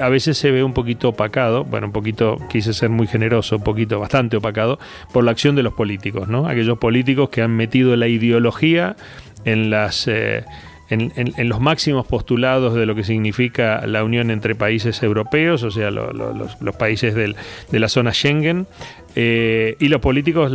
a 0.00 0.08
veces 0.08 0.36
se 0.36 0.50
ve 0.50 0.64
un 0.64 0.74
poquito 0.74 1.10
opacado, 1.10 1.64
bueno, 1.64 1.86
un 1.86 1.92
poquito, 1.92 2.38
quise 2.50 2.72
ser 2.72 2.90
muy 2.90 3.06
generoso, 3.06 3.56
un 3.56 3.62
poquito, 3.62 4.00
bastante 4.00 4.36
opacado, 4.36 4.78
por 5.12 5.24
la 5.24 5.30
acción 5.30 5.43
de 5.52 5.62
los 5.62 5.74
políticos, 5.74 6.28
¿no? 6.28 6.48
Aquellos 6.48 6.78
políticos 6.78 7.28
que 7.28 7.42
han 7.42 7.54
metido 7.54 7.94
la 7.96 8.08
ideología 8.08 8.96
en 9.44 9.68
las 9.68 10.08
eh, 10.08 10.44
en, 10.90 11.48
los 11.48 11.60
máximos 11.60 12.06
postulados 12.06 12.74
de 12.74 12.86
lo 12.86 12.94
que 12.94 13.04
significa 13.04 13.86
la 13.86 14.04
unión 14.04 14.30
entre 14.30 14.54
países 14.54 15.02
europeos, 15.02 15.62
o 15.62 15.70
sea, 15.70 15.90
los, 15.90 16.76
países 16.78 17.14
de 17.14 17.78
la 17.78 17.88
zona 17.88 18.12
Schengen, 18.12 18.66
eh, 19.16 19.76
y 19.78 19.88
los 19.88 20.00
políticos, 20.00 20.52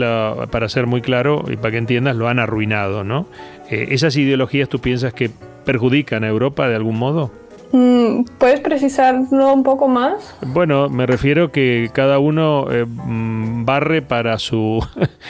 para 0.51 0.69
ser 0.69 0.85
muy 0.85 1.01
claro 1.01 1.45
y 1.49 1.55
para 1.55 1.71
que 1.71 1.77
entiendas, 1.77 2.15
lo 2.15 2.27
han 2.27 2.39
arruinado, 2.39 3.03
¿no? 3.03 3.27
Eh, 3.69 3.87
¿Esas 3.91 4.15
ideologías 4.17 4.69
tú 4.69 4.79
piensas 4.79 5.13
que 5.13 5.29
perjudican 5.65 6.23
a 6.23 6.27
Europa 6.27 6.67
de 6.67 6.75
algún 6.75 6.97
modo? 6.97 7.31
Mm, 7.71 8.23
¿Puedes 8.39 8.61
precisarlo 8.61 9.53
un 9.53 9.63
poco 9.63 9.87
más? 9.87 10.35
Bueno, 10.41 10.89
me 10.89 11.05
refiero 11.05 11.51
que 11.51 11.89
cada 11.93 12.17
uno 12.17 12.67
eh, 12.71 12.85
mm, 12.85 13.65
barre 13.65 14.01
para 14.01 14.39
su 14.39 14.85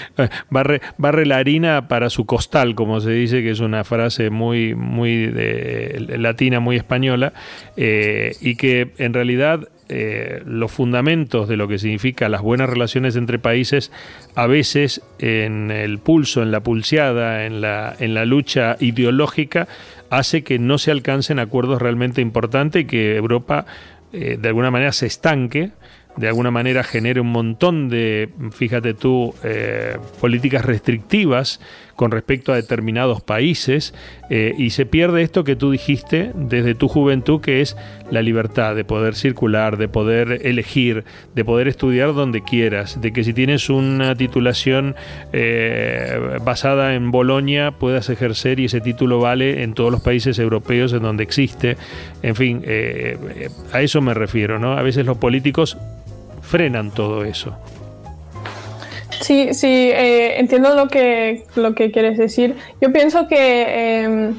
barre, 0.50 0.82
barre 0.98 1.26
la 1.26 1.38
harina 1.38 1.88
para 1.88 2.10
su 2.10 2.26
costal, 2.26 2.76
como 2.76 3.02
se 3.02 3.12
dice, 3.12 3.42
que 3.42 3.52
es 3.52 3.60
una 3.60 3.84
frase 3.84 4.30
muy 4.30 4.74
muy 4.74 5.28
de, 5.28 6.16
latina, 6.18 6.60
muy 6.60 6.78
española, 6.78 7.34
eh, 7.76 8.36
y 8.40 8.56
que 8.56 8.94
en 8.98 9.14
realidad 9.14 9.68
eh, 9.92 10.44
los 10.46 10.72
fundamentos 10.72 11.50
de 11.50 11.58
lo 11.58 11.68
que 11.68 11.80
significa 11.80 12.30
las 12.30 12.42
buenas 12.42 12.70
relaciones 12.70 13.16
entre 13.16 13.40
países, 13.40 13.92
a 14.36 14.46
veces 14.46 15.02
en 15.18 15.72
el 15.72 15.98
pulso, 15.98 16.44
en 16.44 16.52
la 16.52 16.60
pulseada, 16.60 17.48
en 17.48 17.60
la, 17.60 17.96
en 18.00 18.14
la 18.14 18.24
lucha 18.24 18.78
ideológica, 18.80 19.68
hace 20.10 20.44
que 20.44 20.60
no 20.60 20.78
se 20.78 20.92
alcancen 20.92 21.40
acuerdos 21.40 21.82
realmente 21.82 22.22
importantes 22.22 22.84
y 22.84 22.86
que 22.86 23.16
Europa 23.16 23.66
eh, 24.12 24.38
de 24.40 24.48
alguna 24.48 24.72
manera 24.72 24.92
se 24.92 25.06
estanque, 25.06 25.72
de 26.16 26.28
alguna 26.28 26.52
manera 26.52 26.84
genere 26.84 27.22
un 27.22 27.32
montón 27.32 27.90
de, 27.90 28.30
fíjate 28.52 28.94
tú, 28.94 29.36
eh, 29.44 29.98
políticas 30.20 30.66
restrictivas 30.66 31.62
con 32.00 32.12
respecto 32.12 32.54
a 32.54 32.56
determinados 32.56 33.20
países 33.20 33.94
eh, 34.30 34.54
y 34.58 34.70
se 34.70 34.86
pierde 34.86 35.22
esto 35.22 35.44
que 35.44 35.58
tú 35.58 35.70
dijiste 35.70 36.32
desde 36.34 36.74
tu 36.74 36.88
juventud, 36.88 37.42
que 37.42 37.60
es 37.60 37.76
la 38.10 38.22
libertad 38.22 38.74
de 38.74 38.86
poder 38.86 39.16
circular, 39.16 39.76
de 39.76 39.90
poder 39.90 40.48
elegir, 40.48 41.04
de 41.36 41.44
poder 41.44 41.68
estudiar 41.68 42.14
donde 42.14 42.42
quieras, 42.42 43.02
de 43.02 43.12
que 43.12 43.26
si 43.26 43.34
tienes 43.34 43.70
una 43.70 44.16
titulación 44.16 44.96
eh, 45.34 46.38
basada 46.42 46.96
en 46.96 47.12
Bolonia 47.12 47.72
puedas 47.72 48.10
ejercer 48.10 48.62
y 48.62 48.66
ese 48.66 48.80
título 48.80 49.20
vale 49.20 49.64
en 49.64 49.74
todos 49.74 49.92
los 49.92 50.00
países 50.00 50.40
europeos 50.40 50.94
en 50.94 51.02
donde 51.02 51.24
existe. 51.24 51.76
En 52.24 52.36
fin, 52.36 52.62
eh, 52.64 53.50
a 53.74 53.82
eso 53.82 54.00
me 54.00 54.14
refiero, 54.14 54.58
¿no? 54.58 54.78
A 54.78 54.84
veces 54.84 55.06
los 55.06 55.18
políticos 55.18 55.78
frenan 56.44 56.92
todo 56.92 57.26
eso. 57.26 57.60
Sí, 59.22 59.54
sí, 59.54 59.68
eh, 59.68 60.40
entiendo 60.40 60.76
lo 60.76 60.88
que, 60.88 61.44
lo 61.56 61.76
que 61.76 61.92
quieres 61.92 62.18
decir. 62.18 62.56
Yo 62.80 62.92
pienso 62.92 63.28
que 63.28 64.04
em, 64.04 64.36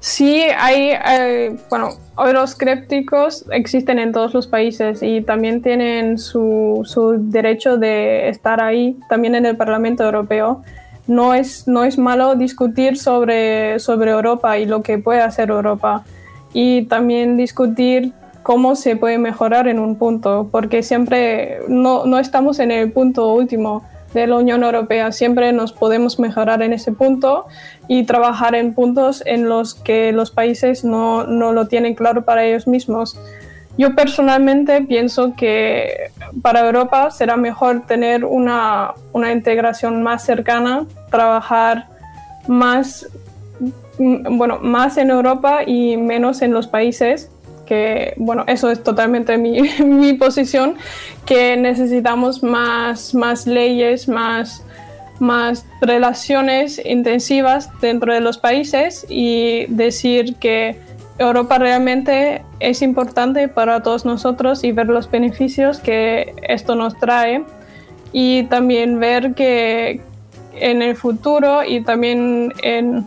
sí 0.00 0.42
hay, 0.58 0.90
eh, 0.90 1.56
bueno, 1.70 1.90
euroscépticos 2.18 3.46
existen 3.52 3.98
en 3.98 4.12
todos 4.12 4.34
los 4.34 4.48
países 4.48 5.02
y 5.02 5.22
también 5.22 5.62
tienen 5.62 6.18
su, 6.18 6.82
su, 6.84 7.16
derecho 7.30 7.76
de 7.76 8.28
estar 8.28 8.60
ahí, 8.60 8.98
también 9.08 9.34
en 9.36 9.46
el 9.46 9.56
Parlamento 9.56 10.04
Europeo. 10.04 10.62
No 11.06 11.34
es, 11.34 11.66
no 11.68 11.84
es 11.84 11.98
malo 11.98 12.34
discutir 12.34 12.96
sobre, 12.96 13.78
sobre 13.78 14.10
Europa 14.10 14.58
y 14.58 14.66
lo 14.66 14.82
que 14.82 14.98
puede 14.98 15.20
hacer 15.20 15.50
Europa 15.50 16.04
y 16.52 16.82
también 16.82 17.36
discutir 17.36 18.12
cómo 18.42 18.74
se 18.74 18.96
puede 18.96 19.18
mejorar 19.18 19.68
en 19.68 19.78
un 19.78 19.96
punto, 19.96 20.48
porque 20.50 20.82
siempre 20.82 21.60
no, 21.68 22.06
no 22.06 22.18
estamos 22.18 22.58
en 22.58 22.72
el 22.72 22.92
punto 22.92 23.32
último 23.32 23.84
de 24.14 24.26
la 24.26 24.36
Unión 24.36 24.62
Europea. 24.62 25.12
Siempre 25.12 25.52
nos 25.52 25.72
podemos 25.72 26.18
mejorar 26.18 26.62
en 26.62 26.72
ese 26.72 26.92
punto 26.92 27.46
y 27.88 28.04
trabajar 28.04 28.54
en 28.54 28.74
puntos 28.74 29.22
en 29.26 29.48
los 29.48 29.74
que 29.74 30.12
los 30.12 30.30
países 30.30 30.84
no, 30.84 31.24
no 31.24 31.52
lo 31.52 31.66
tienen 31.66 31.94
claro 31.94 32.24
para 32.24 32.44
ellos 32.44 32.66
mismos. 32.66 33.18
Yo 33.78 33.94
personalmente 33.94 34.82
pienso 34.82 35.34
que 35.34 36.10
para 36.42 36.66
Europa 36.66 37.10
será 37.10 37.36
mejor 37.36 37.86
tener 37.86 38.24
una, 38.24 38.92
una 39.12 39.32
integración 39.32 40.02
más 40.02 40.24
cercana, 40.24 40.86
trabajar 41.10 41.88
más, 42.46 43.08
bueno, 43.98 44.58
más 44.60 44.98
en 44.98 45.10
Europa 45.10 45.62
y 45.66 45.96
menos 45.96 46.42
en 46.42 46.52
los 46.52 46.66
países 46.66 47.31
bueno, 48.16 48.44
eso 48.46 48.70
es 48.70 48.82
totalmente 48.82 49.38
mi, 49.38 49.60
mi 49.84 50.12
posición, 50.14 50.76
que 51.26 51.56
necesitamos 51.56 52.42
más, 52.42 53.14
más 53.14 53.46
leyes, 53.46 54.08
más, 54.08 54.64
más 55.20 55.64
relaciones 55.80 56.80
intensivas 56.84 57.70
dentro 57.80 58.12
de 58.12 58.20
los 58.20 58.38
países 58.38 59.06
y 59.08 59.66
decir 59.68 60.36
que 60.36 60.76
Europa 61.18 61.58
realmente 61.58 62.42
es 62.60 62.82
importante 62.82 63.48
para 63.48 63.82
todos 63.82 64.04
nosotros 64.04 64.64
y 64.64 64.72
ver 64.72 64.88
los 64.88 65.10
beneficios 65.10 65.78
que 65.78 66.34
esto 66.42 66.74
nos 66.74 66.98
trae 66.98 67.44
y 68.12 68.44
también 68.44 68.98
ver 68.98 69.34
que 69.34 70.00
en 70.54 70.82
el 70.82 70.96
futuro 70.96 71.64
y 71.64 71.82
también 71.82 72.52
en 72.62 73.06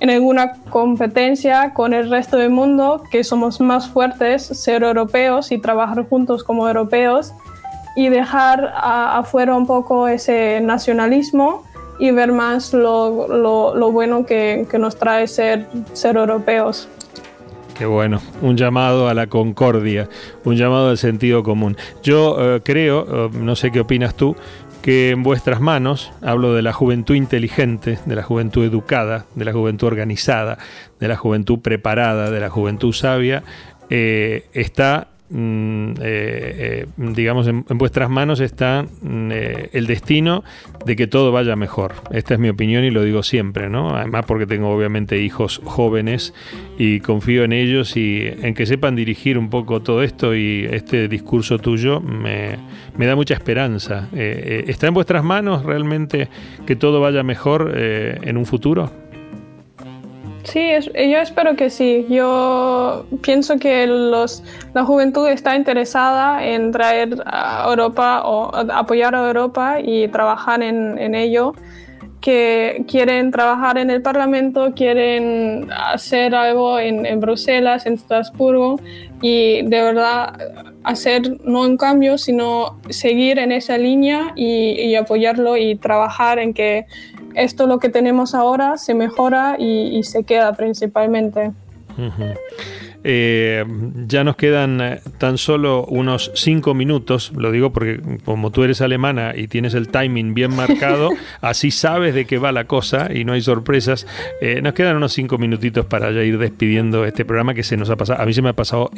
en 0.00 0.10
alguna 0.10 0.52
competencia 0.70 1.72
con 1.74 1.94
el 1.94 2.10
resto 2.10 2.36
del 2.36 2.50
mundo, 2.50 3.02
que 3.10 3.24
somos 3.24 3.60
más 3.60 3.88
fuertes, 3.88 4.42
ser 4.42 4.82
europeos 4.82 5.52
y 5.52 5.58
trabajar 5.58 6.06
juntos 6.08 6.44
como 6.44 6.66
europeos 6.66 7.32
y 7.96 8.08
dejar 8.08 8.72
afuera 8.76 9.56
un 9.56 9.66
poco 9.66 10.06
ese 10.06 10.60
nacionalismo 10.60 11.64
y 11.98 12.10
ver 12.10 12.30
más 12.30 12.74
lo, 12.74 13.26
lo, 13.74 13.90
bueno 13.90 14.26
que, 14.26 14.66
que, 14.70 14.78
nos 14.78 14.96
trae 14.96 15.26
ser, 15.26 15.66
ser 15.94 16.16
europeos. 16.16 16.88
Qué 17.76 17.84
bueno, 17.84 18.20
un 18.40 18.56
llamado 18.56 19.08
a 19.08 19.12
la 19.14 19.26
concordia, 19.26 20.08
un 20.44 20.56
llamado 20.56 20.90
al 20.90 20.98
sentido 20.98 21.42
común. 21.42 21.76
Yo 22.02 22.36
eh, 22.38 22.60
creo, 22.62 23.26
eh, 23.26 23.30
no 23.34 23.54
sé 23.54 23.70
qué 23.70 23.80
opinas 23.80 24.14
tú, 24.14 24.34
que 24.86 25.10
en 25.10 25.24
vuestras 25.24 25.60
manos, 25.60 26.12
hablo 26.22 26.54
de 26.54 26.62
la 26.62 26.72
juventud 26.72 27.16
inteligente, 27.16 27.98
de 28.06 28.14
la 28.14 28.22
juventud 28.22 28.64
educada, 28.64 29.26
de 29.34 29.44
la 29.44 29.52
juventud 29.52 29.88
organizada, 29.88 30.58
de 31.00 31.08
la 31.08 31.16
juventud 31.16 31.58
preparada, 31.58 32.30
de 32.30 32.38
la 32.38 32.50
juventud 32.50 32.92
sabia, 32.92 33.42
eh, 33.90 34.46
está 34.52 35.08
Mm, 35.28 35.94
eh, 36.00 36.86
eh, 36.86 36.86
digamos, 36.96 37.48
en, 37.48 37.64
vuestras 37.74 38.08
manos 38.08 38.38
está 38.38 38.84
mm, 38.84 39.30
eh, 39.32 39.70
el 39.72 39.88
destino 39.88 40.44
de 40.84 40.94
que 40.94 41.08
todo 41.08 41.32
vaya 41.32 41.56
mejor. 41.56 41.94
Esta 42.12 42.34
es 42.34 42.40
mi 42.40 42.48
opinión 42.48 42.84
y 42.84 42.90
lo 42.92 43.02
digo 43.02 43.24
siempre, 43.24 43.68
¿no? 43.68 43.96
Además 43.96 44.24
porque 44.24 44.46
tengo 44.46 44.70
obviamente 44.70 45.20
hijos 45.20 45.60
jóvenes 45.64 46.32
y 46.78 47.00
confío 47.00 47.42
en 47.42 47.52
ellos 47.52 47.96
y 47.96 48.22
en 48.24 48.54
que 48.54 48.66
sepan 48.66 48.94
dirigir 48.94 49.36
un 49.36 49.50
poco 49.50 49.82
todo 49.82 50.04
esto 50.04 50.34
y 50.36 50.68
este 50.70 51.08
discurso 51.08 51.58
tuyo 51.58 52.00
me, 52.00 52.56
me 52.96 53.06
da 53.06 53.16
mucha 53.16 53.34
esperanza. 53.34 54.08
¿Está 54.12 54.86
en 54.86 54.94
vuestras 54.94 55.24
manos 55.24 55.64
realmente 55.64 56.28
que 56.66 56.76
todo 56.76 57.00
vaya 57.00 57.24
mejor 57.24 57.72
en 57.76 58.36
un 58.36 58.46
futuro? 58.46 59.05
Sí, 60.46 60.70
yo 60.94 61.18
espero 61.18 61.56
que 61.56 61.70
sí. 61.70 62.06
Yo 62.08 63.04
pienso 63.20 63.58
que 63.58 63.86
los, 63.86 64.44
la 64.74 64.84
juventud 64.84 65.26
está 65.28 65.56
interesada 65.56 66.44
en 66.44 66.70
traer 66.70 67.20
a 67.26 67.66
Europa 67.68 68.22
o 68.24 68.54
apoyar 68.54 69.16
a 69.16 69.26
Europa 69.26 69.80
y 69.80 70.06
trabajar 70.08 70.62
en, 70.62 70.98
en 70.98 71.16
ello 71.16 71.52
que 72.20 72.84
quieren 72.88 73.30
trabajar 73.32 73.76
en 73.76 73.90
el 73.90 74.02
Parlamento, 74.02 74.72
quieren 74.74 75.68
hacer 75.72 76.34
algo 76.34 76.78
en, 76.78 77.06
en, 77.06 77.20
Bruselas, 77.20 77.84
en 77.86 77.94
Estrasburgo 77.94 78.80
y 79.20 79.62
de 79.62 79.82
verdad 79.82 80.36
hacer 80.84 81.40
no 81.44 81.62
un 81.62 81.76
cambio, 81.76 82.18
sino 82.18 82.80
seguir 82.88 83.38
en 83.38 83.50
esa 83.50 83.78
línea 83.78 84.32
y 84.36 84.94
apoyarlo 84.94 85.56
y 85.56 85.74
trabajar 85.76 86.38
en 86.38 86.54
que 86.54 86.86
esto 87.36 87.66
lo 87.66 87.78
que 87.78 87.90
tenemos 87.90 88.34
ahora 88.34 88.78
se 88.78 88.94
mejora 88.94 89.56
y, 89.58 90.02
se 90.02 90.24
queda 90.24 90.52
principalmente. 90.54 91.52
Eh, 93.08 93.64
ya 94.08 94.24
nos 94.24 94.34
quedan 94.34 94.80
eh, 94.80 95.00
tan 95.18 95.38
solo 95.38 95.84
unos 95.84 96.32
cinco 96.34 96.74
minutos, 96.74 97.30
lo 97.36 97.52
digo 97.52 97.72
porque 97.72 98.00
como 98.24 98.50
tú 98.50 98.64
eres 98.64 98.80
alemana 98.80 99.32
y 99.36 99.46
tienes 99.46 99.74
el 99.74 99.88
timing 99.88 100.34
bien 100.34 100.56
marcado, 100.56 101.10
así 101.40 101.70
sabes 101.70 102.16
de 102.16 102.24
qué 102.24 102.38
va 102.38 102.50
la 102.50 102.64
cosa 102.64 103.08
y 103.14 103.24
no 103.24 103.34
hay 103.34 103.42
sorpresas. 103.42 104.08
Eh, 104.40 104.60
nos 104.60 104.72
quedan 104.72 104.96
unos 104.96 105.12
cinco 105.12 105.38
minutitos 105.38 105.86
para 105.86 106.10
ya 106.10 106.24
ir 106.24 106.36
despidiendo 106.38 107.04
este 107.04 107.24
programa 107.24 107.54
que 107.54 107.62
se 107.62 107.76
nos 107.76 107.90
ha 107.90 107.96
pasado. 107.96 108.20
A 108.20 108.26
mí 108.26 108.32
se 108.32 108.42
me 108.42 108.48
ha 108.48 108.54
pasado, 108.54 108.90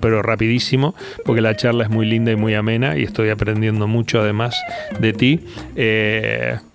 pero 0.00 0.22
rapidísimo, 0.22 0.94
porque 1.24 1.40
la 1.40 1.56
charla 1.56 1.82
es 1.82 1.90
muy 1.90 2.06
linda 2.06 2.30
y 2.30 2.36
muy 2.36 2.54
amena 2.54 2.96
y 2.96 3.02
estoy 3.02 3.30
aprendiendo 3.30 3.88
mucho 3.88 4.20
además 4.20 4.56
de 5.00 5.12
ti. 5.12 5.40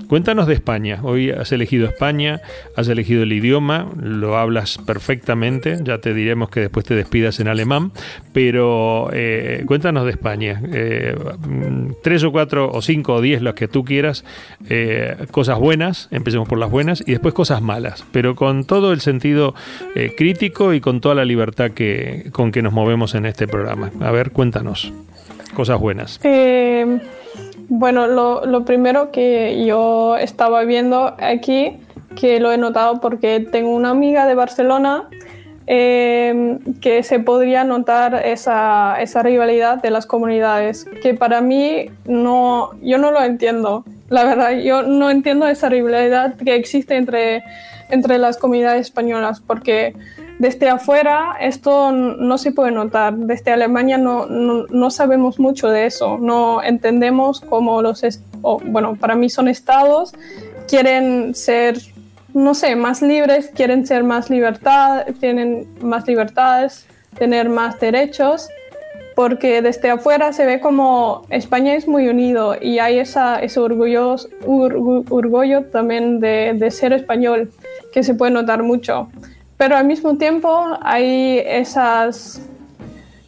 Cuéntanos 0.08 0.48
de 0.48 0.54
España. 0.54 1.00
Hoy 1.02 1.32
has 1.32 1.52
elegido 1.52 1.88
España, 1.88 2.42
has 2.76 2.88
elegido 2.88 3.24
el 3.24 3.34
idioma, 3.34 3.90
lo 4.00 4.38
hablas 4.38 4.78
perfectamente. 4.78 5.80
Ya 5.84 6.00
te 6.00 6.14
diremos 6.14 6.50
que 6.50 6.60
después 6.60 6.86
te 6.86 6.96
despidas 6.96 7.40
en 7.40 7.48
alemán, 7.48 7.92
pero 8.32 9.10
eh, 9.14 9.64
cuéntanos 9.66 10.06
de 10.06 10.12
España. 10.12 10.62
Eh, 10.72 11.16
tres 12.04 12.24
o 12.24 12.32
cuatro 12.32 12.70
o 12.72 12.82
cinco 12.82 13.16
o 13.16 13.22
diez, 13.22 13.42
las 13.42 13.56
que 13.56 13.68
tú 13.68 13.84
quieras. 13.84 14.24
Eh, 14.70 15.16
cosas 15.32 15.58
buenas, 15.60 16.10
empecemos 16.12 16.48
por 16.48 16.60
las 16.60 16.70
buenas, 16.70 17.04
y 17.06 17.12
después 17.12 17.34
cosas 17.34 17.62
malas, 17.62 18.06
pero 18.12 18.36
con 18.36 18.66
todo 18.66 18.94
el 18.94 19.02
sentido 19.02 19.56
crítico 20.18 20.74
y 20.74 20.82
con 20.82 21.02
toda 21.02 21.16
la 21.16 21.26
libertad 21.26 21.72
que, 21.72 22.30
con 22.32 22.52
que 22.52 22.62
nos 22.62 22.74
movemos 22.74 23.16
en 23.16 23.26
este 23.26 23.48
programa. 23.48 23.92
A 24.00 24.12
ver, 24.12 24.32
cuéntanos. 24.32 24.94
Cosas 25.56 25.80
buenas. 25.80 26.20
Bueno, 27.70 28.08
lo, 28.08 28.66
primero 28.66 29.12
que 29.12 29.66
yo 29.66 30.18
estaba 30.18 30.64
viendo 30.64 31.16
aquí, 31.20 31.78
que 32.16 32.40
lo 32.40 32.52
he 32.52 32.58
notado 32.58 33.00
porque 33.00 33.40
tengo 33.40 33.72
una 33.72 33.92
amiga 33.92 34.26
de 34.28 34.36
Barcelona, 34.36 35.08
em, 35.66 36.60
que 36.82 37.04
se 37.04 37.20
podría 37.20 37.64
notar 37.64 38.22
esa, 38.26 38.98
rivalidad 39.24 39.82
de 39.82 39.92
las 39.92 40.06
comunidades, 40.06 40.86
que 41.02 41.14
para 41.14 41.42
mí 41.42 41.86
no, 42.06 42.72
yo 42.82 42.98
no 42.98 43.12
lo 43.12 43.24
entiendo. 43.24 43.86
La 44.10 44.26
verdad, 44.26 44.52
yo 44.52 44.84
no 44.84 45.10
entiendo 45.10 45.48
esa 45.48 45.70
rivalidad 45.70 46.36
que 46.36 46.56
existe 46.56 46.96
entre, 46.96 47.44
entre 47.90 48.18
las 48.18 48.38
comunidades 48.38 48.88
españolas, 48.88 49.40
porque 49.40 49.96
desde 50.40 50.70
afuera 50.70 51.36
esto 51.40 51.92
no 51.92 52.38
se 52.38 52.52
puede 52.52 52.72
notar. 52.72 53.16
Desde 53.16 53.52
Alemania 53.52 53.98
no, 53.98 54.26
no, 54.26 54.90
sabemos 54.90 55.40
mucho 55.40 55.70
de 55.70 55.86
eso. 55.86 56.18
No 56.18 56.64
entendemos 56.64 57.42
cómo 57.42 57.82
los, 57.82 58.04
bueno, 58.66 58.96
para 58.96 59.16
mí 59.16 59.30
son 59.30 59.48
estados, 59.48 60.14
quieren 60.68 61.36
ser, 61.36 61.78
no 62.34 62.54
sé, 62.54 62.76
más 62.76 63.02
libres, 63.02 63.52
quieren 63.54 63.86
ser 63.86 64.04
más 64.04 64.30
libertad, 64.30 65.06
tienen 65.20 65.68
más 65.82 66.08
libertades, 66.08 66.88
tener 67.18 67.48
más 67.48 67.80
derechos, 67.80 68.50
porque 69.16 69.62
desde 69.62 69.92
afuera 69.92 70.34
se 70.34 70.46
ve 70.46 70.60
como 70.60 71.28
España 71.30 71.76
es 71.76 71.88
muy 71.88 72.08
unido 72.08 72.56
y 72.60 72.80
hay 72.80 72.98
esa, 72.98 73.40
ese 73.40 73.60
orgullo, 73.60 74.16
orgullo 74.48 75.66
también 75.66 76.20
de, 76.20 76.54
de 76.56 76.72
ser 76.72 76.94
español 76.94 77.52
que 77.94 78.02
se 78.02 78.16
puede 78.16 78.32
notar 78.32 78.64
mucho 78.64 79.10
pero 79.64 79.78
al 79.78 79.86
mismo 79.86 80.18
tiempo 80.18 80.78
hay 80.82 81.42
esas, 81.46 82.42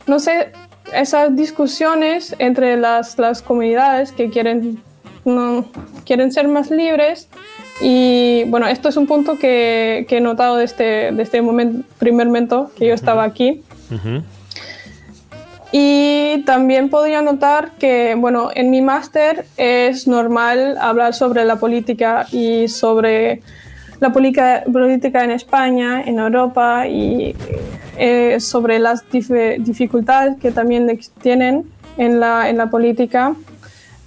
no 0.06 0.20
sé, 0.20 0.52
esas 0.94 1.34
discusiones 1.34 2.36
entre 2.40 2.76
las, 2.76 3.18
las 3.18 3.42
comunidades 3.42 4.12
que 4.12 4.30
quieren, 4.30 4.84
no, 5.24 5.64
quieren 6.06 6.34
ser 6.34 6.50
más 6.50 6.72
libres. 6.72 7.30
Y 7.80 8.44
bueno, 8.48 8.68
esto 8.68 8.90
es 8.90 8.98
un 8.98 9.08
punto 9.08 9.40
que, 9.40 10.06
que 10.10 10.18
he 10.18 10.20
notado 10.20 10.58
desde, 10.58 11.12
desde 11.12 11.22
este 11.22 11.42
momento, 11.42 11.88
primer 12.00 12.28
momento 12.28 12.70
que 12.78 12.88
yo 12.88 12.94
estaba 12.94 13.24
aquí. 13.24 13.64
Y 15.72 16.44
también 16.46 16.90
podría 16.90 17.22
notar 17.22 17.72
que, 17.80 18.14
bueno, 18.18 18.50
en 18.54 18.72
mi 18.72 18.82
máster 18.82 19.46
es 19.56 20.06
normal 20.06 20.78
hablar 20.82 21.14
sobre 21.14 21.46
la 21.46 21.56
política 21.56 22.28
y 22.30 22.68
sobre 22.68 23.42
la 24.00 24.12
política, 24.12 25.24
en 25.24 25.32
España, 25.32 26.02
en 26.02 26.20
Europa 26.20 26.88
y 26.88 27.36
eh, 27.98 28.40
sobre 28.40 28.80
las 28.80 29.04
dificultades 29.10 30.38
que 30.40 30.52
también 30.52 31.00
tienen 31.22 31.66
en 31.98 32.20
la, 32.20 32.50
en 32.50 32.58
la 32.58 32.70
política. 32.70 33.36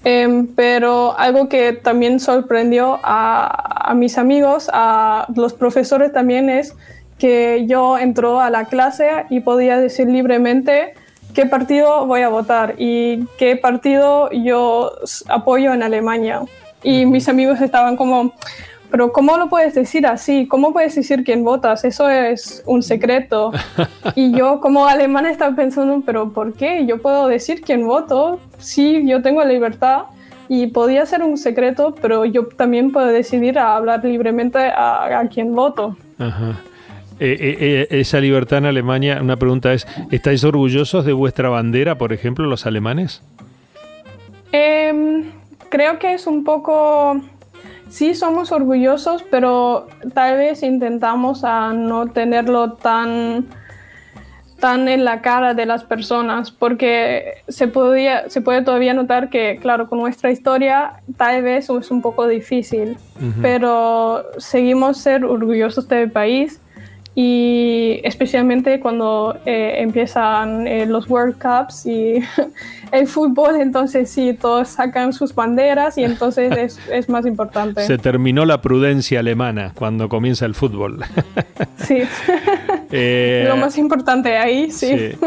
Em, 0.05 0.47
pero 0.47 1.19
algo 1.19 1.49
que 1.49 1.73
también 1.73 2.21
sorprendió 2.21 3.01
a, 3.03 3.91
a, 3.91 3.95
mis 3.95 4.17
amigos, 4.17 4.71
a 4.73 5.27
los 5.35 5.55
profesores 5.55 6.13
también, 6.13 6.49
es 6.49 6.75
que 7.19 7.67
yo 7.67 7.99
entró 7.99 8.41
a 8.41 8.49
la 8.49 8.67
clase 8.67 9.27
y 9.29 9.41
podía 9.41 9.79
decir 9.79 10.09
libremente 10.09 10.95
qué 11.35 11.47
partido 11.47 12.07
voy 12.07 12.23
a 12.23 12.29
votar 12.29 12.75
y 12.79 13.27
qué 13.39 13.57
partido 13.57 14.31
yo 14.31 14.93
apoyo 15.29 15.73
en 15.73 15.83
Alemania. 15.83 16.43
Y 16.83 17.07
mis 17.07 17.29
amigos 17.29 17.61
estaban 17.61 17.97
como, 17.97 18.35
pero 18.91 19.13
¿cómo 19.13 19.37
lo 19.37 19.49
puedes 19.49 19.75
decir 19.75 20.07
así? 20.07 20.47
¿Cómo 20.47 20.73
puedes 20.73 20.95
decir 20.95 21.25
quién 21.25 21.45
votas? 21.45 21.85
Eso 21.85 22.09
es 22.09 22.63
un 22.67 22.83
secreto. 22.83 23.53
Y 24.15 24.37
yo 24.37 24.61
como 24.61 24.87
alemana 24.87 25.31
estaba 25.31 25.55
pensando, 25.55 26.03
pero 26.05 26.31
¿por 26.31 26.55
qué? 26.55 26.87
Yo 26.87 27.01
puedo 27.01 27.29
decir 27.29 27.61
quién 27.61 27.87
voto. 27.87 28.41
Sí, 28.59 29.05
yo 29.07 29.23
tengo 29.23 29.41
la 29.45 29.51
libertad 29.51 30.05
y 30.49 30.69
podía 30.69 31.05
ser 31.07 31.23
un 31.23 31.37
secreto, 31.37 31.95
pero 32.01 32.25
yo 32.25 32.47
también 32.49 32.91
puedo 32.91 33.07
decidir 33.07 33.59
a 33.59 33.77
hablar 33.77 34.05
libremente 34.05 34.59
a, 34.59 35.23
quién 35.33 35.55
voto. 35.55 35.97
Ajá. 36.19 36.61
Eh, 37.21 37.37
eh, 37.39 37.57
eh, 37.61 38.01
esa 38.01 38.21
libertad 38.21 38.59
en 38.59 38.67
Alemania, 38.67 39.19
una 39.21 39.37
pregunta 39.37 39.73
es, 39.73 39.87
¿estáis 40.11 40.43
orgullosos 40.45 41.05
de 41.05 41.13
vuestra 41.13 41.49
bandera, 41.49 41.99
por 41.99 42.13
ejemplo, 42.13 42.47
los 42.47 42.65
alemanes? 42.65 43.23
Em, 44.53 45.25
creo 45.69 45.99
que 45.99 46.15
es 46.15 46.27
un 46.27 46.45
poco 46.45 47.21
sí 47.89 48.15
somos 48.15 48.53
orgullosos, 48.53 49.25
pero 49.31 49.89
tal 50.15 50.37
vez 50.37 50.63
intentamos 50.63 51.45
a 51.45 51.73
no 51.73 52.09
tenerlo 52.09 52.73
tan 52.73 53.47
tan 54.59 54.89
en 54.89 55.05
la 55.05 55.21
cara 55.21 55.55
de 55.55 55.67
las 55.67 55.85
personas, 55.85 56.51
porque 56.51 57.43
se, 57.47 57.69
podía, 57.69 58.29
se 58.29 58.41
puede 58.41 58.63
todavía 58.63 58.93
notar 58.93 59.31
que, 59.31 59.59
claro, 59.61 59.89
con 59.89 60.01
nuestra 60.01 60.33
historia 60.33 60.95
tal 61.17 61.43
vez 61.43 61.71
es 61.71 61.91
un 61.91 62.03
poco 62.03 62.27
difícil, 62.27 62.99
pero 63.41 64.25
seguimos 64.39 64.99
ser 64.99 65.25
orgullosos 65.25 65.89
del 65.89 66.11
país 66.11 66.61
y 67.21 68.01
especialmente 68.05 68.79
cuando 68.79 69.41
eh, 69.45 69.79
empiezan 69.79 70.69
eh, 70.69 70.87
los 70.87 71.11
World 71.11 71.35
Cups 71.37 71.85
y 71.85 72.23
el 72.93 73.09
fútbol, 73.09 73.61
entonces 73.61 74.09
sí, 74.09 74.39
todos 74.41 74.69
sacan 74.69 75.13
sus 75.13 75.35
banderas 75.35 75.99
y 75.99 76.05
entonces 76.05 76.57
es, 76.57 76.79
es, 76.93 77.09
más 77.09 77.27
importante. 77.27 77.85
Se 77.85 77.99
terminó 77.99 78.45
la 78.45 78.63
prudencia 78.63 79.19
alemana 79.19 79.73
cuando 79.75 80.09
comienza 80.09 80.47
el 80.47 80.55
fútbol. 80.55 81.05
Sí, 81.79 82.03
eh, 82.93 83.47
lo 83.49 83.57
más 83.57 83.77
importante 83.79 84.37
ahí, 84.37 84.71
sí. 84.71 84.97
sí. 84.97 85.19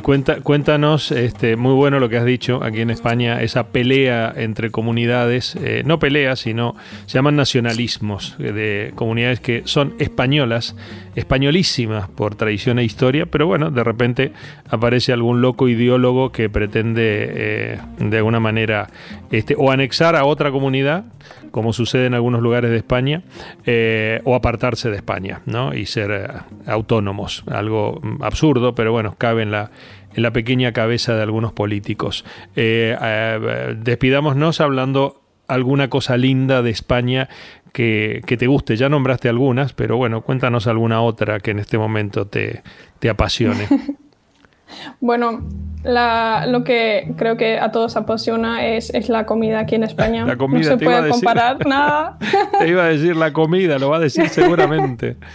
Cuenta, 0.00 0.40
cuéntanos, 0.40 1.12
este, 1.12 1.56
muy 1.56 1.74
bueno 1.74 2.00
lo 2.00 2.08
que 2.08 2.16
has 2.16 2.24
dicho 2.24 2.64
aquí 2.64 2.80
en 2.80 2.88
España, 2.88 3.42
esa 3.42 3.68
pelea 3.68 4.32
entre 4.34 4.70
comunidades, 4.70 5.54
eh, 5.56 5.82
no 5.84 5.98
peleas, 5.98 6.40
sino 6.40 6.74
se 7.04 7.18
llaman 7.18 7.36
nacionalismos 7.36 8.34
eh, 8.38 8.52
de 8.52 8.92
comunidades 8.94 9.40
que 9.40 9.62
son 9.66 9.94
españolas, 9.98 10.76
españolísimas 11.14 12.08
por 12.08 12.36
tradición 12.36 12.78
e 12.78 12.84
historia, 12.84 13.26
pero 13.26 13.46
bueno, 13.46 13.70
de 13.70 13.84
repente 13.84 14.32
aparece 14.66 15.12
algún 15.12 15.42
loco 15.42 15.68
ideólogo 15.68 16.32
que 16.32 16.48
pretende 16.48 17.02
eh, 17.04 17.78
de 17.98 18.16
alguna 18.16 18.40
manera 18.40 18.88
este, 19.30 19.54
o 19.58 19.70
anexar 19.70 20.16
a 20.16 20.24
otra 20.24 20.50
comunidad, 20.50 21.04
como 21.52 21.72
sucede 21.72 22.06
en 22.06 22.14
algunos 22.14 22.42
lugares 22.42 22.72
de 22.72 22.78
España, 22.78 23.22
o 24.24 24.34
apartarse 24.34 24.90
de 24.90 24.96
España, 24.96 25.42
¿no? 25.46 25.72
Y 25.74 25.86
ser 25.86 26.32
autónomos, 26.66 27.44
algo 27.46 28.00
mm, 28.02 28.22
absurdo, 28.22 28.74
pero 28.74 28.90
bueno, 28.90 29.14
cabe 29.16 29.42
en 29.42 29.52
la 29.52 29.70
en 30.14 30.22
la 30.22 30.32
pequeña 30.32 30.72
cabeza 30.72 31.14
de 31.14 31.22
algunos 31.22 31.52
políticos. 31.52 32.24
Eh, 32.56 32.96
eh, 33.00 33.74
despidámonos 33.78 34.60
hablando 34.60 35.22
alguna 35.48 35.88
cosa 35.88 36.16
linda 36.16 36.62
de 36.62 36.70
España 36.70 37.28
que, 37.72 38.22
te 38.26 38.46
guste. 38.46 38.76
Ya 38.76 38.88
nombraste 38.88 39.28
algunas, 39.28 39.72
pero 39.72 39.96
bueno, 39.96 40.22
cuéntanos 40.22 40.66
alguna 40.66 41.00
otra 41.00 41.40
que 41.40 41.52
en 41.52 41.58
este 41.58 41.78
momento 41.78 42.26
te, 42.26 42.62
apasione. 43.08 43.66
Bueno, 45.00 45.42
lo 45.84 46.64
que 46.64 47.12
creo 47.16 47.36
que 47.36 47.58
a 47.58 47.72
todos 47.72 47.96
apasiona 47.96 48.66
es, 48.66 48.92
la 49.08 49.26
comida 49.26 49.60
aquí 49.60 49.74
en 49.74 49.84
España. 49.84 50.24
La 50.26 50.36
comida, 50.36 50.70
no 50.70 50.78
se 50.78 50.84
puede 50.84 51.08
comparar 51.10 51.66
nada. 51.66 52.18
Te 52.58 52.68
iba 52.68 52.84
a 52.84 52.88
decir 52.88 53.16
la 53.16 53.32
comida, 53.32 53.78
lo 53.78 53.90
va 53.90 53.96
a 53.96 54.00
decir 54.00 54.28
seguramente. 54.28 55.16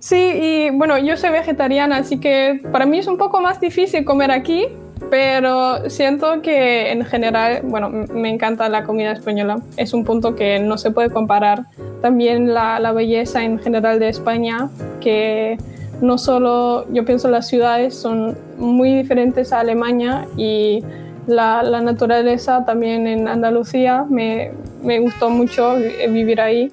Sí, 0.00 0.16
y 0.16 0.70
bueno, 0.70 0.96
yo 0.96 1.16
soy 1.16 1.30
vegetariana, 1.30 1.96
así 1.96 2.18
que 2.18 2.62
para 2.72 2.86
mí 2.86 2.98
es 2.98 3.08
un 3.08 3.18
poco 3.18 3.42
más 3.42 3.60
difícil 3.60 4.04
comer 4.04 4.30
aquí, 4.30 4.66
pero 5.10 5.90
siento 5.90 6.40
que 6.40 6.92
en 6.92 7.04
general, 7.04 7.60
bueno, 7.64 7.90
me 7.90 8.30
encanta 8.30 8.68
la 8.68 8.84
comida 8.84 9.12
española. 9.12 9.60
Es 9.76 9.92
un 9.92 10.04
punto 10.04 10.34
que 10.34 10.60
no 10.60 10.78
se 10.78 10.92
puede 10.92 11.10
comparar. 11.10 11.66
También 12.00 12.54
la, 12.54 12.78
la 12.78 12.92
belleza 12.92 13.42
en 13.42 13.58
general 13.58 13.98
de 13.98 14.08
España, 14.08 14.70
que 15.00 15.58
no 16.00 16.18
solo, 16.18 16.86
yo 16.92 17.04
pienso 17.04 17.28
las 17.28 17.48
ciudades 17.48 17.94
son 17.94 18.36
muy 18.56 18.94
diferentes 18.94 19.52
a 19.52 19.60
Alemania 19.60 20.26
y 20.36 20.82
la, 21.26 21.62
naturaleza 21.80 22.64
también 22.64 23.06
en 23.06 23.28
Andalucía, 23.28 24.04
me, 24.08 24.52
me 24.82 24.98
gustó 25.00 25.30
mucho 25.30 25.76
vivir 26.08 26.40
ahí. 26.40 26.70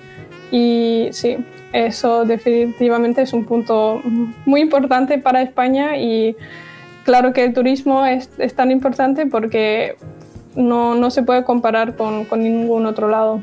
Y 0.52 1.10
sí, 1.12 1.38
eso 1.74 2.24
definitivamente 2.24 3.22
es 3.22 3.34
un 3.34 3.46
punto 3.46 4.02
muy 4.46 4.62
importante 4.62 5.18
para 5.18 5.42
España 5.42 5.98
y 5.98 6.36
claro 7.04 7.34
que 7.34 7.44
el 7.44 7.54
turismo 7.54 8.06
es, 8.06 8.30
tan 8.56 8.72
importante 8.72 9.26
porque 9.26 9.96
no, 10.56 10.96
no, 10.96 11.12
se 11.12 11.24
puede 11.24 11.44
comparar 11.44 11.96
con, 11.96 12.26
con 12.26 12.42
ningún 12.42 12.86
otro 12.86 13.10
lado. 13.10 13.42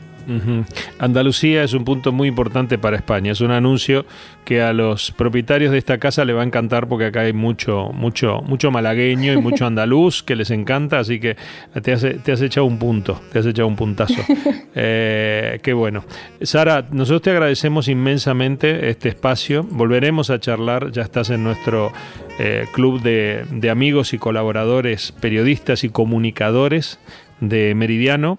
Andalucía 0.99 1.65
es 1.65 1.73
un 1.73 1.85
punto 1.85 2.13
muy 2.13 2.29
importante 2.29 2.79
para 2.79 2.97
España. 2.97 3.33
Es 3.33 3.41
un 3.41 3.51
anuncio 3.51 4.05
que 4.45 4.61
a 4.61 4.73
los 4.73 5.13
propietarios 5.13 5.73
de 5.73 5.79
esta 5.79 5.99
casa 5.99 6.25
le 6.25 6.33
va 6.33 6.43
a 6.43 6.45
encantar 6.45 6.89
porque 6.89 7.07
acá 7.07 7.21
hay 7.21 7.33
mucho, 7.33 7.91
mucho, 7.93 8.41
mucho 8.43 8.71
malagueño 8.71 9.33
y 9.33 9.37
mucho 9.37 9.67
andaluz 9.73 10.23
que 10.23 10.37
les 10.37 10.51
encanta, 10.51 10.99
así 10.99 11.21
que 11.21 11.37
te 11.83 11.93
has, 11.93 12.05
te 12.25 12.33
has 12.33 12.41
echado 12.41 12.67
un 12.67 12.79
punto, 12.79 13.21
te 13.33 13.39
has 13.39 13.47
echado 13.47 13.69
un 13.69 13.77
puntazo. 13.77 14.15
Eh, 14.75 15.61
qué 15.63 15.75
bueno. 15.75 16.03
Sara, 16.41 16.87
nosotros 16.91 17.21
te 17.21 17.31
agradecemos 17.31 17.89
inmensamente 17.89 18.89
este 18.89 19.11
espacio. 19.11 19.65
Volveremos 19.65 20.31
a 20.31 20.41
charlar, 20.41 20.91
ya 20.93 21.03
estás 21.03 21.29
en 21.29 21.45
nuestro 21.45 21.93
eh, 22.39 22.67
club 22.73 23.03
de, 23.03 23.45
de 23.51 23.69
amigos 23.69 24.15
y 24.15 24.19
colaboradores, 24.19 25.13
periodistas 25.13 25.85
y 25.85 25.91
comunicadores 25.91 26.99
de 27.43 27.75
Meridiano. 27.75 28.39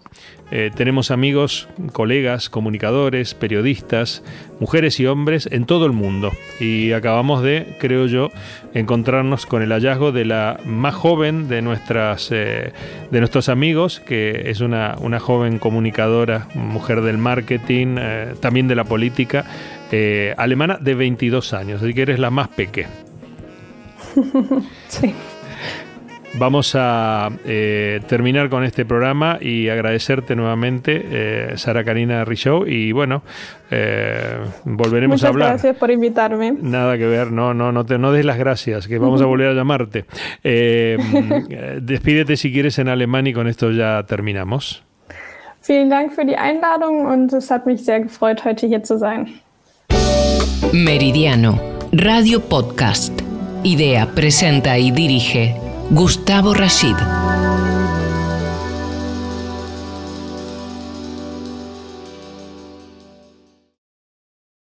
Eh, 0.56 0.70
tenemos 0.72 1.10
amigos, 1.10 1.68
colegas, 1.93 2.47
comunicadores, 2.47 3.34
periodistas, 3.34 4.22
mujeres 4.60 4.99
y 4.99 5.08
hombres 5.08 5.49
en 5.51 5.66
todo 5.66 5.88
el 5.88 5.93
mundo. 5.93 6.32
Y 6.60 6.91
acabamos 6.91 7.41
de, 7.41 7.76
creo 7.80 8.06
yo, 8.06 8.30
encontrarnos 8.76 9.47
con 9.47 9.64
el 9.64 9.72
hallazgo 9.72 10.12
de 10.12 10.26
la 10.26 10.60
más 10.64 10.93
joven 10.93 11.47
de, 11.47 11.64
nuestras, 11.64 12.30
eh, 12.32 12.72
de 13.10 13.20
nuestros 13.20 13.49
amigos, 13.49 13.99
que 13.99 14.51
es 14.51 14.62
una, 14.62 14.95
una, 14.99 15.20
joven 15.20 15.58
comunicadora, 15.58 16.47
mujer 16.54 17.01
del 17.01 17.18
marketing, 17.18 17.95
eh, 17.97 18.36
también 18.39 18.68
de 18.68 18.76
la 18.76 18.84
política, 18.84 19.45
alemana 20.38 20.78
de 20.80 20.93
22 20.93 21.54
años. 21.54 21.82
Así 21.82 21.95
que 21.95 22.04
eres 22.04 22.20
la 22.20 22.30
más 22.30 22.49
peque. 22.49 22.86
sí. 24.88 25.16
Vamos 26.36 26.74
a 26.76 27.30
eh, 27.46 28.02
terminar 28.08 28.50
con 28.50 28.64
este 28.64 28.86
programa 28.86 29.38
y 29.40 29.70
agradecerte 29.70 30.36
nuevamente, 30.36 31.06
eh, 31.12 31.58
Sara 31.58 31.84
Karina 31.84 32.26
Richow. 32.26 32.66
Y 32.66 32.92
bueno, 32.92 33.22
eh, 33.70 34.40
volveremos 34.64 35.24
a 35.24 35.28
hablar. 35.28 35.50
gracias 35.50 35.78
por 35.78 35.92
invitarme. 35.92 36.54
Nada 36.60 36.98
que 36.98 37.06
ver, 37.06 37.32
no, 37.32 37.54
no, 37.54 37.72
no, 37.72 37.86
te, 37.86 38.00
no 38.00 38.12
des 38.12 38.26
las 38.26 38.40
gracias, 38.40 38.88
que 38.88 38.98
vamos 38.98 39.22
a 39.22 39.26
volver 39.26 39.50
a 39.50 39.54
llamarte. 39.54 40.06
despídete 40.44 42.36
si 42.36 42.52
quieres 42.52 42.80
en 42.80 42.88
alemán 42.88 43.28
y 43.28 43.34
con 43.34 43.48
esto 43.48 43.72
ya 43.72 44.04
terminamos. 44.04 44.84
Vielen 45.66 45.90
Dank 45.90 46.12
für 46.12 46.26
die 46.26 46.36
Einladung 46.36 47.06
und 47.06 47.32
es 47.32 47.50
hat 47.50 47.66
mich 47.66 47.86
sehr 47.86 48.02
gefreut, 48.02 48.44
heute 48.44 48.68
hier 48.68 48.84
zu 48.84 48.98
sein. 48.98 49.28
Meridiano, 50.74 51.60
Radio 51.94 52.42
Podcast. 52.42 53.14
Idea, 53.64 54.08
presenta 54.14 54.78
y 54.78 54.92
dirige 54.92 55.56
Gustavo 55.94 56.54
Rashid. 56.56 57.43